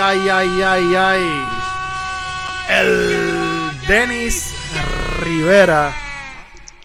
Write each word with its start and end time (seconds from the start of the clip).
ay, 0.00 0.28
ay, 0.28 0.62
ay, 0.62 0.94
ay. 0.94 1.48
El 2.70 3.86
Denis 3.86 4.54
Rivera 5.22 5.94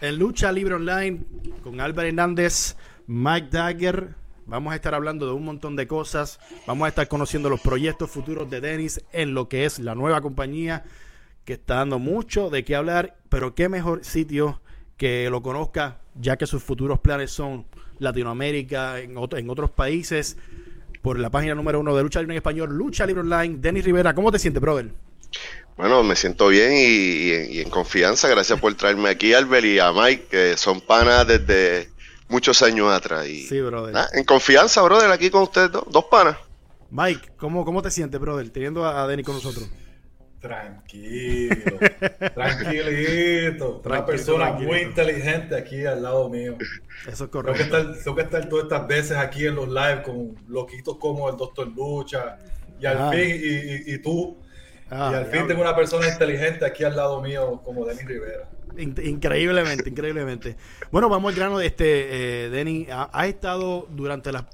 en 0.02 0.18
Lucha 0.18 0.52
Libre 0.52 0.76
Online 0.76 1.24
con 1.64 1.80
Álvaro 1.80 2.08
Hernández, 2.08 2.76
Mike 3.08 3.48
Dagger. 3.52 4.16
Vamos 4.46 4.74
a 4.74 4.76
estar 4.76 4.94
hablando 4.94 5.26
de 5.26 5.34
un 5.34 5.46
montón 5.46 5.76
de 5.76 5.88
cosas. 5.88 6.40
Vamos 6.68 6.86
a 6.86 6.90
estar 6.90 7.08
conociendo 7.08 7.50
los 7.50 7.62
proyectos 7.62 8.12
futuros 8.12 8.50
de 8.50 8.60
Denis 8.62 9.02
en 9.14 9.34
lo 9.34 9.48
que 9.48 9.66
es 9.66 9.80
la 9.80 9.96
nueva 9.96 10.22
compañía 10.22 10.84
que 11.46 11.54
está 11.54 11.76
dando 11.76 12.00
mucho 12.00 12.50
de 12.50 12.66
qué 12.66 12.76
hablar. 12.76 13.16
Pero 13.30 13.56
qué 13.56 13.70
mejor 13.70 14.04
sitio 14.04 14.62
que 14.98 15.30
lo 15.30 15.42
conozca, 15.42 16.02
ya 16.16 16.38
que 16.38 16.48
sus 16.48 16.64
futuros 16.64 17.00
planes 17.00 17.32
son 17.32 17.66
Latinoamérica, 17.98 19.00
en, 19.00 19.16
en 19.18 19.50
otros 19.50 19.72
países 19.72 20.38
por 21.06 21.20
la 21.20 21.30
página 21.30 21.54
número 21.54 21.80
uno 21.80 21.96
de 21.96 22.02
Lucha 22.02 22.20
Libre 22.20 22.34
en 22.34 22.38
Español, 22.38 22.76
Lucha 22.76 23.06
Libre 23.06 23.22
Online. 23.22 23.58
Denis 23.60 23.86
Rivera, 23.86 24.16
¿cómo 24.16 24.32
te 24.32 24.40
sientes, 24.40 24.60
brother? 24.60 24.90
Bueno, 25.78 26.02
me 26.02 26.16
siento 26.16 26.48
bien 26.48 26.72
y, 26.74 27.60
en 27.60 27.70
confianza. 27.70 28.28
Gracias 28.28 28.60
por 28.60 28.74
traerme 28.74 29.10
aquí, 29.10 29.32
Albert 29.32 29.66
y 29.68 29.78
a 29.78 29.94
Mike, 29.94 30.26
que 30.32 30.58
son 30.58 30.82
panas 30.82 31.28
desde 31.28 31.92
muchos 32.28 32.60
años 32.64 32.92
atrás. 32.92 33.28
Y, 33.28 33.46
sí, 33.46 33.62
brother. 33.62 33.96
en 34.14 34.24
confianza, 34.24 34.82
brother, 34.82 35.12
aquí 35.12 35.30
con 35.30 35.44
ustedes 35.44 35.70
dos, 35.72 36.06
panas. 36.06 36.38
Mike, 36.90 37.34
¿cómo, 37.38 37.64
¿cómo 37.66 37.84
te 37.84 37.92
sientes, 37.92 38.20
brother, 38.20 38.50
teniendo 38.50 38.84
a, 38.84 39.04
a 39.04 39.08
Denis 39.08 39.28
con 39.28 39.36
nosotros? 39.36 39.70
Tranquilo, 40.46 41.80
tranquilito. 42.36 43.82
Una 43.84 44.06
persona 44.06 44.52
muy 44.52 44.78
inteligente 44.82 45.56
aquí 45.56 45.84
al 45.88 46.04
lado 46.04 46.30
mío. 46.30 46.56
Eso 47.08 47.24
es 47.24 47.30
correcto. 47.32 47.64
Tengo 47.64 48.16
que, 48.16 48.22
estar, 48.22 48.48
todas 48.48 48.66
estas 48.66 48.88
veces 48.88 49.18
aquí 49.18 49.48
en 49.48 49.56
los 49.56 49.68
live 49.68 50.04
con 50.04 50.36
loquitos 50.48 50.98
como 50.98 51.28
el 51.30 51.36
Doctor 51.36 51.68
Lucha 51.70 52.38
y 52.80 52.86
al 52.86 53.12
fin, 53.12 53.42
y, 53.88 53.98
tú. 53.98 54.38
Ah, 54.92 55.10
y 55.14 55.16
al 55.16 55.26
fin 55.26 55.48
tengo 55.48 55.62
una 55.62 55.76
persona 55.76 56.08
inteligente 56.08 56.64
aquí 56.64 56.84
al 56.84 56.96
lado 56.96 57.24
mío 57.24 57.60
como 57.66 57.84
Denis 57.84 58.06
Rivera. 58.06 58.48
increíblemente, 58.78 59.90
increíblemente. 59.90 60.58
Bueno, 60.92 61.10
vamos 61.10 61.34
al 61.34 61.40
grano 61.40 61.58
de 61.58 61.66
este, 61.66 62.46
eh, 62.46 62.50
Denis. 62.52 62.88
Ha, 62.92 63.26
estado 63.26 63.88
durante 63.90 64.32
las 64.32 64.46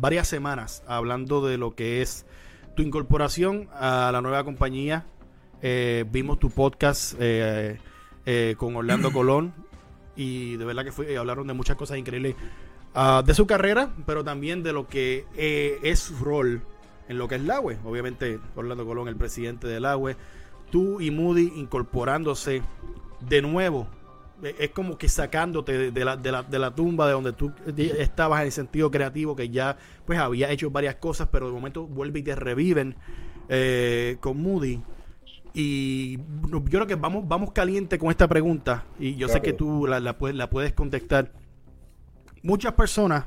varias 0.00 0.26
semanas 0.26 0.82
hablando 0.88 1.46
de 1.46 1.56
lo 1.56 1.76
que 1.76 2.02
es 2.02 2.26
tu 2.74 2.82
incorporación 2.82 3.68
a 3.74 4.10
la 4.12 4.20
nueva 4.22 4.42
compañía 4.42 5.04
eh, 5.62 6.06
vimos 6.10 6.38
tu 6.38 6.48
podcast 6.48 7.14
eh, 7.20 7.78
eh, 8.24 8.54
con 8.56 8.76
Orlando 8.76 9.12
Colón 9.12 9.52
y 10.16 10.56
de 10.56 10.64
verdad 10.64 10.84
que 10.84 10.92
fue, 10.92 11.16
hablaron 11.18 11.46
de 11.46 11.52
muchas 11.52 11.76
cosas 11.76 11.98
increíbles 11.98 12.34
ah, 12.94 13.22
de 13.24 13.34
su 13.34 13.46
carrera, 13.46 13.92
pero 14.06 14.24
también 14.24 14.62
de 14.62 14.72
lo 14.72 14.86
que 14.86 15.26
es 15.36 15.98
su 15.98 16.16
rol 16.16 16.62
en 17.08 17.18
lo 17.18 17.28
que 17.28 17.34
es 17.34 17.42
la 17.42 17.60
Obviamente, 17.60 18.38
Orlando 18.54 18.86
Colón, 18.86 19.08
el 19.08 19.16
presidente 19.16 19.66
del 19.66 19.84
AWE, 19.84 20.16
tú 20.70 21.00
y 21.00 21.10
Moody 21.10 21.52
incorporándose 21.56 22.62
de 23.20 23.42
nuevo. 23.42 23.88
Es 24.58 24.70
como 24.70 24.96
que 24.96 25.08
sacándote 25.08 25.90
de 25.90 26.04
la, 26.04 26.16
de, 26.16 26.32
la, 26.32 26.42
de 26.42 26.58
la 26.58 26.74
tumba 26.74 27.06
de 27.06 27.12
donde 27.12 27.34
tú 27.34 27.52
estabas 27.76 28.40
en 28.40 28.46
el 28.46 28.52
sentido 28.52 28.90
creativo, 28.90 29.36
que 29.36 29.50
ya 29.50 29.76
pues 30.06 30.18
había 30.18 30.50
hecho 30.50 30.70
varias 30.70 30.94
cosas, 30.94 31.28
pero 31.30 31.48
de 31.48 31.52
momento 31.52 31.86
vuelve 31.86 32.20
y 32.20 32.22
te 32.22 32.34
reviven 32.34 32.96
con 34.20 34.40
Moody. 34.40 34.80
Y 35.52 36.18
yo 36.48 36.62
creo 36.64 36.86
que 36.86 36.94
vamos, 36.94 37.26
vamos 37.26 37.52
caliente 37.52 37.98
con 37.98 38.10
esta 38.10 38.28
pregunta 38.28 38.84
y 38.98 39.16
yo 39.16 39.28
sé 39.28 39.40
que 39.40 39.52
tú 39.52 39.86
la, 39.86 39.98
la, 39.98 40.16
puedes, 40.16 40.36
la 40.36 40.48
puedes 40.48 40.72
contestar. 40.72 41.32
Muchas 42.42 42.74
personas, 42.74 43.26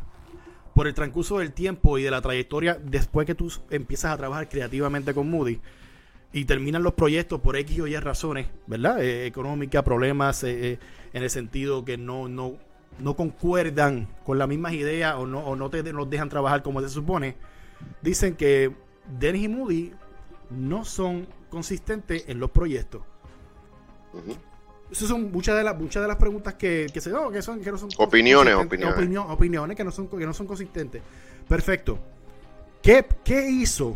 por 0.73 0.88
el 0.88 0.93
transcurso 0.93 1.39
del 1.39 1.52
tiempo 1.52 1.97
y 1.97 2.03
de 2.03 2.11
la 2.11 2.21
trayectoria, 2.21 2.80
después 2.83 3.27
que 3.27 3.36
tú 3.36 3.52
empiezas 3.70 4.14
a 4.14 4.17
trabajar 4.17 4.49
creativamente 4.49 5.14
con 5.14 5.30
Moody 5.30 5.59
y 6.33 6.45
terminan 6.45 6.81
los 6.81 6.93
proyectos 6.93 7.39
por 7.42 7.55
X 7.55 7.80
o 7.80 7.87
Y 7.87 7.95
razones, 7.98 8.48
¿verdad? 8.65 9.02
Eh, 9.03 9.27
económica, 9.27 9.83
problemas 9.83 10.43
eh, 10.43 10.71
eh, 10.71 10.80
en 11.14 11.23
el 11.23 11.30
sentido 11.30 11.86
que 11.86 11.95
no, 11.95 12.27
no, 12.27 12.55
no 12.99 13.15
concuerdan 13.15 14.08
con 14.25 14.39
las 14.39 14.48
mismas 14.48 14.73
ideas 14.73 15.15
o 15.15 15.27
no, 15.27 15.39
o 15.39 15.55
no 15.55 15.69
te 15.69 15.83
nos 15.93 16.09
dejan 16.09 16.30
trabajar 16.30 16.64
como 16.64 16.81
se 16.81 16.89
supone, 16.89 17.36
dicen 18.02 18.36
que 18.36 18.73
Dennis 19.19 19.43
y 19.43 19.48
Moody 19.48 19.92
no 20.49 20.86
son 20.86 21.27
consistentes 21.53 22.23
en 22.27 22.39
los 22.39 22.49
proyectos. 22.49 23.03
Esas 24.91 25.08
son 25.08 25.31
muchas 25.31 25.55
de 25.55 25.64
las 25.64 25.80
muchas 25.80 26.02
de 26.02 26.08
las 26.08 26.17
preguntas 26.17 26.55
que, 26.55 26.89
se 26.89 27.11
dan, 27.11 27.31
que 27.31 27.43
son 27.43 27.61
que 27.61 27.71
no 27.71 27.77
son 27.77 27.89
opiniones, 27.99 28.55
opiniones. 28.55 29.19
opiniones 29.30 29.77
que 29.77 29.83
no 29.83 29.92
son 29.92 30.08
que 30.08 30.25
no 30.25 30.33
son 30.33 30.47
consistentes. 30.47 31.03
Perfecto. 31.47 31.99
¿Qué, 32.81 33.05
¿Qué 33.23 33.52
hizo 33.52 33.95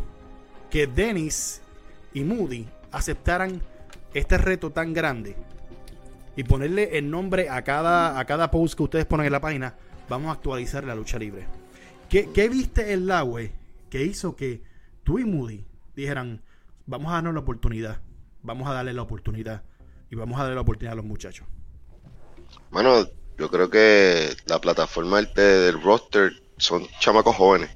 que 0.69 0.85
Dennis 0.85 1.61
y 2.13 2.23
Moody 2.23 2.67
aceptaran 2.91 3.59
este 4.13 4.37
reto 4.37 4.69
tan 4.69 4.93
grande 4.93 5.35
y 6.35 6.43
ponerle 6.43 6.95
el 6.95 7.09
nombre 7.09 7.49
a 7.49 7.63
cada 7.63 8.19
a 8.19 8.25
cada 8.25 8.51
post 8.51 8.77
que 8.77 8.83
ustedes 8.83 9.05
ponen 9.07 9.25
en 9.25 9.31
la 9.31 9.41
página? 9.41 9.73
Vamos 10.07 10.29
a 10.29 10.33
actualizar 10.33 10.83
la 10.83 10.93
lucha 10.93 11.17
libre. 11.17 11.47
¿Qué, 12.07 12.29
qué 12.31 12.49
viste 12.49 12.93
el 12.93 13.07
Laue 13.07 13.51
que 13.89 14.03
hizo 14.03 14.35
que 14.35 14.61
tú 15.03 15.17
y 15.17 15.25
Moody 15.25 15.65
dijeran 15.95 16.43
vamos 16.87 17.11
a 17.11 17.15
darnos 17.15 17.33
la 17.33 17.41
oportunidad, 17.41 18.01
vamos 18.41 18.67
a 18.67 18.73
darle 18.73 18.93
la 18.93 19.03
oportunidad 19.03 19.63
y 20.09 20.15
vamos 20.15 20.39
a 20.39 20.43
darle 20.43 20.55
la 20.55 20.61
oportunidad 20.61 20.93
a 20.93 20.95
los 20.95 21.05
muchachos. 21.05 21.45
Bueno, 22.71 23.07
yo 23.37 23.51
creo 23.51 23.69
que 23.69 24.35
la 24.47 24.59
plataforma 24.59 25.21
del, 25.21 25.81
roster 25.81 26.31
son 26.57 26.87
chamacos 26.99 27.35
jóvenes, 27.35 27.69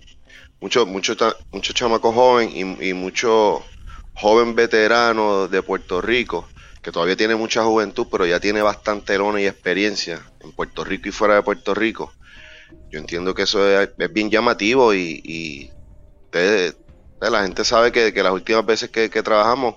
muchos 0.59 0.87
muchos 0.87 1.17
muchos 1.51 1.75
chamacos 1.75 2.15
jóvenes 2.15 2.55
y, 2.55 2.89
y 2.89 2.93
muchos 2.93 3.61
joven 4.15 4.55
veterano 4.55 5.47
de 5.47 5.61
Puerto 5.61 6.01
Rico 6.01 6.47
que 6.81 6.91
todavía 6.91 7.15
tiene 7.15 7.35
mucha 7.35 7.63
juventud, 7.63 8.07
pero 8.11 8.25
ya 8.25 8.39
tiene 8.39 8.61
bastante 8.61 9.17
lona 9.17 9.39
y 9.39 9.45
experiencia 9.45 10.19
en 10.39 10.51
Puerto 10.51 10.83
Rico 10.83 11.09
y 11.09 11.11
fuera 11.11 11.35
de 11.35 11.43
Puerto 11.43 11.75
Rico. 11.75 12.11
Yo 12.89 12.99
entiendo 12.99 13.35
que 13.35 13.43
eso 13.43 13.81
es, 13.81 13.89
bien 14.11 14.31
llamativo 14.31 14.93
y, 14.93 15.21
y 15.23 15.71
la 17.29 17.43
gente 17.43 17.63
sabe 17.63 17.91
que, 17.91 18.11
las 18.23 18.33
últimas 18.33 18.65
veces 18.65 18.89
que, 18.89 19.09
trabajamos 19.09 19.75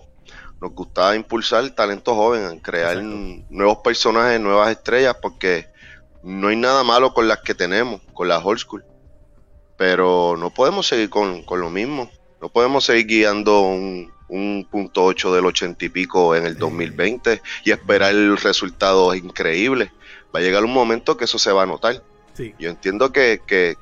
nos 0.60 0.72
gustaba 0.72 1.14
impulsar 1.14 1.68
talento 1.70 2.14
joven, 2.14 2.58
crear 2.60 3.02
nuevos 3.02 3.78
personajes, 3.78 4.40
nuevas 4.40 4.70
estrellas, 4.70 5.16
porque 5.20 5.66
no 6.22 6.48
hay 6.48 6.56
nada 6.56 6.82
malo 6.84 7.12
con 7.12 7.28
las 7.28 7.40
que 7.40 7.54
tenemos, 7.54 8.00
con 8.14 8.28
las 8.28 8.42
old 8.44 8.58
school. 8.58 8.84
Pero 9.76 10.36
no 10.38 10.50
podemos 10.50 10.86
seguir 10.86 11.10
con, 11.10 11.44
lo 11.46 11.70
mismo. 11.70 12.10
No 12.40 12.48
podemos 12.48 12.84
seguir 12.84 13.06
guiando 13.06 13.60
un, 13.60 14.10
un 14.28 14.66
punto 14.70 15.04
8 15.04 15.34
del 15.34 15.44
80 15.44 15.84
y 15.84 15.88
pico 15.90 16.34
en 16.34 16.46
el 16.46 16.56
2020 16.56 17.42
y 17.64 17.70
esperar 17.70 18.14
resultados 18.14 19.16
increíbles. 19.16 19.90
Va 20.34 20.38
a 20.40 20.42
llegar 20.42 20.64
un 20.64 20.72
momento 20.72 21.16
que 21.16 21.24
eso 21.24 21.38
se 21.38 21.52
va 21.52 21.64
a 21.64 21.66
notar. 21.66 22.02
Yo 22.58 22.70
entiendo 22.70 23.12
que, 23.12 23.40
que, 23.46 23.76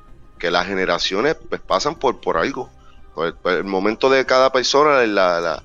las 0.51 0.67
generaciones 0.67 1.35
pues, 1.35 1.61
pasan 1.61 1.95
por, 1.95 2.19
por 2.19 2.35
algo. 2.35 2.69
Pues, 3.13 3.33
pues, 3.41 3.57
el 3.57 3.63
momento 3.63 4.09
de 4.09 4.25
cada 4.25 4.51
persona, 4.51 5.05
la, 5.05 5.63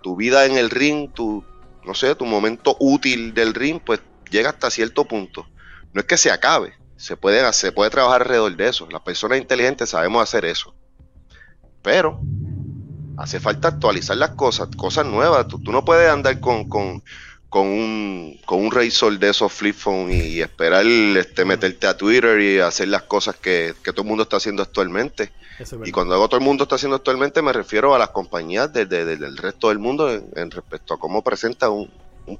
tu 0.00 0.16
vida 0.16 0.46
en 0.46 0.56
el 0.56 0.70
ring, 0.70 1.12
tu, 1.12 1.44
no 1.84 1.94
sé, 1.94 2.14
tu 2.14 2.24
momento 2.24 2.76
útil 2.80 3.34
del 3.34 3.54
ring, 3.54 3.80
pues 3.84 4.00
llega 4.30 4.50
hasta 4.50 4.70
cierto 4.70 5.04
punto. 5.04 5.46
No 5.92 6.00
es 6.00 6.06
que 6.06 6.16
se 6.16 6.30
acabe, 6.30 6.74
se 6.96 7.16
puede, 7.16 7.52
se 7.52 7.72
puede 7.72 7.90
trabajar 7.90 8.22
alrededor 8.22 8.56
de 8.56 8.68
eso. 8.68 8.88
Las 8.90 9.02
personas 9.02 9.38
inteligentes 9.38 9.90
sabemos 9.90 10.22
hacer 10.22 10.44
eso. 10.44 10.74
Pero 11.82 12.20
hace 13.16 13.40
falta 13.40 13.68
actualizar 13.68 14.16
las 14.16 14.30
cosas, 14.30 14.68
cosas 14.76 15.06
nuevas. 15.06 15.46
Tú, 15.48 15.60
no 15.70 15.84
puedes 15.84 16.10
andar 16.10 16.40
con, 16.40 16.68
con, 16.68 17.02
con, 17.54 17.68
un, 17.68 18.40
con 18.46 18.64
un 18.64 18.72
razor 18.72 19.16
de 19.16 19.30
esos 19.30 19.52
flip 19.52 19.76
phone 19.76 20.10
y, 20.10 20.40
esperar 20.40 20.84
este, 20.84 21.44
meterte 21.44 21.86
a 21.86 21.96
Twitter 21.96 22.40
y 22.40 22.58
hacer 22.58 22.88
las 22.88 23.02
cosas 23.02 23.36
que, 23.36 23.74
que 23.80 23.92
todo 23.92 24.02
el 24.02 24.08
mundo 24.08 24.24
está 24.24 24.38
haciendo 24.38 24.60
actualmente. 24.60 25.30
Y 25.84 25.92
cuando 25.92 26.16
hago 26.16 26.26
todo 26.26 26.40
el 26.40 26.44
mundo 26.44 26.64
está 26.64 26.74
haciendo 26.74 26.96
actualmente, 26.96 27.42
me 27.42 27.52
refiero 27.52 27.94
a 27.94 27.98
las 28.00 28.08
compañías 28.08 28.72
del 28.72 29.36
resto 29.36 29.68
del 29.68 29.78
mundo 29.78 30.10
en, 30.10 30.50
respecto 30.50 30.94
a 30.94 30.98
cómo 30.98 31.22
presenta 31.22 31.70
un, 31.70 31.88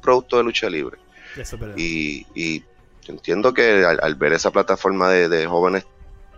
producto 0.03 0.37
de 0.37 0.43
lucha 0.43 0.69
libre. 0.69 0.99
y, 1.77 2.65
entiendo 3.06 3.55
que 3.55 3.85
al, 3.85 4.15
ver 4.17 4.33
esa 4.33 4.50
plataforma 4.50 5.11
de, 5.11 5.47
jóvenes 5.47 5.87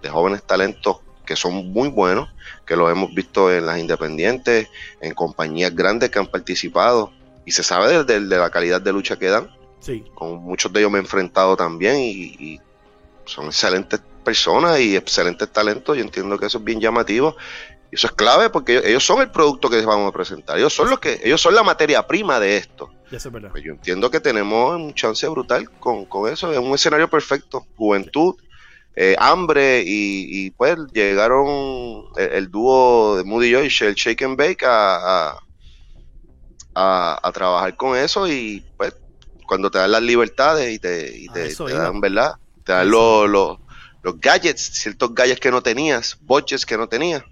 de 0.02 0.10
jóvenes 0.10 0.42
talentos 0.42 0.98
que 1.24 1.34
son 1.34 1.72
muy 1.72 1.88
buenos, 1.88 2.28
que 2.66 2.76
los 2.76 2.92
hemos 2.92 3.14
visto 3.14 3.50
en 3.50 3.64
las 3.64 3.78
independientes, 3.78 4.68
en 5.00 5.14
compañías 5.14 5.74
grandes 5.74 6.10
que 6.10 6.18
han 6.18 6.26
participado, 6.26 7.10
y 7.46 7.52
se 7.52 7.62
sabe 7.62 8.04
de, 8.04 8.20
la 8.20 8.50
calidad 8.50 8.82
de 8.82 8.92
lucha 8.92 9.18
que 9.18 9.28
dan. 9.28 9.50
Sí. 9.80 10.04
Con 10.14 10.42
muchos 10.42 10.70
de 10.72 10.80
ellos 10.80 10.92
me 10.92 10.98
he 10.98 11.00
enfrentado 11.00 11.56
también 11.56 11.96
y 12.00 12.60
son 13.24 13.46
excelentes 13.46 14.00
personas 14.26 14.80
y 14.80 14.96
excelentes 14.96 15.50
talentos. 15.50 15.96
Yo 15.96 16.02
entiendo 16.02 16.38
que 16.38 16.46
eso 16.46 16.58
es 16.58 16.64
bien 16.64 16.80
llamativo. 16.80 17.36
Y 17.90 17.94
eso 17.94 18.08
es 18.08 18.12
clave 18.12 18.50
porque 18.50 18.82
ellos 18.84 19.04
son 19.04 19.20
el 19.20 19.30
producto 19.30 19.70
que 19.70 19.80
vamos 19.86 20.08
a 20.08 20.12
presentar. 20.12 20.58
Ellos 20.58 20.74
son 20.74 20.90
los 20.90 20.98
que, 20.98 21.20
ellos 21.22 21.40
son 21.40 21.54
la 21.54 21.62
materia 21.62 22.06
prima 22.06 22.40
de 22.40 22.56
esto. 22.56 22.90
Pues 23.52 23.62
yo 23.62 23.72
entiendo 23.72 24.10
que 24.10 24.18
tenemos 24.18 24.74
un 24.74 24.92
chance 24.94 25.26
brutal 25.28 25.70
con, 25.78 26.06
eso. 26.28 26.52
Es 26.52 26.58
un 26.58 26.74
escenario 26.74 27.08
perfecto. 27.08 27.64
Juventud, 27.76 28.34
eh, 28.96 29.14
hambre 29.18 29.84
y, 29.86 30.50
pues 30.50 30.76
llegaron 30.92 32.06
el, 32.16 32.50
dúo 32.50 33.16
de 33.16 33.24
Moody 33.24 33.52
Joyce, 33.52 33.86
el 33.86 33.94
Shake 33.94 34.22
and 34.22 34.36
Bake 34.36 34.64
a, 34.64 35.28
a, 35.28 35.45
trabajar 37.32 37.76
con 37.76 37.96
eso 37.96 38.28
y 38.28 38.64
pues 38.76 38.94
cuando 39.46 39.70
te 39.70 39.78
dan 39.78 39.92
las 39.92 40.02
libertades 40.02 40.74
y 40.74 40.78
te, 40.78 41.26
dan, 41.72 42.00
¿verdad? 42.00 42.34
Te 42.64 42.72
dan 42.72 42.90
los, 42.90 43.28
los, 43.28 43.58
gadgets, 44.20 44.60
ciertos 44.60 45.14
gadgets 45.14 45.40
que 45.40 45.50
no 45.50 45.62
tenías, 45.62 46.18
budgets 46.20 46.66
que 46.66 46.76
no 46.76 46.88
tenías. 46.88 47.22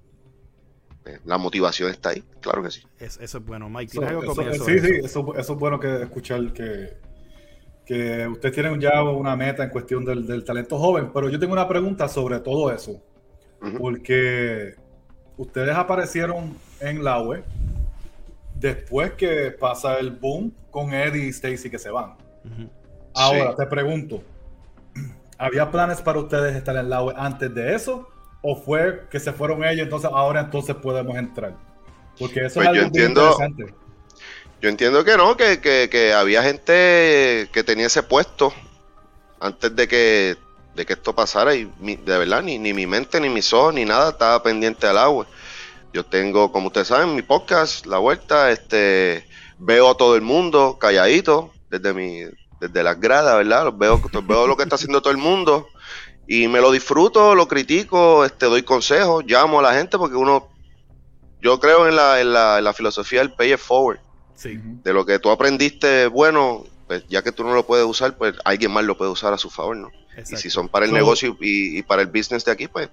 Eh, 1.06 1.18
la 1.26 1.36
motivación 1.36 1.90
está 1.90 2.10
ahí, 2.10 2.24
claro 2.40 2.62
que 2.62 2.70
sí. 2.70 2.82
eso 2.98 3.20
es 3.22 3.44
bueno, 3.44 3.68
Mike. 3.68 3.92
sí, 3.92 4.78
sí, 4.80 5.00
eso, 5.04 5.34
es 5.36 5.48
bueno 5.48 5.78
que 5.78 6.02
escuchar 6.02 6.52
que 6.52 6.96
que 7.84 8.26
ustedes 8.26 8.54
tienen 8.54 8.80
ya 8.80 9.02
una 9.02 9.36
meta 9.36 9.64
en 9.64 9.70
cuestión 9.70 10.04
del, 10.04 10.44
talento 10.44 10.78
joven, 10.78 11.10
pero 11.12 11.28
yo 11.28 11.38
tengo 11.38 11.52
una 11.52 11.68
pregunta 11.68 12.08
sobre 12.08 12.40
todo 12.40 12.72
eso, 12.72 13.02
porque 13.78 14.74
ustedes 15.36 15.74
aparecieron 15.74 16.56
en 16.80 17.04
la 17.04 17.20
web 17.20 17.44
después 18.64 19.12
que 19.12 19.50
pasa 19.50 19.98
el 19.98 20.10
boom 20.10 20.50
con 20.70 20.94
Eddie 20.94 21.26
y 21.26 21.28
Stacy 21.28 21.68
que 21.68 21.78
se 21.78 21.90
van. 21.90 22.16
Ahora 23.14 23.54
te 23.54 23.66
pregunto, 23.66 24.22
¿había 25.38 25.70
planes 25.70 26.00
para 26.00 26.18
ustedes 26.18 26.56
estar 26.56 26.74
en 26.76 26.88
la 26.88 27.02
web 27.02 27.14
antes 27.18 27.54
de 27.54 27.74
eso? 27.74 28.08
¿O 28.40 28.56
fue 28.56 29.06
que 29.10 29.20
se 29.20 29.34
fueron 29.34 29.62
ellos, 29.64 29.84
entonces 29.84 30.10
ahora 30.10 30.40
entonces 30.40 30.74
podemos 30.76 31.14
entrar? 31.16 31.54
Porque 32.18 32.40
eso 32.40 32.46
es 32.46 32.54
pues 32.54 32.68
algo 32.68 32.82
entiendo, 32.84 33.32
interesante. 33.32 33.74
Yo 34.62 34.68
entiendo 34.70 35.04
que 35.04 35.16
no, 35.18 35.36
que, 35.36 36.14
había 36.16 36.42
gente 36.42 37.50
que 37.52 37.64
tenía 37.66 37.88
ese 37.88 38.02
puesto 38.02 38.50
antes 39.40 39.76
de 39.76 39.86
que, 39.86 40.36
de 40.74 40.86
que 40.86 40.94
esto 40.94 41.14
pasara 41.14 41.54
y 41.54 41.70
de 41.80 42.18
verdad 42.18 42.42
ni, 42.42 42.58
ni 42.58 42.72
mi 42.72 42.86
mente, 42.86 43.20
ni 43.20 43.28
mis 43.28 43.52
ojos, 43.52 43.74
ni 43.74 43.84
nada 43.84 44.10
estaba 44.10 44.42
pendiente 44.42 44.86
al 44.86 44.96
agua. 44.96 45.26
Yo 45.94 46.04
tengo, 46.04 46.50
como 46.50 46.66
ustedes 46.66 46.88
saben, 46.88 47.14
mi 47.14 47.22
podcast, 47.22 47.86
La 47.86 47.98
Vuelta, 47.98 48.50
este, 48.50 49.24
veo 49.60 49.88
a 49.88 49.96
todo 49.96 50.16
el 50.16 50.22
mundo 50.22 50.76
calladito 50.76 51.52
desde 51.70 51.94
mi, 51.94 52.22
desde 52.58 52.82
las 52.82 52.98
gradas, 52.98 53.36
¿verdad? 53.36 53.72
Veo, 53.72 54.02
veo 54.24 54.48
lo 54.48 54.56
que 54.56 54.64
está 54.64 54.74
haciendo 54.74 55.00
todo 55.00 55.12
el 55.12 55.18
mundo 55.18 55.68
y 56.26 56.48
me 56.48 56.60
lo 56.60 56.72
disfruto, 56.72 57.36
lo 57.36 57.46
critico, 57.46 58.24
este, 58.24 58.46
doy 58.46 58.64
consejos, 58.64 59.22
llamo 59.24 59.60
a 59.60 59.62
la 59.62 59.74
gente 59.74 59.96
porque 59.96 60.16
uno, 60.16 60.48
yo 61.40 61.60
creo 61.60 61.86
en 61.86 61.94
la, 61.94 62.20
en 62.20 62.32
la, 62.32 62.58
en 62.58 62.64
la 62.64 62.72
filosofía 62.72 63.20
del 63.20 63.32
pay 63.32 63.52
it 63.52 63.58
forward. 63.60 64.00
De 64.82 64.92
lo 64.92 65.06
que 65.06 65.20
tú 65.20 65.30
aprendiste 65.30 66.08
bueno, 66.08 66.64
pues 66.88 67.04
ya 67.08 67.22
que 67.22 67.30
tú 67.30 67.44
no 67.44 67.54
lo 67.54 67.66
puedes 67.66 67.86
usar, 67.86 68.16
pues 68.18 68.34
alguien 68.44 68.72
más 68.72 68.82
lo 68.82 68.98
puede 68.98 69.12
usar 69.12 69.32
a 69.32 69.38
su 69.38 69.48
favor, 69.48 69.76
¿no? 69.76 69.92
Y 70.28 70.36
si 70.36 70.50
son 70.50 70.68
para 70.68 70.86
el 70.86 70.92
negocio 70.92 71.36
y, 71.40 71.82
para 71.84 72.02
el 72.02 72.08
business 72.08 72.44
de 72.44 72.50
aquí, 72.50 72.66
pues 72.66 72.88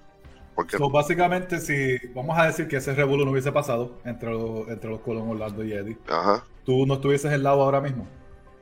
¿por 0.54 0.66
qué 0.66 0.76
básicamente, 0.78 1.60
si 1.60 1.98
vamos 2.14 2.38
a 2.38 2.46
decir 2.46 2.68
que 2.68 2.76
ese 2.76 2.94
revuelo 2.94 3.24
no 3.24 3.30
hubiese 3.30 3.52
pasado 3.52 3.98
entre, 4.04 4.30
los, 4.30 4.68
entre 4.68 4.90
los 4.90 5.00
Colón, 5.00 5.28
Orlando 5.30 5.64
y 5.64 5.72
Eddie, 5.72 5.98
Ajá. 6.08 6.44
¿tú 6.64 6.86
no 6.86 6.94
estuvieses 6.94 7.32
en 7.32 7.42
lado 7.42 7.62
ahora 7.62 7.80
mismo? 7.80 8.06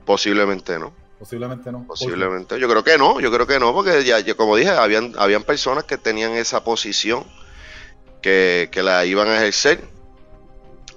Posiblemente 0.05 0.79
no. 0.79 0.93
Posiblemente 1.19 1.71
no. 1.71 1.87
Posiblemente. 1.87 2.59
Yo 2.59 2.69
creo 2.69 2.83
que 2.83 2.97
no, 2.97 3.21
yo 3.21 3.31
creo 3.31 3.47
que 3.47 3.59
no, 3.59 3.75
porque 3.75 4.05
ya, 4.05 4.23
como 4.35 4.57
dije, 4.57 4.71
habían, 4.71 5.13
habían 5.19 5.43
personas 5.43 5.85
que 5.85 5.99
tenían 5.99 6.33
esa 6.33 6.65
posición 6.65 7.25
que, 8.23 8.69
que 8.73 8.83
la 8.83 9.05
iban 9.05 9.29
a 9.29 9.37
ejercer, 9.37 9.85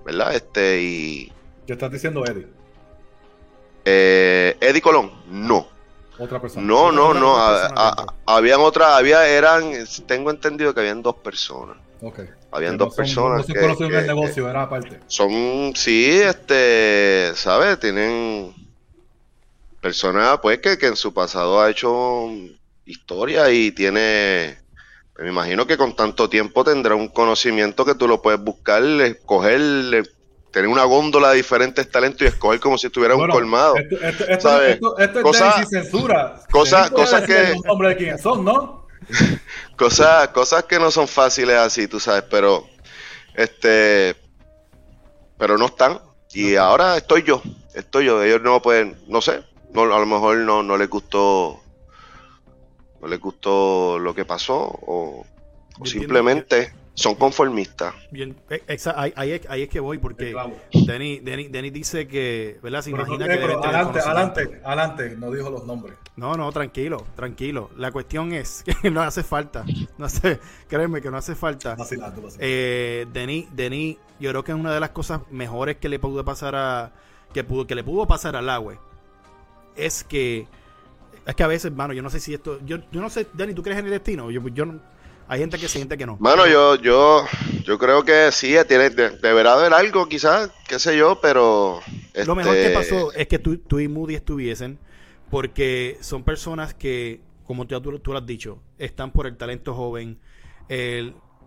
¿verdad? 0.05 0.33
Este, 0.33 0.81
y, 0.81 1.33
¿Qué 1.65 1.73
estás 1.73 1.91
diciendo 1.91 2.25
Eddie? 2.25 2.47
Eh, 3.85 4.57
Eddie 4.59 4.81
Colón, 4.81 5.11
no. 5.29 5.67
Otra 6.23 6.39
persona. 6.39 6.65
No, 6.65 6.89
no, 6.89 7.13
no. 7.13 7.35
habían 8.25 8.61
otras, 8.61 8.97
había, 8.97 9.27
eran, 9.27 9.73
tengo 10.05 10.31
entendido 10.31 10.73
que 10.73 10.79
habían 10.79 11.01
dos 11.01 11.15
personas. 11.15 11.75
Ok. 12.01 12.21
Habían 12.51 12.77
dos 12.77 12.95
personas. 12.95 13.39
No 13.39 13.53
se 13.53 13.59
conocen 13.59 13.93
el 13.93 14.07
negocio, 14.07 14.49
era 14.49 14.63
aparte. 14.63 15.01
Son, 15.07 15.73
sí, 15.75 16.21
este, 16.21 17.33
¿sabes? 17.35 17.77
Tienen 17.79 18.53
personas, 19.81 20.39
pues, 20.41 20.59
que, 20.59 20.77
que 20.77 20.87
en 20.87 20.95
su 20.95 21.13
pasado 21.13 21.59
ha 21.61 21.69
hecho 21.69 22.29
historia 22.85 23.49
y 23.49 23.71
tiene 23.71 24.63
me 25.19 25.29
imagino 25.29 25.67
que 25.67 25.77
con 25.77 25.95
tanto 25.95 26.29
tiempo 26.29 26.63
tendrá 26.63 26.95
un 26.95 27.07
conocimiento 27.07 27.85
que 27.85 27.95
tú 27.95 28.07
lo 28.07 28.21
puedes 28.21 28.41
buscar, 28.41 28.83
escoger, 28.83 30.03
tener 30.53 30.69
una 30.69 30.83
góndola 30.83 31.31
de 31.31 31.37
diferentes 31.37 31.89
talentos 31.89 32.21
y 32.21 32.25
escoger 32.25 32.59
como 32.59 32.77
si 32.77 32.85
estuviera 32.85 33.15
un 33.15 33.27
colmado. 33.27 33.75
Esto, 33.75 33.95
esto, 34.29 34.97
esto, 34.99 35.31
es 35.31 35.69
censura. 35.69 36.39
Cosas, 36.51 36.91
cosas 36.91 37.23
que. 37.23 37.33
de 37.33 37.95
quién 37.97 38.19
son, 38.19 38.45
¿no? 38.45 38.85
cosas, 39.75 40.27
cosas 40.29 40.63
que 40.65 40.77
no 40.77 40.91
son 40.91 41.07
fáciles 41.07 41.57
así, 41.57 41.87
tú 41.87 41.99
sabes, 41.99 42.23
pero. 42.29 42.67
Este. 43.33 44.15
Pero 45.39 45.57
no 45.57 45.65
están. 45.65 45.99
Y 46.33 46.55
ahora 46.55 46.97
estoy 46.97 47.23
yo. 47.23 47.41
Estoy 47.73 48.05
yo. 48.05 48.21
Ellos 48.21 48.41
no 48.43 48.61
pueden. 48.61 48.95
No 49.07 49.21
sé. 49.21 49.43
No, 49.73 49.81
a 49.81 49.99
lo 49.99 50.05
mejor 50.05 50.37
no, 50.37 50.61
no 50.61 50.77
les 50.77 50.87
gustó. 50.87 51.59
No 53.01 53.07
les 53.07 53.19
gustó 53.19 53.97
lo 53.97 54.13
que 54.13 54.23
pasó. 54.23 54.55
O, 54.55 55.25
o 55.79 55.85
simplemente 55.87 56.71
son 56.95 57.15
conformistas. 57.15 57.95
Bien, 58.11 58.35
eh, 58.49 58.77
ahí, 59.15 59.31
es, 59.31 59.69
que 59.69 59.79
voy, 59.79 59.97
porque 59.97 60.35
Denis 60.71 61.73
dice 61.73 62.07
que, 62.07 62.59
¿verdad? 62.61 62.81
Se 62.81 62.91
imagina 62.91 63.25
que. 63.25 63.33
adelante, 63.33 63.99
adelante, 63.99 64.61
adelante, 64.63 65.15
no 65.17 65.31
dijo 65.31 65.49
los 65.49 65.65
nombres. 65.65 65.95
No, 66.15 66.35
no, 66.35 66.51
tranquilo, 66.51 67.05
tranquilo. 67.15 67.71
La 67.77 67.91
cuestión 67.91 68.33
es 68.33 68.63
que 68.81 68.91
no 68.91 69.01
hace 69.01 69.23
falta. 69.23 69.65
No 69.97 70.05
hace, 70.05 70.39
créeme 70.67 71.01
que 71.01 71.09
no 71.09 71.17
hace 71.17 71.35
falta. 71.35 71.75
Eh, 72.39 73.07
Denis, 73.11 73.47
Denis, 73.53 73.97
yo 74.19 74.29
creo 74.29 74.43
que 74.43 74.51
es 74.51 74.57
una 74.57 74.73
de 74.73 74.79
las 74.79 74.91
cosas 74.91 75.21
mejores 75.31 75.77
que 75.77 75.89
le 75.89 75.97
pudo 75.99 76.23
pasar 76.23 76.55
a. 76.55 76.91
que, 77.33 77.43
pudo, 77.43 77.65
que 77.65 77.75
le 77.75 77.83
pudo 77.83 78.05
pasar 78.05 78.35
al 78.35 78.49
agua. 78.49 78.75
Es 79.75 80.03
que. 80.03 80.47
Es 81.25 81.35
que 81.35 81.43
a 81.43 81.47
veces, 81.47 81.71
hermano, 81.71 81.93
yo 81.93 82.03
no 82.03 82.11
sé 82.11 82.19
si 82.19 82.33
esto. 82.35 82.59
Yo, 82.65 82.77
yo 82.91 83.01
no 83.01 83.09
sé, 83.09 83.25
Denis, 83.33 83.55
¿tú 83.55 83.63
crees 83.63 83.79
en 83.79 83.85
el 83.85 83.91
destino? 83.91 84.29
Yo, 84.29 84.45
yo 84.49 84.65
no 84.65 84.92
hay 85.27 85.39
gente 85.39 85.57
que 85.57 85.67
siente 85.67 85.97
que 85.97 86.05
no. 86.05 86.17
Bueno, 86.17 86.47
yo, 86.47 86.75
yo, 86.75 87.25
yo 87.63 87.77
creo 87.77 88.03
que 88.03 88.31
sí, 88.31 88.55
tiene, 88.67 88.89
deberá 88.89 89.53
haber 89.53 89.73
algo, 89.73 90.07
quizás, 90.07 90.51
qué 90.67 90.79
sé 90.79 90.97
yo, 90.97 91.19
pero. 91.21 91.79
Lo 92.25 92.35
mejor 92.35 92.53
que 92.53 92.67
este, 92.67 92.73
pasó 92.73 93.13
es 93.13 93.27
que 93.27 93.39
tú, 93.39 93.57
tú 93.57 93.79
y 93.79 93.87
Moody 93.87 94.15
estuviesen, 94.15 94.77
porque 95.29 95.97
son 96.01 96.23
personas 96.23 96.73
que, 96.73 97.21
como 97.45 97.65
tú, 97.65 97.99
tú, 97.99 98.11
lo 98.11 98.17
has 98.17 98.25
dicho, 98.25 98.59
están 98.77 99.11
por 99.11 99.27
el 99.27 99.37
talento 99.37 99.73
joven. 99.73 100.19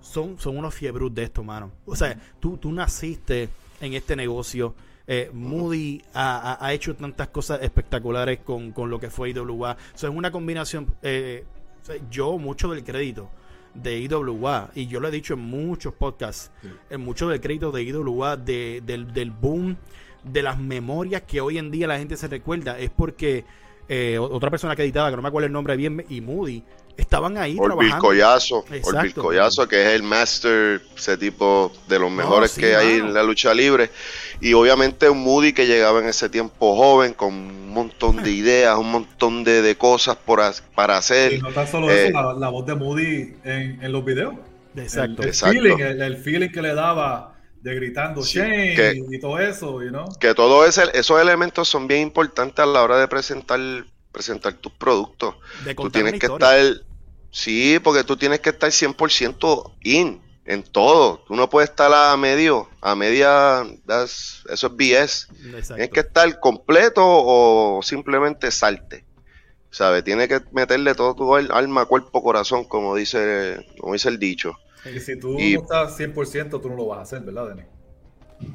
son, 0.00 0.38
son 0.38 0.56
unos 0.56 0.74
fiebrus 0.74 1.14
de 1.14 1.24
esto, 1.24 1.44
mano. 1.44 1.72
O 1.84 1.94
sea, 1.94 2.18
tú, 2.40 2.56
tú 2.56 2.72
naciste 2.72 3.48
en 3.80 3.94
este 3.94 4.16
negocio. 4.16 4.74
Eh, 5.08 5.30
Moody 5.32 6.02
ha, 6.14 6.58
ha, 6.60 6.72
hecho 6.72 6.96
tantas 6.96 7.28
cosas 7.28 7.62
espectaculares 7.62 8.40
con, 8.40 8.72
con 8.72 8.90
lo 8.90 8.98
que 8.98 9.08
fue 9.08 9.30
IWA. 9.30 9.76
O 9.94 9.98
sea, 9.98 10.08
es 10.10 10.16
una 10.16 10.32
combinación. 10.32 10.92
Eh, 11.02 11.44
yo, 12.10 12.38
mucho 12.38 12.68
del 12.68 12.82
crédito 12.82 13.30
de 13.82 14.00
IWA, 14.00 14.70
y 14.74 14.86
yo 14.86 15.00
lo 15.00 15.08
he 15.08 15.10
dicho 15.10 15.34
en 15.34 15.40
muchos 15.40 15.94
podcasts, 15.94 16.50
en 16.90 17.00
mucho 17.00 17.28
del 17.28 17.40
crédito 17.40 17.72
de 17.72 17.82
IWA, 17.82 18.36
de, 18.36 18.82
del, 18.84 19.12
del 19.12 19.30
boom, 19.30 19.76
de 20.24 20.42
las 20.42 20.58
memorias 20.58 21.22
que 21.22 21.40
hoy 21.40 21.58
en 21.58 21.70
día 21.70 21.86
la 21.86 21.98
gente 21.98 22.16
se 22.16 22.28
recuerda, 22.28 22.78
es 22.78 22.90
porque 22.90 23.44
eh, 23.88 24.18
otra 24.18 24.50
persona 24.50 24.74
que 24.74 24.82
editaba, 24.82 25.10
que 25.10 25.16
no 25.16 25.22
me 25.22 25.28
acuerdo 25.28 25.46
el 25.46 25.52
nombre 25.52 25.76
bien, 25.76 26.04
y 26.08 26.20
Moody, 26.20 26.62
estaban 26.96 27.36
ahí 27.36 27.56
trabajando. 27.56 27.98
Collazo, 27.98 28.64
Collazo, 29.14 29.68
que 29.68 29.82
es 29.82 29.88
el 29.88 30.02
master, 30.02 30.82
ese 30.96 31.16
tipo 31.16 31.72
de 31.88 31.98
los 31.98 32.10
mejores 32.10 32.52
que 32.52 32.74
hay 32.74 32.94
en 32.94 33.14
la 33.14 33.22
lucha 33.22 33.54
libre. 33.54 33.90
Y 34.40 34.54
obviamente 34.54 35.08
un 35.08 35.22
Moody 35.22 35.52
que 35.52 35.66
llegaba 35.66 36.00
en 36.00 36.08
ese 36.08 36.28
tiempo 36.28 36.76
joven, 36.76 37.14
con 37.14 37.32
un 37.34 37.70
montón 37.70 38.22
de 38.22 38.30
ideas, 38.32 38.76
un 38.76 38.90
montón 38.90 39.44
de, 39.44 39.76
cosas 39.76 40.16
por, 40.16 40.40
para 40.74 40.96
hacer. 40.96 41.34
Y 41.34 41.40
no 41.40 41.50
tan 41.50 41.68
solo 41.68 41.90
eso, 41.90 42.08
eh, 42.08 42.12
la, 42.38 42.48
voz 42.48 42.66
de 42.66 42.74
Moody 42.74 43.34
en, 43.44 43.92
los 43.92 44.04
videos. 44.04 44.34
Exacto. 44.76 45.22
El, 45.22 45.32
Feeling, 45.32 45.78
el, 45.78 46.16
feeling 46.18 46.50
que 46.50 46.60
le 46.60 46.74
daba 46.74 47.35
de 47.66 47.74
gritando 47.74 48.22
Shane 48.22 49.02
y, 49.10 49.18
todo 49.18 49.38
eso, 49.40 49.82
you 49.82 49.90
know? 49.90 50.08
Que 50.20 50.34
todos 50.34 50.78
esos 50.78 51.20
elementos 51.20 51.68
son 51.68 51.88
bien 51.88 52.02
importantes 52.02 52.62
a 52.62 52.66
la 52.66 52.82
hora 52.82 52.98
de 52.98 53.08
presentar 53.08 53.60
presentar 54.12 54.54
tus 54.54 54.72
productos. 54.72 55.34
tú 55.76 55.90
tienes 55.90 56.18
que 56.18 56.24
estar, 56.24 56.58
sí, 57.30 57.78
porque 57.84 58.02
tú 58.02 58.16
tienes 58.16 58.40
que 58.40 58.48
estar 58.48 58.70
100% 58.70 59.72
in 59.82 60.22
en 60.46 60.62
todo. 60.62 61.22
Tú 61.26 61.34
no 61.34 61.50
puedes 61.50 61.68
estar 61.68 61.92
a 61.92 62.16
medio, 62.16 62.70
a 62.80 62.94
media, 62.94 63.66
eso 64.48 64.66
es 64.68 64.76
BS. 64.76 65.28
Tienes 65.66 65.90
que 65.90 66.00
estar 66.00 66.40
completo 66.40 67.02
o 67.04 67.80
simplemente 67.82 68.50
salte. 68.50 69.04
¿Sabes? 69.70 70.02
Tienes 70.02 70.28
que 70.28 70.40
meterle 70.52 70.94
todo 70.94 71.14
tu 71.14 71.34
alma, 71.34 71.84
cuerpo, 71.84 72.22
corazón, 72.22 72.64
como 72.64 72.94
dice, 72.94 73.66
como 73.78 73.92
dice 73.92 74.08
el 74.08 74.18
dicho. 74.18 74.56
Y 74.94 75.00
si 75.00 75.18
tú 75.18 75.32
no 75.32 75.38
estás 75.38 75.98
100%, 75.98 76.60
tú 76.60 76.68
no 76.68 76.76
lo 76.76 76.86
vas 76.86 76.98
a 76.98 77.02
hacer, 77.02 77.20
¿verdad, 77.20 77.48
Denis? 77.48 77.66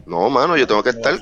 No, 0.06 0.30
mano, 0.30 0.58
yo 0.58 0.68
tengo 0.68 0.84
que 0.84 0.92
estar 0.92 1.20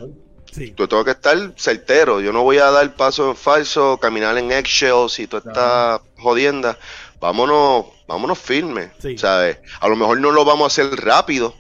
Tú 0.76 0.88
tengo 0.88 1.06
que 1.06 1.12
estar 1.12 1.38
certero. 1.58 2.22
Yo 2.22 2.34
no 2.34 2.44
voy 2.44 2.58
a 2.58 2.72
dar 2.72 2.96
paso 2.96 3.30
en 3.30 3.36
falso, 3.36 3.98
caminar 3.98 4.38
en 4.38 4.52
eggshells 4.52 5.20
y 5.20 5.28
tú 5.28 5.38
estás 5.38 6.02
jodienda. 6.18 6.78
vámonos, 7.20 7.86
vámonos 8.08 8.40
firmes, 8.40 8.92
¿sabes? 9.18 9.60
A 9.80 9.88
lo 9.88 9.96
mejor 9.96 10.20
no 10.20 10.32
lo 10.32 10.46
vamos 10.46 10.64
a 10.64 10.68
hacer 10.68 11.00
rápido, 11.00 11.54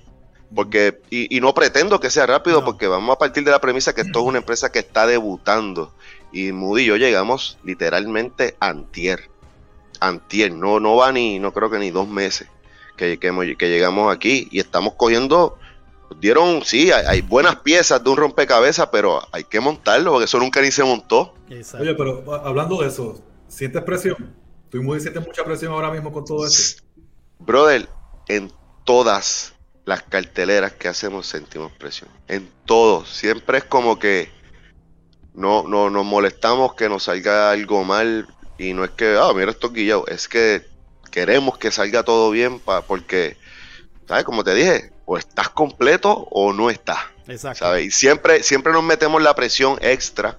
porque, 0.56 1.01
y, 1.10 1.39
no 1.39 1.53
pretendo 1.53 2.00
que 2.00 2.10
sea 2.10 2.25
rápido, 2.25 2.65
porque 2.65 2.88
vamos 2.88 3.15
a 3.15 3.20
partir 3.20 3.44
de 3.44 3.51
la 3.51 3.62
premisa 3.62 3.94
que 3.94 4.01
esto 4.01 4.20
es 4.20 4.25
una 4.25 4.39
empresa 4.39 4.72
que 4.72 4.79
está 4.79 5.06
debutando. 5.06 5.94
Y 6.32 6.51
Moody 6.51 6.84
y 6.84 6.86
yo 6.86 6.98
llegamos 6.98 7.58
literalmente 7.63 8.56
antier. 8.60 9.29
Antier, 10.00 10.51
no, 10.51 10.79
no 10.79 10.96
va 10.96 11.12
ni, 11.12 11.39
no 11.39 11.53
creo 11.53 11.70
que 11.70 11.77
ni 11.77 11.91
dos 11.91 12.08
meses 12.08 12.48
que, 13.00 13.56
que, 13.58 13.70
llegamos 13.70 14.13
aquí 14.13 14.48
y 14.51 14.60
estamos 14.60 14.96
cogiendo 14.96 15.58
dieron, 16.20 16.63
sí, 16.63 16.91
hay, 16.91 17.22
buenas 17.22 17.58
piezas 17.58 18.03
de 18.03 18.10
un 18.10 18.18
rompecabezas, 18.18 18.89
pero 18.91 19.22
hay 19.32 19.44
que 19.44 19.60
montarlo 19.60 20.12
porque 20.12 20.25
eso 20.25 20.39
nunca 20.39 20.62
ni 20.62 20.72
se 20.72 20.84
montó. 20.84 21.34
Oye, 21.50 21.96
pero 21.96 22.24
hablando 22.46 22.82
de 22.82 22.88
eso, 22.88 23.22
¿sientes 23.48 23.82
presión? 23.84 24.36
¿Tú 24.70 24.82
muy 24.84 25.00
sientes 25.00 25.25
mucha 25.25 25.44
presión 25.44 25.72
ahora 25.72 25.91
mismo 25.91 26.12
con 26.12 26.25
todo 26.25 26.46
esto? 26.46 26.84
Brother, 27.39 27.88
en 28.27 28.51
todas 28.84 29.53
las 29.86 30.03
carteleras 30.03 30.74
que 30.74 30.88
hacemos 30.88 31.25
sentimos 31.25 31.72
presión. 31.72 32.10
En 32.27 32.50
todo. 32.65 33.06
Siempre 33.06 33.60
es 33.60 33.63
como 33.63 33.98
que 33.98 34.29
no, 35.34 35.63
no 35.68 35.89
nos 35.89 36.06
molestamos 36.06 36.75
que 36.75 36.89
nos 36.89 37.03
salga 37.03 37.51
algo 37.51 37.84
mal 37.84 38.27
y 38.58 38.74
no 38.74 38.84
es 38.84 38.91
que, 38.91 39.18
ah, 39.18 39.32
mira 39.34 39.51
esto 39.51 39.72
guillado, 39.72 40.06
es 40.08 40.27
que 40.27 40.65
queremos 41.10 41.58
que 41.58 41.72
salga 41.72 42.04
todo 42.04 42.32
bien 42.32 42.60
pa, 42.60 42.82
porque, 42.82 43.38
¿sabes? 44.08 44.24
Como 44.24 44.44
te 44.44 44.54
dije, 44.54 44.92
o 45.06 45.18
estás 45.18 45.50
completo 45.50 46.28
o 46.32 46.54
no 46.54 46.70
estás. 46.70 47.00
Exacto. 47.28 47.66
¿sabes? 47.66 47.86
Y 47.86 47.92
siempre, 47.92 48.44
siempre 48.44 48.74
nos 48.74 48.84
metemos 48.84 49.22
la 49.22 49.36
presión 49.36 49.78
extra 49.82 50.38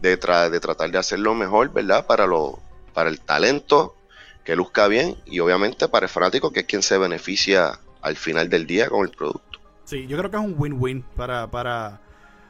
de, 0.00 0.16
de 0.16 0.60
tratar 0.60 0.90
de 0.90 0.98
hacerlo 0.98 1.34
mejor, 1.34 1.72
¿verdad? 1.72 2.06
Para, 2.06 2.26
lo, 2.26 2.60
para 2.92 3.08
el 3.08 3.20
talento, 3.20 3.96
que 4.44 4.56
luzca 4.56 4.88
bien 4.88 5.16
y 5.24 5.40
obviamente 5.40 5.88
para 5.88 6.06
el 6.06 6.10
fanático, 6.10 6.52
que 6.52 6.60
es 6.60 6.66
quien 6.66 6.82
se 6.82 6.98
beneficia 6.98 7.78
al 8.00 8.16
final 8.16 8.48
del 8.48 8.66
día 8.66 8.88
con 8.88 9.04
el 9.06 9.10
producto. 9.10 9.60
Sí, 9.84 10.06
yo 10.06 10.16
creo 10.18 10.30
que 10.30 10.36
es 10.36 10.42
un 10.42 10.54
win-win 10.56 11.02
para, 11.16 11.50
para, 11.50 12.00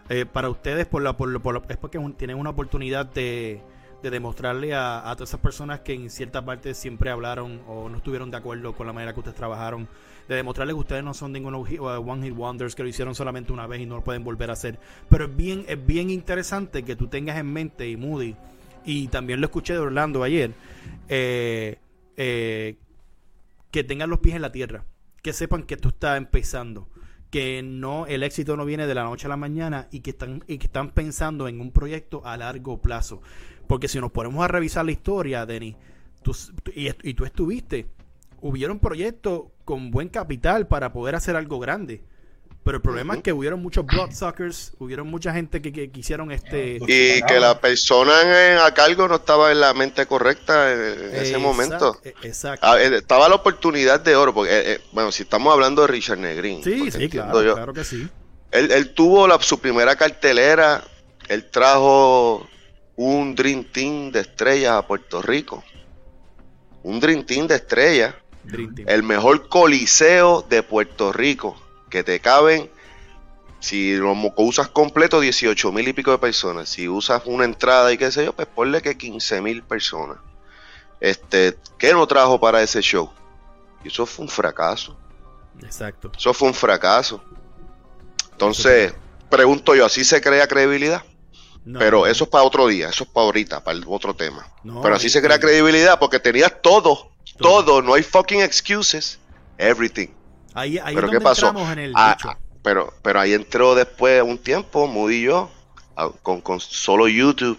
eh, 0.09 0.27
para 0.27 0.49
ustedes, 0.49 0.87
por 0.87 1.03
la, 1.03 1.17
por, 1.17 1.41
por 1.41 1.63
es 1.69 1.77
porque 1.77 1.99
tienen 2.17 2.39
una 2.39 2.51
oportunidad 2.51 3.07
de, 3.07 3.61
de 4.03 4.11
demostrarle 4.11 4.75
a, 4.75 5.09
a, 5.09 5.15
todas 5.15 5.31
esas 5.31 5.41
personas 5.41 5.81
que 5.81 5.95
en 5.95 6.11
cierta 6.11 6.45
parte 6.45 6.75
siempre 6.75 7.11
hablaron 7.11 7.61
o 7.69 7.89
no 7.89 7.99
estuvieron 7.99 8.31
de 8.31 8.37
acuerdo 8.37 8.75
con 8.75 8.87
la 8.87 8.93
manera 8.93 9.13
que 9.13 9.21
ustedes 9.21 9.37
trabajaron, 9.37 9.89
de 10.29 10.35
demostrarles 10.35 10.75
que 10.75 10.81
ustedes 10.81 11.05
no 11.05 11.15
son 11.15 11.33
ningunos 11.33 11.69
uh, 11.71 11.85
one 11.85 12.27
hit 12.27 12.37
wonders 12.37 12.75
que 12.75 12.83
lo 12.83 12.89
hicieron 12.89 13.15
solamente 13.15 13.53
una 13.53 13.67
vez 13.67 13.81
y 13.81 13.87
no 13.87 13.97
lo 13.97 14.05
pueden 14.05 14.25
volver 14.25 14.51
a 14.51 14.55
hacer. 14.55 14.79
Pero 15.09 15.27
es 15.27 15.37
bien, 15.37 15.65
es 15.69 15.85
bien 15.85 16.11
interesante 16.11 16.83
que 16.83 16.97
tú 16.97 17.07
tengas 17.07 17.39
en 17.39 17.53
mente 17.53 17.89
y 17.89 17.97
Moody, 17.97 18.37
y 18.85 19.09
también 19.09 19.41
lo 19.41 19.47
escuché 19.47 19.75
de 19.75 19.79
Orlando 19.79 20.23
ayer, 20.23 20.53
eh, 21.09 21.79
eh, 22.17 22.77
que 23.71 23.85
tengan 23.85 24.11
los 24.11 24.19
pies 24.19 24.35
en 24.35 24.43
la 24.43 24.53
tierra, 24.53 24.85
que 25.23 25.33
sepan 25.33 25.63
que 25.63 25.77
tú 25.77 25.91
estás 25.91 26.19
empezando 26.19 26.89
que 27.31 27.63
no 27.63 28.07
el 28.07 28.25
éxito 28.25 28.59
no 28.59 28.67
viene 28.67 28.87
de 28.87 28.95
la 28.95 29.05
noche 29.05 29.27
a 29.27 29.31
la 29.31 29.39
mañana 29.39 29.89
y 29.91 30.01
que 30.01 30.11
están 30.11 30.45
y 30.47 30.59
que 30.59 30.67
están 30.67 30.91
pensando 30.91 31.49
en 31.49 31.63
un 31.63 31.73
proyecto 31.73 32.21
a 32.27 32.37
largo 32.37 32.83
plazo 32.83 33.23
porque 33.73 33.89
si 33.89 33.99
nos 34.01 34.13
ponemos 34.13 34.45
a 34.45 34.49
revisar 34.49 34.85
la 34.85 34.93
historia 34.93 35.47
Denis 35.47 35.77
y, 36.75 36.91
y, 37.09 37.15
tú 37.15 37.25
estuviste 37.25 37.87
hubieron 38.43 38.79
proyectos 38.79 39.45
con 39.65 39.91
buen 39.91 40.11
capital 40.11 40.67
para 40.67 40.93
poder 40.93 41.15
hacer 41.15 41.37
algo 41.37 41.59
grande 41.59 42.03
pero 42.65 42.77
el 42.77 42.83
problema 42.83 43.15
es 43.15 43.23
que 43.23 43.33
hubieron 43.33 43.63
muchos 43.63 43.87
bloodsuckers, 43.87 44.73
hubieron 44.79 45.09
mucha 45.09 45.33
gente 45.33 45.63
que, 45.63 45.91
quisieron 45.91 46.31
este... 46.31 46.81
Y 46.81 47.23
que 47.23 47.41
la 47.41 47.59
persona 47.61 48.65
a 48.65 48.75
cargo 48.75 49.09
no 49.09 49.17
estaba 49.17 49.51
en 49.51 49.61
la 49.61 49.73
mente 49.73 50.05
correcta 50.07 50.71
en, 50.71 51.15
ese 51.17 51.39
momento. 51.39 51.99
E, 52.05 52.15
exacto. 52.23 52.77
Estaba 52.77 53.29
la 53.29 53.37
oportunidad 53.37 53.99
de 54.01 54.15
oro, 54.15 54.33
porque, 54.33 54.53
eh, 54.53 54.73
eh, 54.75 54.81
bueno, 54.93 55.11
si 55.11 55.25
estamos 55.25 55.53
hablando 55.53 55.83
de 55.83 55.89
Richard 55.89 56.19
Negrín. 56.19 56.63
Sí, 56.63 56.89
sí, 56.93 57.09
claro, 57.09 57.55
claro 57.55 57.73
que 57.73 57.83
sí. 57.83 58.09
Él, 58.53 58.91
tuvo 58.91 59.27
la, 59.27 59.41
su 59.41 59.59
primera 59.59 59.97
cartelera, 59.97 60.85
él 61.29 61.51
trajo 61.51 62.47
un 62.97 63.35
Dream 63.35 63.65
Team 63.65 64.11
de 64.13 64.21
estrellas 64.21 64.73
a 64.73 64.87
Puerto 64.87 65.23
Rico. 65.23 65.65
Un 66.83 67.01
Dream 67.01 67.25
Team 67.25 67.47
de 67.47 67.57
estrellas. 67.57 68.15
El 68.87 69.03
mejor 69.05 69.49
coliseo 69.49 70.43
de 70.43 70.63
Puerto 70.63 71.13
Rico 71.13 71.57
que 71.89 72.03
te 72.03 72.19
caben, 72.21 72.71
si 73.61 73.95
lo 73.95 74.15
usas 74.39 74.69
completo, 74.69 75.21
18 75.21 75.71
mil 75.71 75.87
y 75.87 75.93
pico 75.93 76.11
de 76.11 76.19
personas. 76.19 76.69
Si 76.69 76.89
usas 76.89 77.23
una 77.27 77.45
entrada 77.45 77.93
y 77.93 77.99
qué 77.99 78.11
sé 78.11 78.25
yo, 78.25 78.33
pues 78.33 78.49
ponle 78.49 78.83
que 78.83 78.97
15 78.97 79.41
mil 79.41 79.63
personas. 79.63 80.17
Este, 80.99 81.57
¿qué 81.79 81.93
no 81.93 82.07
trajo 82.07 82.41
para 82.41 82.63
ese 82.63 82.81
show? 82.81 83.13
Y 83.85 83.89
eso 83.89 84.07
fue 84.07 84.25
un 84.25 84.29
fracaso. 84.29 84.97
Exacto. 85.63 86.11
Eso 86.17 86.35
fue 86.35 86.49
un 86.49 86.55
fracaso. 86.55 87.23
Entonces, 88.33 88.95
pregunto 89.31 89.77
yo, 89.77 89.87
¿así 89.87 90.03
se 90.03 90.21
crea 90.21 90.49
credibilidad? 90.49 91.05
Pero 91.65 92.07
eso 92.07 92.25
es 92.25 92.31
para 92.31 92.45
otro 92.45 92.67
día, 92.67 92.89
eso 92.89 93.05
es 93.05 93.11
para 93.11 93.27
ahorita, 93.27 93.63
para 93.63 93.79
el 93.79 93.85
otro 93.87 94.15
tema. 94.15 94.47
Pero 94.83 94.95
así 94.95 95.09
se 95.09 95.23
crea 95.23 95.39
credibilidad 95.39 95.99
porque 95.99 96.19
tenías 96.19 96.61
todo, 96.61 97.13
todo, 97.39 97.83
no 97.83 97.95
hay 97.95 98.03
fucking 98.03 98.41
excuses, 98.41 99.19
everything. 99.59 100.09
Ahí, 100.55 100.79
ahí 100.79 100.95
pero 100.95 101.09
¿qué 101.09 101.21
pasó? 101.21 101.55
En 101.73 101.79
el 101.79 101.93
ah, 101.95 102.17
pero, 102.63 102.93
pero 103.03 103.21
ahí 103.21 103.33
entró 103.33 103.75
después 103.75 104.23
un 104.23 104.39
tiempo, 104.39 104.87
Moody 104.87 105.17
y 105.17 105.23
yo, 105.23 105.51
con, 106.23 106.41
con 106.41 106.61
solo 106.61 107.09
YouTube, 107.09 107.59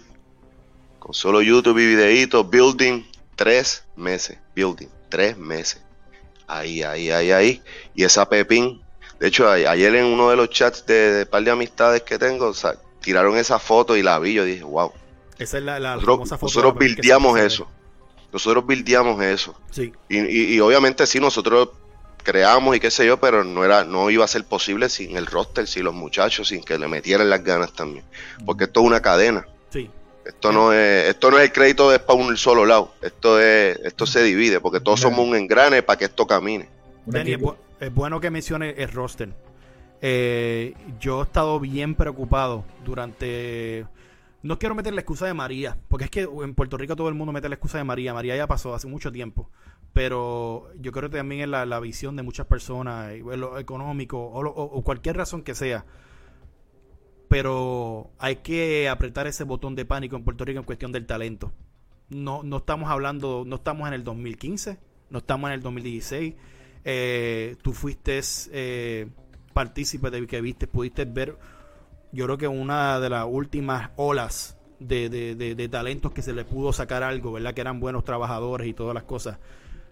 con 0.98 1.14
solo 1.14 1.42
YouTube 1.42 1.78
y 1.78 1.86
videitos, 1.86 2.48
building, 2.48 3.04
tres 3.36 3.84
meses, 3.96 4.38
building, 4.54 4.88
tres 5.08 5.36
meses. 5.36 5.82
Ahí, 6.46 6.82
ahí, 6.82 7.10
ahí, 7.10 7.30
ahí. 7.30 7.62
Y 7.94 8.04
esa 8.04 8.28
Pepín, 8.28 8.82
de 9.18 9.28
hecho, 9.28 9.50
ayer 9.50 9.94
en 9.94 10.06
uno 10.06 10.30
de 10.30 10.36
los 10.36 10.50
chats 10.50 10.84
de, 10.86 11.26
par 11.26 11.42
de 11.42 11.50
amistades 11.50 12.02
que 12.02 12.18
tengo, 12.18 12.52
tiraron 13.04 13.36
esa 13.36 13.58
foto 13.58 13.96
y 13.96 14.02
la 14.02 14.18
vi, 14.18 14.34
yo 14.34 14.44
dije, 14.44 14.64
wow. 14.64 14.92
Esa 15.38 15.58
es 15.58 15.64
la, 15.64 15.78
la 15.78 15.96
nosotros, 15.96 16.28
foto 16.30 16.46
nosotros 16.46 16.74
buildeamos 16.74 17.38
eso. 17.38 17.68
Nosotros 18.32 18.66
buildeamos 18.66 19.22
eso. 19.22 19.54
Sí. 19.70 19.92
Y, 20.08 20.54
y, 20.54 20.60
obviamente 20.60 21.06
sí, 21.06 21.20
nosotros 21.20 21.68
creamos 22.22 22.74
y 22.74 22.80
qué 22.80 22.90
sé 22.90 23.06
yo, 23.06 23.20
pero 23.20 23.44
no 23.44 23.64
era, 23.64 23.84
no 23.84 24.10
iba 24.10 24.24
a 24.24 24.28
ser 24.28 24.44
posible 24.44 24.88
sin 24.88 25.16
el 25.16 25.26
roster, 25.26 25.68
sin 25.68 25.84
los 25.84 25.94
muchachos, 25.94 26.48
sin 26.48 26.64
que 26.64 26.78
le 26.78 26.88
metieran 26.88 27.30
las 27.30 27.44
ganas 27.44 27.72
también. 27.72 28.04
Porque 28.44 28.64
esto 28.64 28.80
es 28.80 28.86
una 28.86 29.00
cadena. 29.00 29.46
Sí. 29.70 29.90
Esto 30.24 30.52
no 30.52 30.72
es, 30.72 31.10
esto 31.10 31.30
no 31.30 31.38
es 31.38 31.44
el 31.44 31.52
crédito 31.52 31.90
de 31.90 31.98
para 31.98 32.18
un 32.18 32.36
solo 32.36 32.64
lado. 32.64 32.94
Esto 33.02 33.38
es, 33.38 33.78
esto 33.84 34.06
se 34.06 34.22
divide, 34.22 34.58
porque 34.60 34.80
todos 34.80 35.00
somos 35.00 35.20
un 35.20 35.36
engrane 35.36 35.82
para 35.82 35.98
que 35.98 36.06
esto 36.06 36.26
camine. 36.26 36.68
es, 37.12 37.94
bueno 37.94 38.20
que 38.20 38.30
mencione 38.30 38.70
el 38.78 38.90
roster. 38.90 39.28
Eh, 40.00 40.74
yo 41.00 41.20
he 41.20 41.24
estado 41.24 41.58
bien 41.60 41.94
preocupado 41.94 42.64
durante 42.84 43.86
no 44.42 44.58
quiero 44.58 44.74
meter 44.74 44.92
la 44.92 45.00
excusa 45.00 45.26
de 45.26 45.32
María, 45.32 45.78
porque 45.88 46.04
es 46.04 46.10
que 46.10 46.22
en 46.22 46.54
Puerto 46.54 46.76
Rico 46.76 46.94
todo 46.94 47.08
el 47.08 47.14
mundo 47.14 47.32
mete 47.32 47.48
la 47.48 47.54
excusa 47.54 47.78
de 47.78 47.84
María. 47.84 48.12
María 48.12 48.36
ya 48.36 48.46
pasó 48.46 48.74
hace 48.74 48.86
mucho 48.86 49.10
tiempo 49.10 49.50
pero 49.94 50.70
yo 50.80 50.90
creo 50.90 51.08
que 51.08 51.16
también 51.18 51.42
es 51.42 51.48
la, 51.48 51.80
visión 51.80 52.16
de 52.16 52.24
muchas 52.24 52.46
personas, 52.46 53.16
lo 53.16 53.58
económico 53.58 54.18
o, 54.20 54.82
cualquier 54.82 55.16
razón 55.16 55.42
que 55.42 55.54
sea. 55.54 55.86
Pero 57.28 58.10
hay 58.18 58.36
que 58.36 58.88
apretar 58.88 59.28
ese 59.28 59.44
botón 59.44 59.76
de 59.76 59.84
pánico 59.84 60.16
en 60.16 60.24
Puerto 60.24 60.44
Rico 60.44 60.58
en 60.58 60.66
cuestión 60.66 60.90
del 60.90 61.06
talento. 61.06 61.52
No, 62.10 62.42
no 62.42 62.58
estamos 62.58 62.90
hablando, 62.90 63.44
no 63.46 63.56
estamos 63.56 63.86
en 63.86 63.94
el 63.94 64.02
2015, 64.02 64.78
no 65.10 65.18
estamos 65.18 65.48
en 65.48 65.54
el 65.54 65.62
2016. 65.62 66.34
Eh, 66.84 67.56
tú 67.62 67.72
fuiste 67.72 68.20
eh, 68.50 69.08
partícipe 69.54 70.10
de 70.10 70.26
que 70.26 70.42
viste, 70.42 70.66
pudiste 70.66 71.06
ver, 71.06 71.38
yo 72.12 72.26
creo 72.26 72.36
que 72.36 72.48
una 72.48 73.00
de 73.00 73.08
las 73.08 73.26
últimas 73.26 73.90
olas 73.96 74.58
de, 74.78 75.08
de, 75.08 75.54
de 75.54 75.68
talentos 75.68 76.12
que 76.12 76.20
se 76.20 76.34
le 76.34 76.44
pudo 76.44 76.72
sacar 76.72 77.02
algo, 77.02 77.32
¿verdad? 77.32 77.54
Que 77.54 77.62
eran 77.62 77.80
buenos 77.80 78.04
trabajadores 78.04 78.68
y 78.68 78.74
todas 78.74 78.94
las 78.94 79.04
cosas. 79.04 79.38